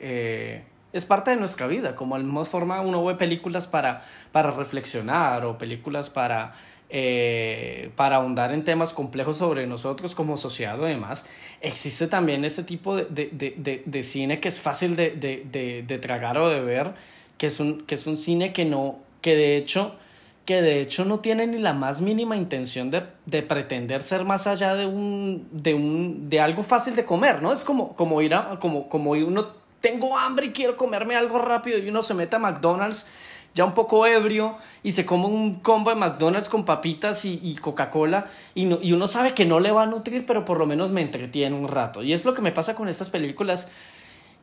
eh, 0.00 0.64
es 0.92 1.04
parte 1.04 1.30
de 1.30 1.36
nuestra 1.36 1.68
vida, 1.68 1.94
como 1.94 2.18
de 2.18 2.44
forma 2.46 2.80
uno 2.80 3.04
ve 3.04 3.14
películas 3.14 3.68
para, 3.68 4.02
para 4.32 4.50
reflexionar 4.50 5.44
o 5.44 5.56
películas 5.56 6.10
para, 6.10 6.54
eh, 6.96 7.90
para 7.96 8.16
ahondar 8.18 8.52
en 8.52 8.62
temas 8.62 8.92
complejos 8.92 9.38
sobre 9.38 9.66
nosotros 9.66 10.14
como 10.14 10.36
sociedad 10.36 10.80
o 10.80 10.84
demás, 10.84 11.26
existe 11.60 12.06
también 12.06 12.44
este 12.44 12.62
tipo 12.62 12.94
de, 12.94 13.06
de, 13.06 13.52
de, 13.56 13.82
de 13.84 14.02
cine 14.04 14.38
que 14.38 14.46
es 14.46 14.60
fácil 14.60 14.94
de, 14.94 15.98
tragar 16.00 16.38
o 16.38 16.48
de 16.48 16.60
ver 16.60 16.92
que 17.36 17.48
es 17.48 17.58
un, 17.58 17.82
que 17.82 17.96
es 17.96 18.06
un 18.06 18.16
cine 18.16 18.52
que 18.52 18.64
no, 18.64 19.00
que 19.22 19.34
de 19.34 19.56
hecho, 19.56 19.96
que 20.44 20.62
de 20.62 20.80
hecho 20.80 21.04
no 21.04 21.18
tiene 21.18 21.48
ni 21.48 21.58
la 21.58 21.72
más 21.72 22.00
mínima 22.00 22.36
intención 22.36 22.92
de, 22.92 23.02
de 23.26 23.42
pretender 23.42 24.00
ser 24.00 24.24
más 24.24 24.46
allá 24.46 24.76
de 24.76 24.86
un, 24.86 25.48
de 25.50 25.74
un, 25.74 26.30
de 26.30 26.40
algo 26.40 26.62
fácil 26.62 26.94
de 26.94 27.04
comer, 27.04 27.42
¿no? 27.42 27.52
Es 27.52 27.64
como, 27.64 27.96
como 27.96 28.22
ir 28.22 28.36
a, 28.36 28.60
como, 28.60 28.88
como 28.88 29.10
uno, 29.10 29.48
tengo 29.80 30.16
hambre 30.16 30.46
y 30.46 30.52
quiero 30.52 30.76
comerme 30.76 31.16
algo 31.16 31.40
rápido 31.40 31.76
y 31.76 31.88
uno 31.88 32.02
se 32.02 32.14
mete 32.14 32.36
a 32.36 32.38
McDonald's 32.38 33.08
ya 33.54 33.64
un 33.64 33.74
poco 33.74 34.06
ebrio 34.06 34.56
y 34.82 34.92
se 34.92 35.06
come 35.06 35.26
un 35.26 35.60
combo 35.60 35.90
de 35.90 35.96
McDonald's 35.96 36.48
con 36.48 36.64
papitas 36.64 37.24
y, 37.24 37.40
y 37.42 37.54
Coca-Cola 37.54 38.26
y, 38.54 38.64
no, 38.64 38.78
y 38.82 38.92
uno 38.92 39.06
sabe 39.06 39.32
que 39.32 39.44
no 39.44 39.60
le 39.60 39.70
va 39.70 39.84
a 39.84 39.86
nutrir, 39.86 40.26
pero 40.26 40.44
por 40.44 40.58
lo 40.58 40.66
menos 40.66 40.90
me 40.90 41.02
entretiene 41.02 41.56
un 41.56 41.68
rato. 41.68 42.02
Y 42.02 42.12
es 42.12 42.24
lo 42.24 42.34
que 42.34 42.42
me 42.42 42.52
pasa 42.52 42.74
con 42.74 42.88
estas 42.88 43.10
películas 43.10 43.70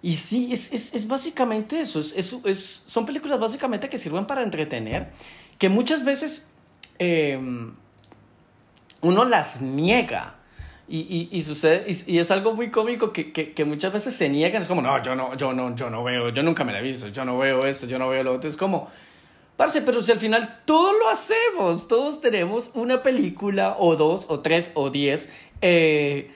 y 0.04 0.16
sí, 0.16 0.52
es, 0.52 0.74
es, 0.74 0.96
es 0.96 1.08
básicamente 1.08 1.80
eso. 1.80 2.00
Es, 2.00 2.16
es, 2.16 2.84
son 2.88 3.06
películas 3.06 3.40
básicamente 3.40 3.90
que 3.90 3.98
sirven 3.98 4.26
para 4.26 4.44
entretener, 4.44 5.12
que 5.58 5.70
muchas 5.70 6.04
veces 6.04 6.50
eh, 6.98 7.40
uno 9.02 9.26
las 9.26 9.62
niega. 9.62 10.36
Y, 10.94 11.30
y, 11.32 11.42
sucede, 11.44 11.86
y, 12.06 12.20
es 12.20 12.32
algo 12.32 12.54
muy 12.54 12.70
cómico 12.70 13.14
que, 13.14 13.32
que, 13.32 13.54
que, 13.54 13.64
muchas 13.64 13.94
veces 13.94 14.14
se 14.14 14.28
niegan. 14.28 14.62
Es 14.62 14.68
como, 14.68 14.82
no, 14.82 15.02
yo 15.02 15.16
no, 15.16 15.38
yo 15.38 15.54
no, 15.54 15.74
yo 15.74 15.90
no 15.90 16.04
veo, 16.04 16.30
yo 16.30 16.44
nunca 16.44 16.66
me 16.66 16.74
la 16.74 16.80
he 16.80 16.84
visto, 16.84 17.08
yo 17.08 17.24
no 17.24 17.38
veo 17.38 17.66
esto, 17.66 17.88
yo 17.88 17.98
no 17.98 18.10
veo 18.10 18.24
lo 18.24 18.34
otro. 18.34 18.50
Es 18.50 18.58
como, 18.58 18.90
parce, 19.56 19.82
pero 19.84 20.02
si 20.02 20.12
al 20.12 20.20
final 20.20 20.64
todos 20.66 20.94
lo 21.00 21.08
hacemos, 21.08 21.88
todos 21.88 22.20
tenemos 22.20 22.72
una 22.74 23.04
película 23.04 23.78
o 23.80 23.96
dos 23.96 24.26
o 24.30 24.42
tres 24.42 24.74
o 24.74 24.90
diez. 24.90 25.34
Eh, 25.62 26.30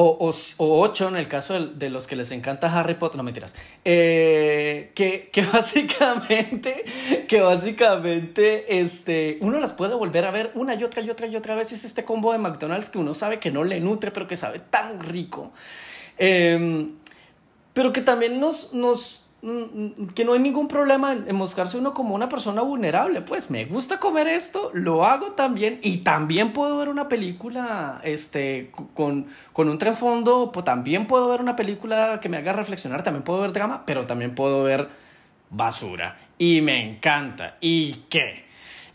o, 0.00 0.16
o, 0.20 0.32
o, 0.58 0.80
ocho 0.80 1.08
en 1.08 1.16
el 1.16 1.26
caso 1.26 1.58
de, 1.58 1.90
los 1.90 2.06
que 2.06 2.14
les 2.14 2.30
encanta 2.30 2.72
Harry 2.72 2.94
Potter, 2.94 3.16
no 3.16 3.24
mentiras, 3.24 3.56
eh, 3.84 4.92
que, 4.94 5.28
que 5.32 5.42
básicamente, 5.52 6.84
que 7.26 7.40
básicamente, 7.40 8.80
este, 8.80 9.38
uno 9.40 9.58
las 9.58 9.72
puede 9.72 9.96
volver 9.96 10.24
a 10.24 10.30
ver 10.30 10.52
una 10.54 10.76
y 10.76 10.84
otra 10.84 11.02
y 11.02 11.10
otra 11.10 11.26
y 11.26 11.34
otra 11.34 11.56
vez, 11.56 11.72
es 11.72 11.84
este 11.84 12.04
combo 12.04 12.30
de 12.30 12.38
McDonald's 12.38 12.90
que 12.90 12.98
uno 12.98 13.12
sabe 13.12 13.40
que 13.40 13.50
no 13.50 13.64
le 13.64 13.80
nutre, 13.80 14.12
pero 14.12 14.28
que 14.28 14.36
sabe 14.36 14.60
tan 14.60 15.00
rico, 15.00 15.50
eh, 16.16 16.92
pero 17.72 17.92
que 17.92 18.00
también 18.00 18.38
nos, 18.38 18.74
nos, 18.74 19.27
que 19.40 20.24
no 20.24 20.32
hay 20.32 20.40
ningún 20.40 20.66
problema 20.66 21.12
en, 21.12 21.28
en, 21.28 21.36
mostrarse 21.36 21.78
uno 21.78 21.94
como 21.94 22.14
una 22.14 22.28
persona 22.28 22.62
vulnerable. 22.62 23.20
Pues 23.20 23.50
me 23.50 23.66
gusta 23.66 24.00
comer 24.00 24.26
esto, 24.26 24.70
lo 24.74 25.04
hago 25.06 25.32
también 25.32 25.78
y 25.82 25.98
también 25.98 26.52
puedo 26.52 26.76
ver 26.76 26.88
una 26.88 27.08
película 27.08 28.00
este, 28.02 28.72
con, 28.94 29.26
con 29.52 29.68
un 29.68 29.78
trasfondo, 29.78 30.50
pues, 30.52 30.64
también 30.64 31.06
puedo 31.06 31.28
ver 31.28 31.40
una 31.40 31.54
película 31.54 32.18
que 32.20 32.28
me 32.28 32.38
haga 32.38 32.52
reflexionar, 32.52 33.04
también 33.04 33.22
puedo 33.22 33.40
ver 33.40 33.52
drama, 33.52 33.84
pero 33.86 34.06
también 34.06 34.34
puedo 34.34 34.64
ver 34.64 34.88
basura. 35.50 36.18
Y 36.36 36.60
me 36.60 36.90
encanta. 36.90 37.58
¿Y 37.60 37.94
qué? 38.08 38.44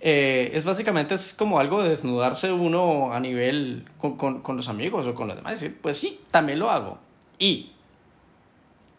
Eh, 0.01 0.51
es 0.53 0.65
básicamente 0.65 1.15
es 1.15 1.33
como 1.33 1.59
algo 1.59 1.81
de 1.81 1.87
desnudarse 1.87 2.51
uno 2.51 3.13
a 3.13 3.21
nivel 3.21 3.85
con, 3.97 4.17
con, 4.17 4.41
con 4.41 4.57
los 4.57 4.67
amigos 4.67 5.07
o 5.07 5.15
con 5.15 5.29
los 5.29 5.37
demás. 5.37 5.61
Decir, 5.61 5.77
pues 5.81 5.97
sí, 5.97 6.19
también 6.31 6.59
lo 6.59 6.69
hago. 6.69 6.97
Y 7.39 7.71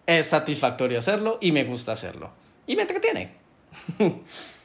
es 0.07 0.27
satisfactorio 0.27 0.99
hacerlo 0.99 1.39
y 1.41 1.53
me 1.53 1.65
gusta 1.65 1.93
hacerlo. 1.93 2.31
Y 2.67 2.77
me 2.77 2.83
entretiene. 2.83 3.33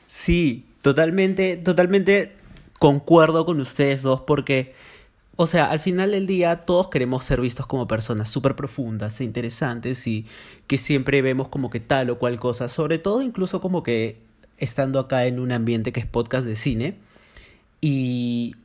sí, 0.06 0.66
totalmente, 0.82 1.58
totalmente 1.58 2.34
concuerdo 2.80 3.46
con 3.46 3.60
ustedes 3.60 4.02
dos 4.02 4.22
porque 4.22 4.74
O 5.42 5.48
sea, 5.48 5.72
al 5.72 5.80
final 5.80 6.12
del 6.12 6.28
día 6.28 6.66
todos 6.66 6.90
queremos 6.90 7.24
ser 7.24 7.40
vistos 7.40 7.66
como 7.66 7.88
personas 7.88 8.30
súper 8.30 8.58
profundas 8.58 9.22
e 9.22 9.24
interesantes 9.24 10.06
y 10.06 10.26
que 10.68 10.78
siempre 10.78 11.22
vemos 11.22 11.48
como 11.48 11.70
que 11.70 11.80
tal 11.80 12.10
o 12.10 12.20
cual 12.20 12.40
cosa, 12.42 12.68
sobre 12.68 13.00
todo 13.00 13.22
incluso 13.22 13.62
como 13.62 13.82
que 13.82 14.18
estando 14.58 15.00
acá 15.00 15.28
en 15.28 15.40
un 15.40 15.54
ambiente 15.54 15.94
que 15.94 16.02
es 16.02 16.06
podcast 16.06 16.46
de 16.46 16.56
cine. 16.56 16.98
Y... 17.80 18.58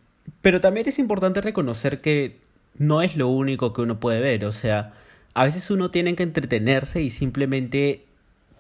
Pero 0.43 0.61
también 0.61 0.89
es 0.89 0.99
importante 0.99 1.41
reconocer 1.41 2.01
que 2.01 2.41
no 2.77 3.03
es 3.03 3.15
lo 3.15 3.29
único 3.29 3.73
que 3.73 3.83
uno 3.83 4.01
puede 4.01 4.21
ver, 4.21 4.45
o 4.45 4.51
sea, 4.51 4.95
a 5.35 5.45
veces 5.45 5.71
uno 5.71 5.91
tiene 5.91 6.15
que 6.15 6.23
entretenerse 6.23 7.03
y 7.03 7.11
simplemente 7.11 8.07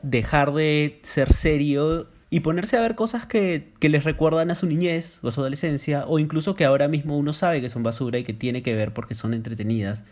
dejar 0.02 0.52
de 0.52 0.98
ser 1.02 1.32
serio 1.32 2.08
y 2.30 2.40
ponerse 2.40 2.76
a 2.76 2.80
ver 2.80 2.96
cosas 2.96 3.26
que, 3.26 3.72
que, 3.78 3.88
les 3.88 4.02
recuerdan 4.02 4.50
a 4.50 4.56
su 4.56 4.66
niñez 4.66 5.20
o 5.22 5.28
a 5.28 5.30
su 5.30 5.40
adolescencia, 5.40 6.04
o 6.08 6.18
incluso 6.18 6.56
que 6.56 6.64
ahora 6.64 6.88
mismo 6.88 7.16
uno 7.16 7.32
sabe 7.32 7.60
que 7.60 7.70
son 7.70 7.84
basura 7.84 8.18
y 8.18 8.24
que 8.24 8.34
tiene 8.34 8.62
que 8.62 8.74
ver 8.74 8.92
porque 8.92 9.14
son 9.14 9.34
entretenidas. 9.34 10.04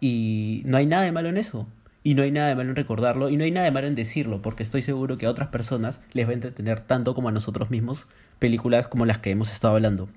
Y 0.00 0.62
no 0.64 0.76
hay 0.76 0.86
nada 0.86 1.04
de 1.04 1.12
malo 1.12 1.28
en 1.28 1.36
eso. 1.36 1.68
Y 2.02 2.14
no 2.14 2.24
hay 2.24 2.32
nada 2.32 2.48
de 2.48 2.56
malo 2.56 2.70
en 2.70 2.76
recordarlo, 2.76 3.28
y 3.28 3.36
no 3.36 3.44
hay 3.44 3.52
nada 3.52 3.66
de 3.66 3.70
malo 3.70 3.86
en 3.86 3.94
decirlo, 3.94 4.42
porque 4.42 4.64
estoy 4.64 4.82
seguro 4.82 5.18
que 5.18 5.26
a 5.26 5.30
otras 5.30 5.50
personas 5.50 6.00
les 6.12 6.26
va 6.26 6.30
a 6.30 6.34
entretener 6.34 6.80
tanto 6.80 7.14
como 7.14 7.28
a 7.28 7.32
nosotros 7.32 7.70
mismos 7.70 8.08
películas 8.40 8.88
como 8.88 9.06
las 9.06 9.18
que 9.18 9.30
hemos 9.30 9.52
estado 9.52 9.76
hablando. 9.76 10.08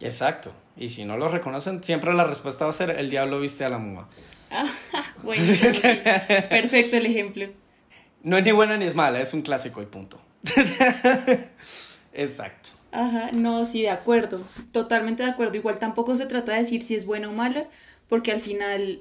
Exacto. 0.00 0.52
Y 0.76 0.90
si 0.90 1.06
no 1.06 1.16
lo 1.16 1.30
reconocen, 1.30 1.82
siempre 1.82 2.12
la 2.12 2.24
respuesta 2.24 2.66
va 2.66 2.70
a 2.70 2.74
ser 2.74 2.90
el 2.90 3.08
diablo 3.08 3.40
viste 3.40 3.64
a 3.64 3.70
la 3.70 3.78
muma. 3.78 4.08
bueno, 5.22 5.42
Perfecto 6.48 6.96
el 6.96 7.06
ejemplo. 7.06 7.46
No 8.22 8.38
es 8.38 8.44
ni 8.44 8.52
buena 8.52 8.76
ni 8.76 8.86
es 8.86 8.94
mala, 8.94 9.20
es 9.20 9.34
un 9.34 9.42
clásico 9.42 9.82
y 9.82 9.86
punto. 9.86 10.20
Exacto. 12.12 12.70
Ajá, 12.92 13.30
no, 13.32 13.64
sí, 13.64 13.82
de 13.82 13.90
acuerdo, 13.90 14.40
totalmente 14.72 15.22
de 15.22 15.30
acuerdo. 15.30 15.56
Igual 15.56 15.78
tampoco 15.78 16.14
se 16.14 16.26
trata 16.26 16.52
de 16.52 16.58
decir 16.58 16.82
si 16.82 16.94
es 16.94 17.04
buena 17.04 17.28
o 17.28 17.32
mala, 17.32 17.66
porque 18.08 18.32
al 18.32 18.40
final, 18.40 19.00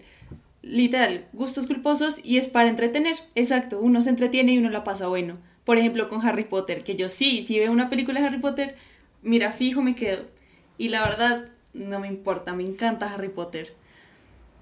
literal, 0.61 1.25
gustos 1.31 1.65
culposos 1.67 2.19
y 2.23 2.37
es 2.37 2.47
para 2.47 2.69
entretener. 2.69 3.15
Exacto, 3.35 3.79
uno 3.79 4.01
se 4.01 4.09
entretiene 4.09 4.53
y 4.53 4.57
uno 4.57 4.69
la 4.69 4.83
pasa 4.83 5.07
bueno. 5.07 5.37
Por 5.63 5.77
ejemplo, 5.77 6.09
con 6.09 6.25
Harry 6.27 6.43
Potter, 6.43 6.83
que 6.83 6.95
yo 6.95 7.07
sí, 7.07 7.41
si 7.41 7.57
veo 7.57 7.71
una 7.71 7.89
película 7.89 8.19
de 8.19 8.27
Harry 8.27 8.39
Potter, 8.39 8.75
mira, 9.21 9.51
fijo 9.51 9.81
me 9.81 9.95
quedo. 9.95 10.25
Y 10.77 10.89
la 10.89 11.03
verdad, 11.05 11.49
no 11.73 11.99
me 11.99 12.07
importa, 12.07 12.53
me 12.53 12.63
encanta 12.63 13.11
Harry 13.11 13.29
Potter. 13.29 13.73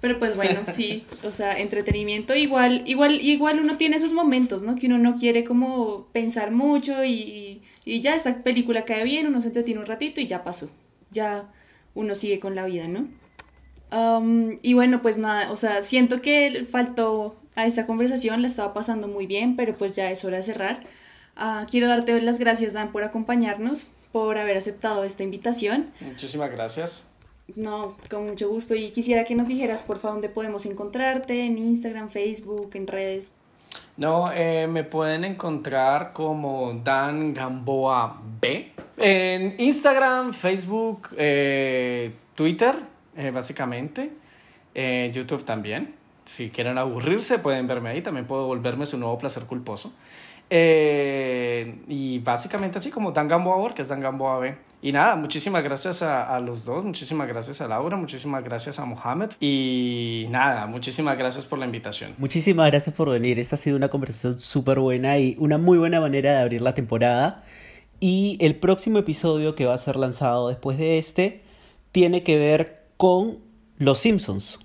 Pero 0.03 0.19
pues 0.19 0.35
bueno, 0.35 0.59
sí, 0.65 1.05
o 1.23 1.31
sea, 1.31 1.57
entretenimiento 1.57 2.35
igual, 2.35 2.83
igual, 2.85 3.21
igual 3.21 3.61
uno 3.61 3.77
tiene 3.77 3.95
esos 3.95 4.11
momentos, 4.11 4.61
¿no? 4.61 4.75
Que 4.75 4.87
uno 4.87 4.97
no 4.97 5.15
quiere 5.15 5.45
como 5.45 6.07
pensar 6.11 6.51
mucho 6.51 7.05
y, 7.05 7.61
y 7.85 8.01
ya 8.01 8.13
esta 8.13 8.43
película 8.43 8.83
cae 8.83 9.05
bien, 9.05 9.27
uno 9.27 9.39
se 9.39 9.47
entretiene 9.47 9.79
un 9.79 9.85
ratito 9.85 10.19
y 10.19 10.27
ya 10.27 10.43
pasó. 10.43 10.69
Ya 11.11 11.49
uno 11.95 12.15
sigue 12.15 12.41
con 12.41 12.53
la 12.53 12.65
vida, 12.65 12.89
¿no? 12.89 13.07
Um, 13.97 14.57
y 14.61 14.73
bueno, 14.73 15.01
pues 15.01 15.17
nada, 15.17 15.49
o 15.49 15.55
sea, 15.55 15.81
siento 15.81 16.21
que 16.21 16.67
faltó 16.69 17.37
a 17.55 17.65
esta 17.65 17.85
conversación, 17.85 18.41
la 18.41 18.49
estaba 18.49 18.73
pasando 18.73 19.07
muy 19.07 19.25
bien, 19.25 19.55
pero 19.55 19.73
pues 19.73 19.95
ya 19.95 20.11
es 20.11 20.25
hora 20.25 20.35
de 20.35 20.43
cerrar. 20.43 20.83
Uh, 21.37 21.65
quiero 21.71 21.87
darte 21.87 22.19
las 22.19 22.39
gracias, 22.39 22.73
Dan, 22.73 22.91
por 22.91 23.05
acompañarnos, 23.05 23.87
por 24.11 24.37
haber 24.37 24.57
aceptado 24.57 25.05
esta 25.05 25.23
invitación. 25.23 25.93
Muchísimas 26.01 26.51
gracias. 26.51 27.05
No, 27.55 27.95
con 28.09 28.25
mucho 28.25 28.49
gusto. 28.49 28.75
Y 28.75 28.91
quisiera 28.91 29.23
que 29.23 29.35
nos 29.35 29.47
dijeras, 29.47 29.83
por 29.83 29.99
favor, 29.99 30.15
dónde 30.15 30.29
podemos 30.29 30.65
encontrarte, 30.65 31.45
en 31.45 31.57
Instagram, 31.57 32.09
Facebook, 32.09 32.71
en 32.73 32.87
redes. 32.87 33.31
No, 33.95 34.31
eh, 34.31 34.67
me 34.67 34.83
pueden 34.83 35.23
encontrar 35.23 36.13
como 36.13 36.73
Dan 36.83 37.33
Gamboa 37.33 38.21
B. 38.41 38.71
En 38.97 39.55
Instagram, 39.59 40.33
Facebook, 40.33 41.09
eh, 41.17 42.11
Twitter, 42.35 42.75
eh, 43.15 43.31
básicamente. 43.31 44.11
YouTube 44.75 45.43
también. 45.45 45.93
Si 46.25 46.49
quieren 46.49 46.79
aburrirse, 46.79 47.37
pueden 47.37 47.67
verme 47.67 47.89
ahí. 47.89 48.01
También 48.01 48.25
puedo 48.25 48.47
volverme 48.47 48.87
su 48.87 48.97
nuevo 48.97 49.19
placer 49.19 49.43
culposo. 49.43 49.93
Eh, 50.49 51.79
y 51.87 52.19
básicamente 52.19 52.77
así 52.77 52.91
como 52.91 53.11
Dan 53.11 53.27
Gamboa 53.27 53.73
que 53.73 53.81
es 53.81 53.87
Dan 53.87 54.01
Gamboa 54.01 54.39
B. 54.39 54.55
Y 54.81 54.91
nada, 54.91 55.15
muchísimas 55.15 55.63
gracias 55.63 56.01
a, 56.01 56.35
a, 56.35 56.39
los 56.39 56.65
dos, 56.65 56.83
muchísimas 56.83 57.27
gracias 57.27 57.61
a 57.61 57.67
Laura, 57.67 57.95
muchísimas 57.95 58.43
gracias 58.43 58.79
a 58.79 58.85
Mohamed. 58.85 59.31
Y 59.39 60.27
nada, 60.29 60.67
muchísimas 60.67 61.17
gracias 61.17 61.45
por 61.45 61.57
la 61.57 61.65
invitación. 61.65 62.13
Muchísimas 62.17 62.69
gracias 62.69 62.95
por 62.95 63.09
venir. 63.09 63.39
Esta 63.39 63.55
ha 63.55 63.59
sido 63.59 63.77
una 63.77 63.89
conversación 63.89 64.37
súper 64.37 64.79
buena 64.79 65.17
y 65.17 65.35
una 65.39 65.57
muy 65.57 65.77
buena 65.77 66.01
manera 66.01 66.33
de 66.33 66.41
abrir 66.41 66.61
la 66.61 66.73
temporada. 66.73 67.43
Y 67.99 68.37
el 68.41 68.55
próximo 68.55 68.99
episodio 68.99 69.55
que 69.55 69.65
va 69.65 69.73
a 69.73 69.77
ser 69.77 69.95
lanzado 69.95 70.49
después 70.49 70.77
de 70.77 70.97
este 70.97 71.41
tiene 71.93 72.23
que 72.23 72.37
ver 72.37 72.83
con 72.97 73.39
Los 73.77 73.99
Simpsons. 73.99 74.59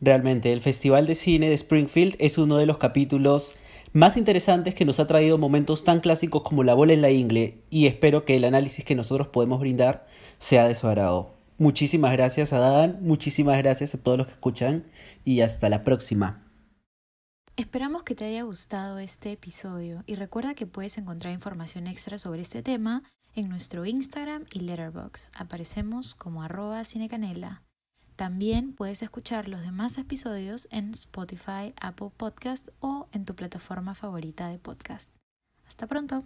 Realmente, 0.00 0.52
el 0.52 0.60
Festival 0.60 1.06
de 1.06 1.14
Cine 1.14 1.48
de 1.48 1.54
Springfield 1.54 2.16
es 2.18 2.38
uno 2.38 2.56
de 2.56 2.66
los 2.66 2.78
capítulos 2.78 3.56
más 3.92 4.16
interesantes 4.16 4.74
que 4.74 4.84
nos 4.84 5.00
ha 5.00 5.06
traído 5.06 5.38
momentos 5.38 5.84
tan 5.84 6.00
clásicos 6.00 6.42
como 6.42 6.64
la 6.64 6.74
bola 6.74 6.92
en 6.92 7.02
la 7.02 7.10
ingle 7.10 7.62
y 7.70 7.86
espero 7.86 8.24
que 8.24 8.36
el 8.36 8.44
análisis 8.44 8.84
que 8.84 8.94
nosotros 8.94 9.28
podemos 9.28 9.60
brindar 9.60 10.06
sea 10.38 10.68
de 10.68 10.74
su 10.74 10.86
agrado. 10.86 11.34
Muchísimas 11.58 12.12
gracias 12.12 12.52
a 12.52 12.58
Dan, 12.58 12.98
muchísimas 13.00 13.58
gracias 13.58 13.94
a 13.94 14.02
todos 14.02 14.18
los 14.18 14.26
que 14.26 14.34
escuchan 14.34 14.84
y 15.24 15.40
hasta 15.40 15.68
la 15.68 15.82
próxima. 15.82 16.44
Esperamos 17.56 18.04
que 18.04 18.14
te 18.14 18.24
haya 18.24 18.42
gustado 18.42 19.00
este 19.00 19.32
episodio 19.32 20.04
y 20.06 20.14
recuerda 20.14 20.54
que 20.54 20.66
puedes 20.66 20.96
encontrar 20.96 21.34
información 21.34 21.88
extra 21.88 22.18
sobre 22.18 22.42
este 22.42 22.62
tema 22.62 23.02
en 23.34 23.48
nuestro 23.48 23.84
Instagram 23.84 24.44
y 24.52 24.60
Letterboxd. 24.60 25.32
Aparecemos 25.34 26.14
como 26.14 26.44
arroba 26.44 26.84
cinecanela. 26.84 27.62
También 28.18 28.72
puedes 28.72 29.00
escuchar 29.04 29.48
los 29.48 29.60
demás 29.60 29.96
episodios 29.96 30.66
en 30.72 30.90
Spotify, 30.90 31.72
Apple 31.80 32.10
Podcast 32.16 32.68
o 32.80 33.06
en 33.12 33.24
tu 33.24 33.36
plataforma 33.36 33.94
favorita 33.94 34.48
de 34.48 34.58
podcast. 34.58 35.12
Hasta 35.68 35.86
pronto. 35.86 36.24